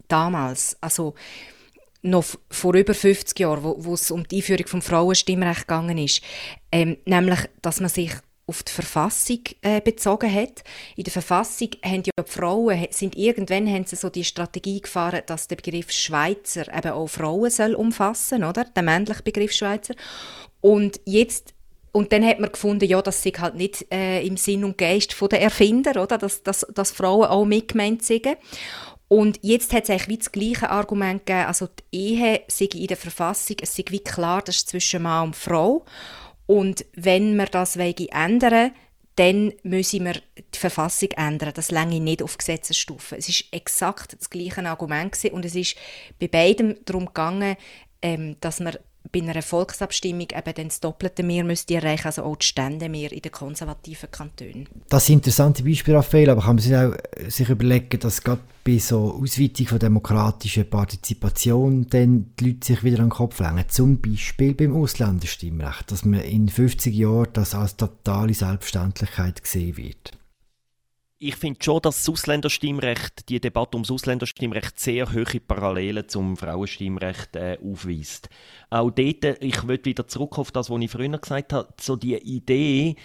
damals. 0.07 0.75
Also 0.81 1.13
noch 2.01 2.25
vor 2.49 2.73
über 2.73 2.95
50 2.95 3.39
Jahren, 3.39 3.63
wo, 3.63 3.75
wo 3.77 3.93
es 3.93 4.09
um 4.09 4.27
die 4.27 4.37
Einführung 4.37 4.65
vom 4.65 4.81
Frauenstimmrecht 4.81 5.67
gegangen 5.67 5.99
ist. 5.99 6.21
Ähm, 6.71 6.97
nämlich, 7.05 7.39
dass 7.61 7.79
man 7.79 7.89
sich 7.89 8.13
auf 8.47 8.63
die 8.63 8.71
Verfassung 8.71 9.41
äh, 9.61 9.81
bezogen 9.81 10.33
hat. 10.33 10.63
In 10.95 11.03
der 11.03 11.13
Verfassung 11.13 11.69
haben 11.83 12.03
ja 12.03 12.23
die 12.25 12.31
Frauen, 12.31 12.87
sind 12.91 13.17
irgendwann 13.17 13.67
haben 13.67 13.85
sie 13.85 13.97
so 13.97 14.09
die 14.09 14.23
Strategie 14.23 14.81
gefahren, 14.81 15.21
dass 15.25 15.47
der 15.47 15.57
Begriff 15.57 15.91
Schweizer 15.91 16.73
eben 16.75 16.91
auch 16.91 17.07
Frauen 17.07 17.51
soll 17.51 17.75
umfassen, 17.75 18.43
oder? 18.43 18.63
Der 18.63 18.83
männliche 18.83 19.21
Begriff 19.21 19.51
Schweizer. 19.51 19.93
Und 20.61 20.99
jetzt 21.05 21.53
und 21.91 22.11
dann 22.11 22.23
hat 22.23 22.39
man 22.39 22.51
gefunden, 22.51 22.85
ja, 22.85 23.01
das 23.01 23.23
sei 23.23 23.31
halt 23.31 23.55
nicht 23.55 23.91
äh, 23.91 24.21
im 24.21 24.37
Sinn 24.37 24.63
und 24.63 24.77
Geist 24.77 25.15
der 25.19 25.41
Erfinder, 25.41 26.01
oder? 26.03 26.19
Dass, 26.19 26.43
dass, 26.43 26.65
dass 26.73 26.91
Frauen 26.91 27.25
auch 27.25 27.45
mitgemeint 27.45 28.03
sind. 28.03 28.27
Und 29.07 29.39
jetzt 29.41 29.73
hat 29.73 29.85
es 29.85 29.89
eigentlich 29.89 30.07
wie 30.07 30.17
das 30.17 30.31
gleiche 30.31 30.69
Argument 30.69 31.25
gegeben, 31.25 31.47
also 31.47 31.67
die 31.67 31.97
Ehe 31.97 32.41
sei 32.49 32.65
in 32.65 32.87
der 32.87 32.97
Verfassung, 32.97 33.55
es 33.61 33.75
sei 33.75 33.85
wie 33.89 34.03
klar, 34.03 34.41
das 34.43 34.57
ist 34.57 34.69
zwischen 34.69 35.01
Mann 35.01 35.27
und 35.27 35.35
Frau. 35.35 35.85
Und 36.47 36.85
wenn 36.93 37.35
wir 37.35 37.45
das 37.45 37.75
ändern 37.75 38.71
dann 39.17 39.51
müssen 39.63 40.05
wir 40.05 40.13
die 40.13 40.59
Verfassung 40.59 41.09
ändern. 41.17 41.51
Das 41.55 41.71
länge 41.71 41.99
nicht 41.99 42.21
auf 42.21 42.37
Gesetzesstufe. 42.37 43.17
Es 43.17 43.27
ist 43.27 43.45
exakt 43.51 44.15
das 44.17 44.29
gleiche 44.29 44.63
Argument 44.63 45.17
und 45.31 45.43
es 45.43 45.55
ist 45.55 45.75
bei 46.19 46.27
beidem 46.27 46.75
darum 46.85 47.07
gegangen, 47.07 47.57
ähm, 48.03 48.37
dass 48.41 48.59
man 48.59 48.77
bei 49.11 49.21
einer 49.21 49.41
Volksabstimmung 49.41 50.27
eben 50.31 50.53
dann 50.55 50.67
das 50.67 50.79
doppelte 50.79 51.23
Mehr 51.23 51.43
müsste 51.43 51.75
erreichen, 51.75 52.07
also 52.07 52.23
auch 52.23 52.35
die 52.35 52.45
Stände 52.45 52.89
mehr 52.89 53.11
in 53.11 53.21
den 53.21 53.31
konservativen 53.31 54.11
Kantonen. 54.11 54.67
Das 54.89 55.05
sind 55.05 55.17
interessante 55.17 55.63
Beispiele, 55.63 55.97
Raphael, 55.97 56.29
aber 56.29 56.41
kann 56.41 56.55
man 56.55 56.63
sich 56.63 56.75
auch 56.75 56.93
äh, 56.93 57.51
überlegen, 57.51 57.99
dass 57.99 58.21
gerade 58.21 58.41
bei 58.63 58.79
so 58.79 59.19
Ausweitung 59.21 59.67
von 59.67 59.79
demokratischer 59.79 60.65
Partizipation 60.65 61.87
dann 61.89 62.33
die 62.39 62.47
Leute 62.47 62.67
sich 62.67 62.83
wieder 62.83 62.99
an 62.99 63.05
den 63.05 63.11
Kopf 63.11 63.39
legen. 63.39 63.63
Zum 63.69 64.01
Beispiel 64.01 64.53
beim 64.53 64.75
Ausländerstimmrecht, 64.75 65.91
dass 65.91 66.03
man 66.03 66.19
in 66.21 66.49
50 66.49 66.93
Jahren 66.93 67.29
das 67.33 67.55
als 67.55 67.77
totale 67.77 68.33
Selbstverständlichkeit 68.33 69.41
gesehen 69.43 69.77
wird 69.77 70.16
ich 71.19 71.35
finde 71.35 71.63
schon, 71.63 71.81
dass 71.81 72.03
das 72.03 72.09
Ausländerstimmrecht, 72.09 73.29
die 73.29 73.39
Debatte 73.39 73.75
ums 73.77 73.89
Ausländerstimmrecht 73.89 74.79
sehr 74.79 75.11
hohe 75.11 75.39
Parallelen 75.39 76.07
zum 76.07 76.37
Frauenstimmrecht 76.37 77.35
äh, 77.35 77.57
aufweist. 77.63 78.29
Auch 78.69 78.91
dort, 78.91 79.41
ich 79.41 79.67
will 79.67 79.79
wieder 79.83 80.07
zurück 80.07 80.37
auf 80.37 80.51
das, 80.51 80.69
was 80.69 80.81
ich 80.81 80.91
früher 80.91 81.17
gesagt 81.17 81.53
habe, 81.53 81.73
so 81.79 81.95
die 81.95 82.15
Idee, 82.15 82.95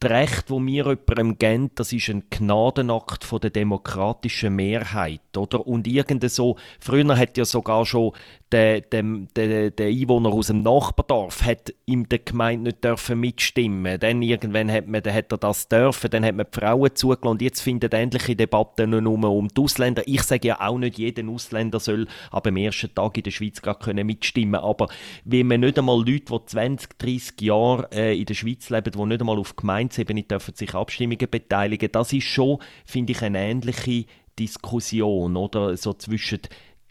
das 0.00 0.10
Recht, 0.10 0.44
das 0.48 0.58
wir 0.58 0.84
jemandem 0.84 1.38
geben, 1.38 1.70
das 1.74 1.92
ist 1.92 2.08
ein 2.08 2.24
Gnadenakt 2.30 3.24
von 3.24 3.40
der 3.40 3.50
demokratischen 3.50 4.54
Mehrheit, 4.54 5.20
oder? 5.38 5.66
Und 5.66 5.86
irgend 5.86 6.28
so, 6.30 6.56
früher 6.80 7.16
hat 7.16 7.36
ja 7.36 7.44
sogar 7.44 7.86
schon 7.86 8.12
der, 8.52 8.80
der, 8.80 9.02
der, 9.36 9.70
der 9.70 9.86
Einwohner 9.88 10.30
aus 10.30 10.46
dem 10.46 10.62
Nachbardorf 10.62 11.42
hat 11.44 11.74
in 11.84 12.08
der 12.08 12.20
Gemeinde 12.20 12.64
nicht 12.64 12.84
dürfen 12.84 13.20
mitstimmen. 13.20 14.00
Dann 14.00 14.22
irgendwann 14.22 14.70
hat, 14.70 14.86
man, 14.86 15.02
dann 15.02 15.14
hat 15.14 15.32
er 15.32 15.38
das 15.38 15.68
dürfen, 15.68 16.10
dann 16.10 16.24
hat 16.24 16.34
man 16.34 16.46
die 16.52 16.58
Frauen 16.58 16.94
zugelassen 16.94 17.28
und 17.28 17.42
jetzt 17.42 17.60
finden 17.60 17.90
ähnliche 17.92 18.36
Debatten 18.36 18.90
nur 18.90 19.30
um 19.30 19.48
die 19.48 19.60
Ausländer. 19.60 20.02
Ich 20.06 20.22
sage 20.22 20.48
ja 20.48 20.60
auch 20.60 20.78
nicht, 20.78 20.98
jeder 20.98 21.28
Ausländer 21.28 21.78
soll 21.78 22.06
ab 22.30 22.44
dem 22.44 22.56
ersten 22.56 22.94
Tag 22.94 23.16
in 23.16 23.22
der 23.24 23.30
Schweiz 23.30 23.60
gar 23.60 23.78
können 23.78 24.06
mitstimmen 24.06 24.60
aber 24.60 24.88
wenn 25.24 25.46
man 25.46 25.60
nicht 25.60 25.78
einmal 25.78 25.98
Leute, 25.98 26.32
die 26.32 26.46
20, 26.46 26.98
30 26.98 27.40
Jahre 27.40 27.88
äh, 27.92 28.18
in 28.18 28.26
der 28.26 28.34
Schweiz 28.34 28.70
leben, 28.70 28.92
die 28.92 29.04
nicht 29.06 29.20
einmal 29.20 29.38
auf 29.38 29.56
Gemeindeebene 29.56 30.22
dürfen 30.22 30.54
sich 30.54 30.74
Abstimmungen 30.74 31.30
beteiligen, 31.30 31.90
das 31.92 32.12
ist 32.12 32.24
schon, 32.24 32.58
finde 32.84 33.12
ich, 33.12 33.22
eine 33.22 33.38
ähnliche 33.38 34.06
Diskussion, 34.38 35.36
oder? 35.36 35.76
So 35.76 35.92
zwischen 35.94 36.40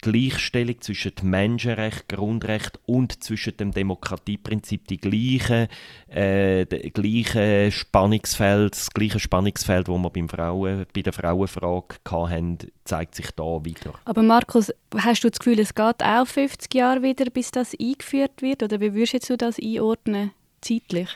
Gleichstellung 0.00 0.80
zwischen 0.80 1.12
Menschenrecht, 1.22 2.08
Grundrecht 2.08 2.78
und 2.86 3.22
zwischen 3.22 3.56
dem 3.56 3.72
Demokratieprinzip 3.72 4.86
die 4.86 4.98
gleiche, 4.98 5.68
äh, 6.06 6.66
gleiche 6.66 7.72
Spannungsfeld, 7.72 8.74
das 8.74 8.90
gleiche 8.90 9.18
Spannungsfeld, 9.18 9.88
wo 9.88 9.98
wir 9.98 10.10
beim 10.10 10.28
Frauen, 10.28 10.86
bei 10.94 11.02
der 11.02 11.12
Frauenfrage 11.12 11.96
hatten, 12.08 12.58
zeigt 12.84 13.16
sich 13.16 13.30
da 13.32 13.64
wieder. 13.64 13.94
Aber 14.04 14.22
Markus, 14.22 14.72
hast 14.96 15.24
du 15.24 15.30
das 15.30 15.40
Gefühl, 15.40 15.58
es 15.58 15.74
geht 15.74 16.02
auch 16.02 16.26
50 16.26 16.72
Jahre 16.74 17.02
wieder, 17.02 17.24
bis 17.30 17.50
das 17.50 17.74
eingeführt 17.78 18.40
wird? 18.40 18.62
Oder 18.62 18.80
wie 18.80 18.94
würdest 18.94 19.28
du 19.28 19.36
das 19.36 19.58
einordnen, 19.58 20.30
zeitlich? 20.60 21.08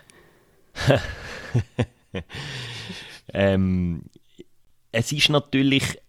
ähm, 3.33 4.03
es 4.91 5.13
ist 5.13 5.29
natürlich 5.29 6.02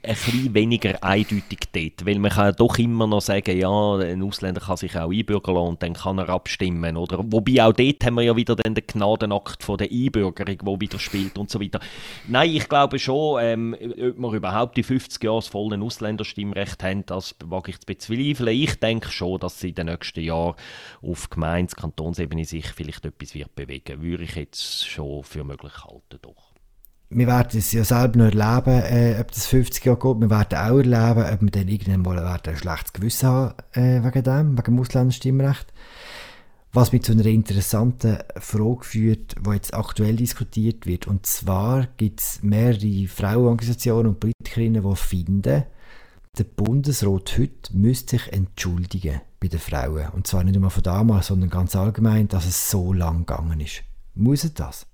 ein 0.00 0.14
bisschen 0.14 0.54
weniger 0.54 1.02
eindeutig 1.02 1.58
dort, 1.72 2.06
weil 2.06 2.18
man 2.20 2.30
kann 2.30 2.54
doch 2.54 2.78
immer 2.78 3.08
noch 3.08 3.20
sagen, 3.20 3.58
ja, 3.58 3.96
ein 3.96 4.22
Ausländer 4.22 4.60
kann 4.60 4.76
sich 4.76 4.96
auch 4.96 5.10
einbürgern 5.10 5.56
lassen 5.56 5.68
und 5.68 5.82
dann 5.82 5.94
kann 5.94 6.18
er 6.18 6.28
abstimmen, 6.28 6.96
oder? 6.96 7.18
Wobei 7.32 7.64
auch 7.64 7.72
dort 7.72 8.04
haben 8.04 8.14
wir 8.14 8.22
ja 8.22 8.36
wieder 8.36 8.54
den 8.54 8.74
Gnadenakt 8.74 9.64
von 9.64 9.76
der 9.76 9.90
Einbürgerung, 9.90 10.58
der 10.58 10.80
wieder 10.80 10.98
spielt 11.00 11.36
und 11.36 11.50
so 11.50 11.60
weiter. 11.60 11.80
Nein, 12.28 12.50
ich 12.50 12.68
glaube 12.68 13.00
schon, 13.00 13.42
ähm, 13.42 13.74
ob 13.74 14.18
wir 14.18 14.32
überhaupt 14.34 14.76
die 14.76 14.84
50 14.84 15.22
Jahre 15.22 15.38
das 15.38 15.48
volle 15.48 15.82
Ausländerstimmrecht 15.82 16.82
haben, 16.84 17.04
das 17.04 17.34
wage 17.44 17.72
ich 17.72 17.80
zu 17.80 17.86
bezweifeln. 17.86 18.56
Ich 18.56 18.78
denke 18.78 19.10
schon, 19.10 19.40
dass 19.40 19.58
sie 19.58 19.70
in 19.70 19.74
den 19.74 19.86
nächsten 19.86 20.20
Jahren 20.20 20.54
auf 21.02 21.28
Gemeindes-, 21.28 21.74
Kantonsebene 21.74 22.44
sich 22.44 22.68
vielleicht 22.68 23.04
etwas 23.04 23.34
wird 23.34 23.54
bewegen. 23.56 24.00
Würde 24.00 24.24
ich 24.24 24.36
jetzt 24.36 24.86
schon 24.86 25.24
für 25.24 25.42
möglich 25.42 25.84
halten, 25.84 26.18
doch 26.22 26.47
wir 27.10 27.26
werden 27.26 27.58
es 27.58 27.72
ja 27.72 27.84
selber 27.84 28.18
noch 28.18 28.34
erleben, 28.34 28.82
äh, 28.82 29.18
ob 29.20 29.30
das 29.30 29.46
50 29.46 29.84
Jahre 29.84 29.98
geht. 29.98 30.20
Wir 30.20 30.30
werden 30.30 30.58
auch 30.58 30.78
erleben, 30.78 31.34
ob 31.34 31.42
wir 31.42 31.50
dann 31.50 31.68
irgendwann 31.68 32.02
mal 32.02 32.18
ein 32.18 32.56
schlechtes 32.56 32.92
Gewissen 32.92 33.28
haben 33.28 33.54
äh, 33.72 34.04
wegen 34.04 34.22
dem, 34.22 34.58
wegen 34.58 34.76
dem 34.76 34.80
Ausländerstimmrecht. 34.80 35.72
Was 36.72 36.92
mich 36.92 37.02
zu 37.02 37.12
einer 37.12 37.24
interessanten 37.24 38.18
Frage 38.36 38.84
führt, 38.84 39.36
die 39.44 39.50
jetzt 39.50 39.72
aktuell 39.72 40.16
diskutiert 40.16 40.86
wird. 40.86 41.06
Und 41.06 41.24
zwar 41.24 41.86
gibt 41.96 42.20
es 42.20 42.42
mehrere 42.42 43.06
Frauenorganisationen 43.08 44.12
und 44.12 44.20
Politikerinnen, 44.20 44.82
die 44.82 44.96
finden, 44.96 45.64
der 46.36 46.44
Bundesrat 46.44 47.38
heute 47.38 47.76
müsste 47.76 48.18
sich 48.18 48.32
entschuldigen 48.32 49.22
bei 49.40 49.48
den 49.48 49.58
Frauen. 49.58 50.10
Und 50.10 50.26
zwar 50.26 50.44
nicht 50.44 50.60
nur 50.60 50.70
von 50.70 50.82
damals, 50.82 51.28
sondern 51.28 51.48
ganz 51.48 51.74
allgemein, 51.74 52.28
dass 52.28 52.46
es 52.46 52.70
so 52.70 52.92
lang 52.92 53.24
gegangen 53.24 53.60
ist. 53.60 53.82
Muss 54.14 54.44
es 54.44 54.52
das? 54.52 54.86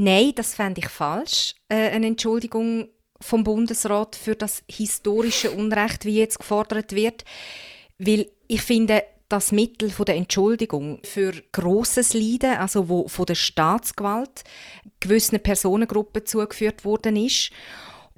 Nein, 0.00 0.30
das 0.36 0.54
fände 0.54 0.80
ich 0.80 0.88
falsch. 0.88 1.56
Äh, 1.68 1.90
eine 1.90 2.06
Entschuldigung 2.06 2.88
vom 3.20 3.42
Bundesrat 3.42 4.14
für 4.14 4.36
das 4.36 4.62
historische 4.70 5.50
Unrecht, 5.50 6.04
wie 6.04 6.18
jetzt 6.18 6.38
gefordert 6.38 6.92
wird. 6.92 7.24
Weil 7.98 8.30
ich 8.46 8.62
finde, 8.62 9.02
das 9.28 9.50
Mittel 9.50 9.90
der 10.06 10.14
Entschuldigung 10.14 11.00
für 11.02 11.32
großes 11.50 12.14
Leiden, 12.14 12.58
also 12.58 12.88
wo 12.88 13.08
von 13.08 13.26
der 13.26 13.34
Staatsgewalt 13.34 14.44
gewissen 15.00 15.40
Personengruppen 15.40 16.24
zugeführt 16.24 16.84
worden 16.84 17.16
ist, 17.16 17.50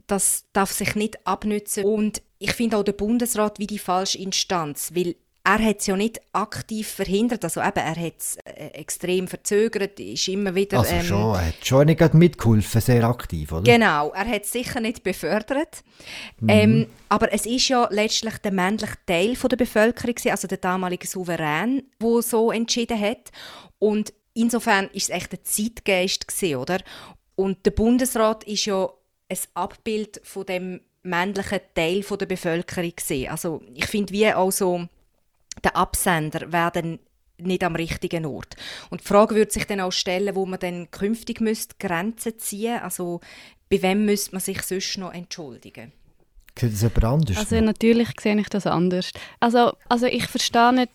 das 0.07 0.45
darf 0.53 0.73
sich 0.73 0.95
nicht 0.97 1.27
abnützen. 1.27 1.85
Und 1.87 2.21
ich 2.39 2.53
finde 2.53 2.77
auch 2.77 2.85
der 2.85 2.93
Bundesrat 2.93 3.59
wie 3.59 3.67
die 3.67 3.79
falsche 3.79 4.19
Instanz, 4.19 4.93
weil 4.95 5.17
er 5.43 5.59
hat 5.59 5.81
es 5.81 5.87
ja 5.87 5.97
nicht 5.97 6.21
aktiv 6.33 6.87
verhindert, 6.87 7.43
also 7.45 7.61
eben, 7.61 7.79
er 7.79 7.97
hat 7.97 8.19
es 8.19 8.37
äh, 8.45 8.67
extrem 8.75 9.27
verzögert, 9.27 9.99
ist 9.99 10.29
immer 10.29 10.55
wieder... 10.55 10.79
Also 10.79 10.95
ähm, 10.95 11.03
schon, 11.03 11.35
er 11.35 11.47
hat 11.47 11.67
schon 11.67 11.87
nicht 11.87 12.15
mitgeholfen, 12.15 12.81
sehr 12.81 13.05
aktiv, 13.05 13.51
oder? 13.53 13.63
Genau, 13.63 14.11
er 14.11 14.27
hat 14.27 14.45
es 14.45 14.53
sicher 14.53 14.81
nicht 14.81 15.03
befördert, 15.03 15.83
mhm. 16.41 16.49
ähm, 16.49 16.87
aber 17.09 17.33
es 17.33 17.47
ist 17.47 17.69
ja 17.69 17.89
letztlich 17.91 18.37
der 18.39 18.53
männliche 18.53 18.97
Teil 19.07 19.35
von 19.35 19.49
der 19.49 19.57
Bevölkerung, 19.57 20.17
also 20.31 20.47
der 20.47 20.59
damalige 20.59 21.07
Souverän, 21.07 21.83
der 22.01 22.23
so 22.23 22.53
entschieden 22.53 23.01
hat 23.01 23.31
und 23.79 24.13
insofern 24.35 24.87
ist 24.93 25.11
es 25.11 25.17
echt 25.17 25.33
ein 25.33 25.41
Zeitgeist 25.43 26.29
gewesen, 26.29 26.57
oder? 26.57 26.79
Und 27.35 27.65
der 27.65 27.71
Bundesrat 27.71 28.45
ist 28.45 28.67
ja 28.67 28.91
ein 29.31 29.39
Abbild 29.55 30.21
von 30.23 30.45
dem 30.45 30.81
männlichen 31.03 31.61
Teil 31.75 32.03
von 32.03 32.19
der 32.19 32.27
Bevölkerung 32.27 32.93
gewesen. 32.95 33.31
Also 33.31 33.63
ich 33.75 33.87
finde 33.87 34.13
wie 34.13 34.31
auch 34.33 34.51
so 34.51 34.87
der 35.63 35.77
Absender 35.77 36.53
werden 36.53 36.99
nicht 37.39 37.65
am 37.65 37.75
richtigen 37.75 38.27
Ort. 38.27 38.57
Und 38.91 39.01
die 39.01 39.07
Frage 39.07 39.35
würde 39.35 39.51
sich 39.51 39.67
dann 39.67 39.81
auch 39.81 39.93
stellen, 39.93 40.35
wo 40.35 40.47
man 40.47 40.61
dann 40.61 40.91
künftig 40.91 41.41
müsste 41.41 41.75
Grenzen 41.79 42.39
ziehen 42.39 42.81
Also 42.81 43.21
bei 43.71 43.81
wem 43.83 44.05
müsste 44.05 44.33
man 44.33 44.41
sich 44.41 44.63
sonst 44.63 44.99
noch 44.99 45.15
entschuldigen? 45.15 45.93
Sieht 46.59 46.73
das 46.73 46.83
jemand 46.83 47.05
anders? 47.05 47.37
Also 47.39 47.61
natürlich 47.61 48.09
sehe 48.21 48.39
ich 48.39 48.49
das 48.49 48.67
anders. 48.67 49.11
Also, 49.39 49.73
also 49.89 50.07
ich 50.07 50.27
verstehe 50.27 50.75
nicht, 50.75 50.91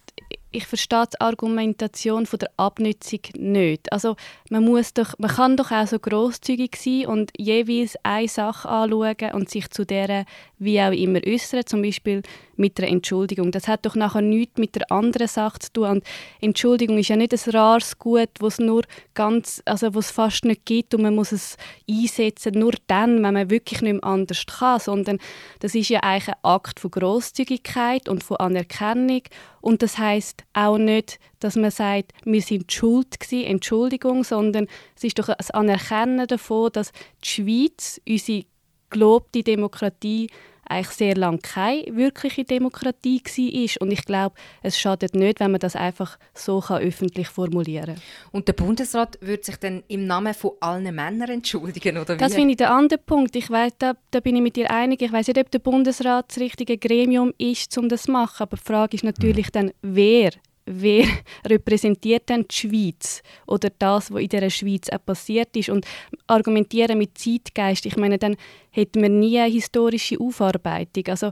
ich 0.51 0.67
verstehe 0.67 1.05
die 1.11 1.21
Argumentation 1.21 2.25
von 2.25 2.39
der 2.39 2.51
Abnutzung 2.57 3.19
nicht. 3.37 3.91
Also 3.91 4.15
man, 4.49 4.63
muss 4.63 4.93
doch, 4.93 5.17
man 5.17 5.31
kann 5.31 5.57
doch 5.57 5.71
auch 5.71 5.87
so 5.87 5.99
grosszügig 5.99 6.75
sein 6.75 7.07
und 7.07 7.31
jeweils 7.37 7.95
eine 8.03 8.27
Sache 8.27 8.69
anschauen 8.69 9.31
und 9.33 9.49
sich 9.49 9.69
zu 9.69 9.85
der 9.85 10.25
wie 10.59 10.81
auch 10.81 10.91
immer 10.91 11.19
äußern, 11.25 11.65
zum 11.65 11.81
Beispiel 11.81 12.21
mit 12.57 12.79
einer 12.79 12.89
Entschuldigung. 12.89 13.51
Das 13.51 13.67
hat 13.67 13.85
doch 13.85 13.95
nachher 13.95 14.21
nichts 14.21 14.57
mit 14.57 14.75
der 14.75 14.91
anderen 14.91 15.27
Sache 15.27 15.59
zu 15.59 15.73
tun. 15.73 15.89
Und 15.89 16.03
Entschuldigung 16.41 16.97
ist 16.97 17.09
ja 17.09 17.15
nicht 17.15 17.33
ein 17.33 17.51
rares 17.51 17.97
Gut, 17.97 18.29
was 18.39 18.59
nur 18.59 18.83
ganz, 19.13 19.61
also 19.65 19.93
was 19.93 20.11
fast 20.11 20.45
nicht 20.45 20.65
gibt 20.65 20.93
und 20.93 21.01
man 21.01 21.15
muss 21.15 21.31
es 21.31 21.57
einsetzen 21.89 22.53
nur 22.59 22.73
dann, 22.87 23.23
wenn 23.23 23.33
man 23.33 23.49
wirklich 23.49 23.81
nicht 23.81 23.93
mehr 23.93 24.03
anders 24.03 24.45
kann, 24.45 24.79
sondern 24.79 25.19
das 25.59 25.75
ist 25.75 25.89
ja 25.89 26.01
eigentlich 26.01 26.29
ein 26.29 26.35
Akt 26.43 26.79
von 26.79 26.91
Großzügigkeit 26.91 28.07
und 28.09 28.23
von 28.23 28.37
Anerkennung 28.37 29.21
und 29.65 29.81
das 29.81 29.97
heißt 29.97 30.43
auch 30.53 30.77
nicht, 30.77 31.19
dass 31.39 31.55
man 31.55 31.71
sagt, 31.71 32.11
wir 32.23 32.41
sind 32.43 32.71
schuld 32.71 33.19
gewesen, 33.19 33.47
Entschuldigung, 33.47 34.23
sondern 34.23 34.67
es 34.95 35.03
ist 35.03 35.17
doch 35.17 35.27
ein 35.27 35.35
Anerkennen 35.53 36.27
davon, 36.27 36.71
dass 36.71 36.91
die 37.23 37.27
Schweiz, 37.27 37.99
unsere 38.07 38.45
gelobte 38.91 39.41
Demokratie, 39.41 40.29
eigentlich 40.67 40.95
sehr 40.95 41.15
lange 41.15 41.39
keine 41.39 41.85
wirkliche 41.95 42.43
Demokratie 42.43 43.21
war. 43.23 43.81
Und 43.81 43.91
ich 43.91 44.05
glaube, 44.05 44.35
es 44.63 44.79
schadet 44.79 45.15
nicht, 45.15 45.39
wenn 45.39 45.51
man 45.51 45.59
das 45.59 45.75
einfach 45.75 46.17
so 46.33 46.59
kann 46.59 46.81
öffentlich 46.81 47.27
formulieren 47.27 47.95
kann. 47.95 48.01
Und 48.31 48.47
der 48.47 48.53
Bundesrat 48.53 49.17
würde 49.21 49.43
sich 49.43 49.57
dann 49.57 49.83
im 49.87 50.07
Namen 50.07 50.33
von 50.33 50.51
allen 50.59 50.83
Männern 50.95 51.29
entschuldigen, 51.29 51.97
oder 51.97 52.15
wie? 52.15 52.19
Das 52.19 52.33
finde 52.33 52.51
ich 52.51 52.57
der 52.57 52.71
andere 52.71 52.99
Punkt. 52.99 53.35
Ich 53.35 53.49
weiss, 53.49 53.73
da, 53.77 53.93
da 54.11 54.19
bin 54.19 54.35
ich 54.35 54.41
mit 54.41 54.55
dir 54.55 54.71
einig. 54.71 55.01
Ich 55.01 55.11
weiß 55.11 55.27
nicht, 55.27 55.39
ob 55.39 55.51
der 55.51 55.59
Bundesrat 55.59 56.25
das 56.29 56.39
richtige 56.39 56.77
Gremium 56.77 57.33
ist, 57.37 57.77
um 57.77 57.89
das 57.89 58.03
zu 58.03 58.11
machen. 58.11 58.43
Aber 58.43 58.57
die 58.57 58.63
Frage 58.63 58.95
ist 58.95 59.03
natürlich 59.03 59.51
dann, 59.51 59.71
wer 59.81 60.31
wer 60.65 61.05
repräsentiert 61.45 62.29
denn 62.29 62.45
die 62.49 62.55
Schweiz 62.55 63.21
oder 63.45 63.69
das, 63.77 64.11
was 64.11 64.21
in 64.21 64.29
der 64.29 64.49
Schweiz 64.49 64.89
auch 64.89 65.03
passiert 65.05 65.55
ist 65.55 65.69
und 65.69 65.85
argumentieren 66.27 66.97
mit 66.97 67.17
Zeitgeist, 67.17 67.85
ich 67.85 67.97
meine, 67.97 68.17
dann 68.17 68.35
hätten 68.71 69.01
wir 69.01 69.09
nie 69.09 69.39
eine 69.39 69.51
historische 69.51 70.19
Aufarbeitung. 70.19 71.05
Also 71.07 71.31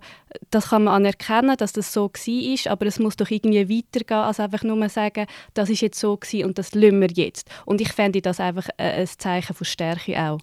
das 0.49 0.69
kann 0.69 0.85
man 0.85 0.95
anerkennen, 0.95 1.57
dass 1.57 1.73
das 1.73 1.91
so 1.91 2.09
war, 2.09 2.71
aber 2.71 2.85
es 2.85 2.99
muss 2.99 3.15
doch 3.15 3.29
irgendwie 3.29 3.69
weitergehen, 3.69 4.19
als 4.19 4.39
einfach 4.39 4.63
nur 4.63 4.87
sagen, 4.89 5.25
das 5.53 5.69
ist 5.69 5.81
jetzt 5.81 5.99
so 5.99 6.17
und 6.43 6.57
das 6.57 6.73
lassen 6.73 7.01
wir 7.01 7.09
jetzt. 7.11 7.49
Und 7.65 7.81
ich 7.81 7.91
fände 7.91 8.21
das 8.21 8.39
einfach 8.39 8.69
ein 8.77 9.07
Zeichen 9.07 9.55
von 9.55 9.65
Stärke 9.65 10.19
auch. 10.19 10.39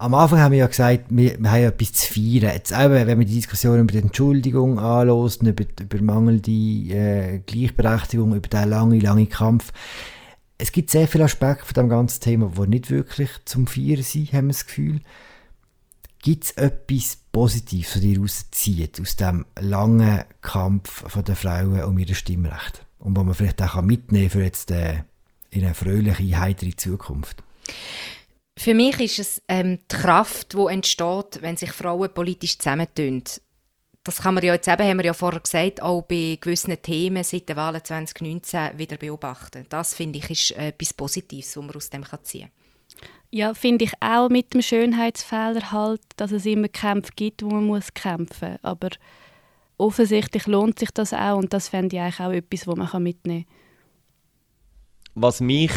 Am 0.00 0.14
Anfang 0.14 0.38
haben 0.38 0.52
wir 0.52 0.60
ja 0.60 0.66
gesagt, 0.66 1.04
wir, 1.10 1.38
wir 1.38 1.50
haben 1.50 1.64
etwas 1.64 1.92
zu 1.92 2.14
feiern. 2.14 2.54
Jetzt 2.54 2.72
eben, 2.72 3.06
wenn 3.06 3.18
man 3.18 3.26
die 3.26 3.34
Diskussion 3.34 3.80
über 3.80 3.92
die 3.92 3.98
Entschuldigung 3.98 4.78
anlässt, 4.78 5.42
über, 5.42 5.64
über 5.78 6.02
mangelnde 6.02 6.50
äh, 6.50 7.40
Gleichberechtigung, 7.40 8.34
über 8.34 8.48
den 8.48 8.70
langen, 8.70 8.98
langen 8.98 9.28
Kampf. 9.28 9.74
Es 10.56 10.72
gibt 10.72 10.88
sehr 10.88 11.06
viele 11.06 11.24
Aspekte 11.24 11.66
von 11.66 11.74
dem 11.74 11.90
ganzen 11.90 12.22
Thema, 12.22 12.50
die 12.56 12.70
nicht 12.70 12.90
wirklich 12.90 13.28
zum 13.44 13.66
Feiern 13.66 14.02
sind, 14.02 14.32
haben 14.32 14.46
wir 14.46 14.54
das 14.54 14.64
Gefühl. 14.64 15.02
Gibt 16.22 16.44
es 16.44 16.50
etwas 16.52 17.18
Positives, 17.30 17.92
das 17.92 18.00
dir 18.00 18.20
rauszieht 18.20 19.00
aus 19.02 19.16
dem 19.16 19.44
langen 19.60 20.24
Kampf 20.40 21.04
der 21.22 21.36
Frauen 21.36 21.84
um 21.84 21.98
ihr 21.98 22.14
Stimmrecht? 22.14 22.86
Und 23.00 23.18
was 23.18 23.24
man 23.26 23.34
vielleicht 23.34 23.60
auch 23.60 23.82
mitnehmen 23.82 24.30
kann 24.30 24.40
für 24.40 24.44
jetzt 24.44 24.70
äh, 24.70 25.02
in 25.50 25.62
eine 25.62 25.74
fröhliche, 25.74 26.40
heitere 26.40 26.74
Zukunft? 26.74 27.42
Für 28.60 28.74
mich 28.74 29.00
ist 29.00 29.18
es 29.18 29.42
ähm, 29.48 29.78
die 29.90 29.96
Kraft, 29.96 30.52
die 30.52 30.66
entsteht, 30.70 31.38
wenn 31.40 31.56
sich 31.56 31.72
Frauen 31.72 32.12
politisch 32.12 32.58
zusammentun. 32.58 33.22
Das 34.04 34.20
kann 34.20 34.34
man 34.34 34.44
ja 34.44 34.52
jetzt 34.52 34.68
eben, 34.68 34.86
haben 34.86 34.98
wir 34.98 35.06
ja 35.06 35.14
vorher 35.14 35.40
gesagt, 35.40 35.80
auch 35.80 36.02
bei 36.02 36.36
gewissen 36.38 36.76
Themen 36.82 37.24
seit 37.24 37.48
der 37.48 37.56
Wahl 37.56 37.82
2019 37.82 38.76
wieder 38.76 38.98
beobachten. 38.98 39.64
Das 39.70 39.94
finde 39.94 40.18
ich 40.18 40.28
ist 40.28 40.50
etwas 40.58 40.92
Positives, 40.92 41.56
was 41.56 41.64
man 41.64 41.74
aus 41.74 41.88
dem 41.88 42.04
ziehen 42.22 42.50
kann. 42.50 43.08
Ja, 43.30 43.54
finde 43.54 43.86
ich 43.86 43.92
auch 44.00 44.28
mit 44.28 44.52
dem 44.52 44.60
Schönheitsfehler 44.60 45.72
halt, 45.72 46.02
dass 46.16 46.30
es 46.30 46.44
immer 46.44 46.68
Kämpfe 46.68 47.12
gibt, 47.16 47.42
wo 47.42 47.48
man 47.48 47.64
muss 47.64 47.94
kämpfen 47.94 48.50
muss. 48.50 48.64
Aber 48.64 48.90
offensichtlich 49.78 50.46
lohnt 50.46 50.78
sich 50.78 50.90
das 50.90 51.14
auch 51.14 51.38
und 51.38 51.54
das 51.54 51.68
fände 51.68 51.96
ich 51.96 52.02
eigentlich 52.02 52.20
auch 52.20 52.30
etwas, 52.30 52.66
was 52.66 52.92
man 52.92 53.02
mitnehmen 53.02 53.46
kann. 53.46 53.54
Was 55.14 55.40
mich 55.40 55.72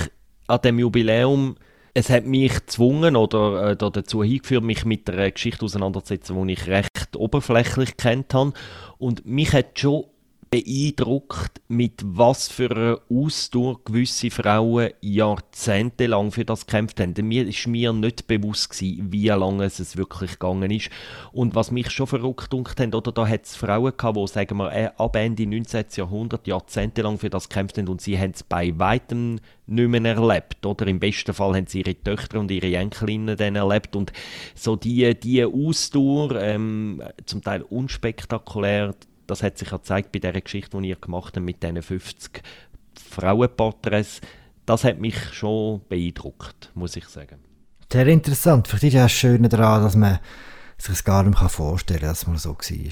an 0.47 0.59
dem 0.61 0.79
Jubiläum 0.79 1.55
es 1.93 2.09
hat 2.09 2.25
mich 2.25 2.53
gezwungen 2.53 3.15
oder, 3.15 3.71
äh, 3.71 3.75
dazu 3.77 4.23
hingeführt, 4.23 4.63
mich 4.63 4.85
mit 4.85 5.09
einer 5.09 5.29
Geschichte 5.29 5.65
auseinanderzusetzen, 5.65 6.47
die 6.47 6.53
ich 6.53 6.67
recht 6.67 7.15
oberflächlich 7.15 7.97
kennt 7.97 8.33
habe. 8.33 8.53
Und 8.97 9.25
mich 9.25 9.53
hat 9.53 9.79
schon 9.79 10.05
beeindruckt, 10.53 11.61
mit 11.67 11.99
was 12.05 12.47
für 12.47 12.69
einer 12.69 12.99
Ausdauer 13.09 13.83
gewisse 13.83 14.29
Frauen 14.29 14.91
jahrzehntelang 15.01 16.31
für 16.31 16.45
das 16.45 16.67
gekämpft 16.67 16.99
haben. 16.99 17.15
Mir 17.27 17.47
ist 17.47 17.65
mir 17.65 17.91
nicht 17.91 18.27
bewusst 18.27 18.69
gewesen, 18.69 19.11
wie 19.11 19.29
lange 19.29 19.63
es 19.63 19.97
wirklich 19.97 20.33
gegangen 20.33 20.69
ist. 20.69 20.91
Und 21.31 21.55
was 21.55 21.71
mich 21.71 21.89
schon 21.89 22.05
verrückt 22.05 22.51
gemacht 22.51 22.79
hat, 22.79 22.93
oder 22.93 23.11
da 23.11 23.27
hat 23.27 23.45
es 23.45 23.55
Frauen 23.55 23.93
gehabt, 23.97 24.15
die, 24.15 24.27
sagen 24.27 24.57
wir, 24.57 24.71
äh, 24.71 24.91
ab 24.95 25.15
Ende 25.15 25.47
19. 25.47 25.85
Jahrhundert 25.95 26.45
jahrzehntelang 26.45 27.17
für 27.17 27.31
das 27.31 27.49
gekämpft 27.49 27.79
haben 27.79 27.87
und 27.87 28.01
sie 28.01 28.19
haben 28.19 28.33
es 28.35 28.43
bei 28.43 28.77
weitem 28.77 29.39
nicht 29.65 29.89
mehr 29.89 30.05
erlebt. 30.05 30.63
Oder 30.67 30.85
im 30.85 30.99
besten 30.99 31.33
Fall 31.33 31.55
haben 31.55 31.65
sie 31.65 31.79
ihre 31.79 31.95
Töchter 31.95 32.39
und 32.39 32.51
ihre 32.51 32.75
Enkelinnen 32.75 33.37
dann 33.37 33.55
erlebt. 33.55 33.95
Und 33.95 34.13
so 34.53 34.75
die, 34.75 35.19
die 35.19 35.43
Ausdauer, 35.43 36.39
ähm, 36.39 37.01
zum 37.25 37.41
Teil 37.41 37.63
unspektakulär, 37.63 38.93
das 39.27 39.43
hat 39.43 39.57
sich 39.57 39.71
ja 39.71 39.77
gezeigt 39.77 40.11
bei 40.11 40.19
der 40.19 40.39
Geschichte, 40.39 40.79
die 40.81 40.89
ihr 40.89 40.95
gemacht 40.95 41.35
habt 41.35 41.45
mit 41.45 41.63
diesen 41.63 41.81
50 41.81 42.41
Frauenporträts. 43.09 44.21
Das 44.65 44.83
hat 44.83 44.99
mich 44.99 45.17
schon 45.33 45.81
beeindruckt, 45.89 46.71
muss 46.73 46.95
ich 46.95 47.05
sagen. 47.05 47.39
Sehr 47.91 48.07
interessant. 48.07 48.67
Vielleicht 48.67 48.85
ist 48.85 48.93
ja 48.93 49.03
das 49.03 49.11
Schöne 49.11 49.49
daran, 49.49 49.83
dass 49.83 49.95
man 49.95 50.19
sich 50.77 50.93
es 50.93 51.03
gar 51.03 51.23
nicht 51.23 51.37
vorstellen 51.37 51.99
kann, 51.99 52.09
dass 52.09 52.27
mal 52.27 52.37
so 52.37 52.51
war. 52.51 52.91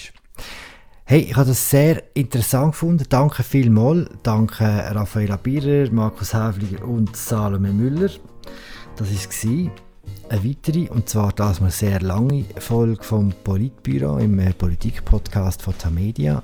Hey, 1.06 1.22
ich 1.22 1.36
habe 1.36 1.50
das 1.50 1.70
sehr 1.70 2.04
interessant 2.16 2.74
gefunden. 2.74 3.06
Danke 3.10 3.44
vielmals. 3.44 4.10
Danke 4.24 4.64
Raffaella 4.64 5.38
Bierer, 5.38 5.92
Markus 5.92 6.34
Häfliger 6.34 6.86
und 6.86 7.16
Salome 7.18 7.74
Müller. 7.74 8.12
Das 8.96 9.10
war 9.10 9.16
es 9.16 9.82
eine 10.32 10.46
weitere, 10.46 10.90
und 10.90 11.10
zwar 11.10 11.34
das 11.34 11.60
eine 11.60 11.72
sehr 11.72 12.00
lange 12.00 12.46
Folge 12.58 13.04
vom 13.04 13.34
Politbüro 13.44 14.18
im 14.18 14.40
äh, 14.40 14.54
Politik-Podcast 14.54 15.62
von 15.62 15.78
Tamedia. 15.78 16.42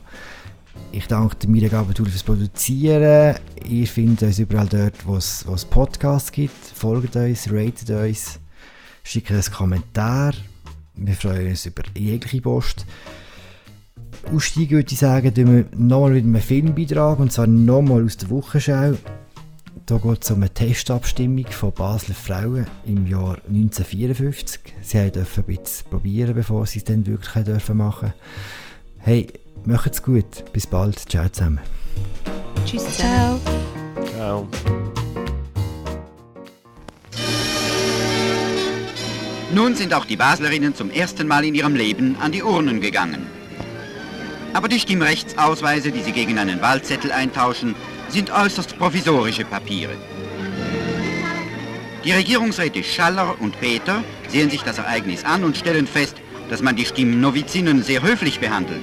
Ich 0.91 1.07
danke 1.07 1.47
Mirja 1.47 1.69
Gabatul 1.69 2.07
fürs 2.07 2.23
Produzieren. 2.23 3.37
Ihr 3.65 3.87
findet 3.87 4.23
uns 4.23 4.39
überall 4.39 4.67
dort, 4.67 5.07
wo 5.07 5.15
es 5.15 5.65
Podcasts 5.69 6.33
gibt. 6.33 6.65
Folgt 6.65 7.15
uns, 7.15 7.49
ratet 7.49 7.89
uns, 7.89 8.39
schickt 9.03 9.31
einen 9.31 9.41
Kommentar. 9.43 10.33
Wir 10.95 11.13
freuen 11.13 11.47
uns 11.47 11.65
über 11.65 11.83
jegliche 11.95 12.41
Post. 12.41 12.85
Aussteigen 14.33 14.71
würde 14.71 14.91
ich 14.91 14.99
sagen, 14.99 15.33
tun 15.33 15.55
wir 15.55 15.65
nochmal 15.77 16.11
mit 16.11 16.25
einem 16.25 16.41
Filmbeitrag, 16.41 17.19
und 17.19 17.31
zwar 17.31 17.47
nochmal 17.47 18.03
aus 18.03 18.17
der 18.17 18.29
Wochenschau. 18.31 18.97
Hier 19.89 19.99
geht 19.99 20.21
es 20.21 20.31
um 20.31 20.41
eine 20.41 20.53
Testabstimmung 20.53 21.47
von 21.47 21.71
Basler 21.71 22.13
Frauen 22.13 22.67
im 22.85 23.07
Jahr 23.07 23.37
1954. 23.47 24.59
Sie 24.81 25.11
durften 25.11 25.39
ein 25.39 25.45
bisschen 25.45 25.89
probieren, 25.89 26.33
bevor 26.33 26.65
sie 26.65 26.79
es 26.79 26.83
dann 26.83 27.07
wirklich 27.07 27.45
dürfen 27.45 27.77
machen 27.77 28.13
Hey, 28.97 29.27
macht's 29.63 30.03
gut. 30.03 30.51
Bis 30.51 30.67
bald. 30.67 30.99
Ciao 31.09 31.29
zusammen. 31.29 31.61
Tschüss. 32.65 32.97
Ciao. 32.97 33.39
Ciao. 34.13 34.47
Nun 39.53 39.73
sind 39.73 39.93
auch 39.93 40.03
die 40.03 40.17
Baslerinnen 40.17 40.75
zum 40.75 40.91
ersten 40.91 41.27
Mal 41.27 41.45
in 41.45 41.55
ihrem 41.55 41.75
Leben 41.75 42.17
an 42.19 42.33
die 42.33 42.43
Urnen 42.43 42.81
gegangen. 42.81 43.25
Aber 44.53 44.67
die 44.67 44.81
Stimmrechtsausweise, 44.81 45.93
die 45.93 46.01
sie 46.01 46.11
gegen 46.11 46.39
einen 46.39 46.61
Wahlzettel 46.61 47.13
eintauschen, 47.13 47.73
sind 48.09 48.31
äußerst 48.31 48.77
provisorische 48.77 49.45
Papiere. 49.45 49.95
Die 52.03 52.11
Regierungsräte 52.11 52.83
Schaller 52.83 53.35
und 53.39 53.59
Peter 53.59 54.03
sehen 54.29 54.49
sich 54.49 54.63
das 54.63 54.77
Ereignis 54.77 55.25
an 55.25 55.43
und 55.43 55.57
stellen 55.57 55.87
fest, 55.87 56.15
dass 56.49 56.61
man 56.61 56.75
die 56.75 56.85
Stimmnovizinnen 56.85 57.83
sehr 57.83 58.01
höflich 58.01 58.39
behandelt. 58.39 58.81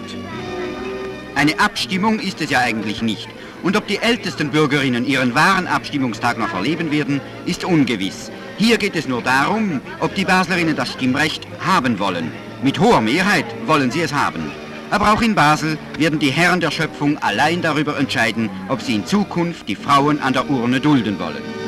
Eine 1.35 1.59
Abstimmung 1.59 2.21
ist 2.21 2.41
es 2.41 2.51
ja 2.51 2.61
eigentlich 2.61 3.03
nicht. 3.03 3.29
Und 3.63 3.77
ob 3.77 3.87
die 3.87 3.97
ältesten 3.97 4.51
Bürgerinnen 4.51 5.07
ihren 5.07 5.35
wahren 5.35 5.67
Abstimmungstag 5.67 6.39
noch 6.39 6.53
erleben 6.53 6.91
werden, 6.91 7.21
ist 7.47 7.65
ungewiss. 7.65 8.31
Hier 8.59 8.77
geht 8.77 8.95
es 8.95 9.09
nur 9.09 9.23
darum, 9.23 9.81
ob 10.01 10.15
die 10.15 10.27
Baslerinnen 10.27 10.77
das 10.77 10.93
Stimmrecht 10.93 11.47
haben 11.61 11.99
wollen. 11.99 12.31
Mit 12.63 12.79
hoher 12.79 13.01
Mehrheit 13.01 13.47
wollen 13.67 13.91
sie 13.91 14.03
es 14.03 14.13
haben. 14.13 14.53
Aber 14.95 15.13
auch 15.13 15.23
in 15.23 15.35
Basel 15.35 15.77
werden 15.99 16.21
die 16.21 16.31
Herren 16.31 16.61
der 16.61 16.71
Schöpfung 16.71 17.19
allein 17.19 17.61
darüber 17.61 17.99
entscheiden, 17.99 18.49
ob 18.69 18.81
sie 18.81 18.95
in 18.95 19.05
Zukunft 19.05 19.69
die 19.69 19.75
Frauen 19.75 20.21
an 20.21 20.35
der 20.35 20.49
Urne 20.49 20.79
dulden 20.79 21.19
wollen. 21.19 21.64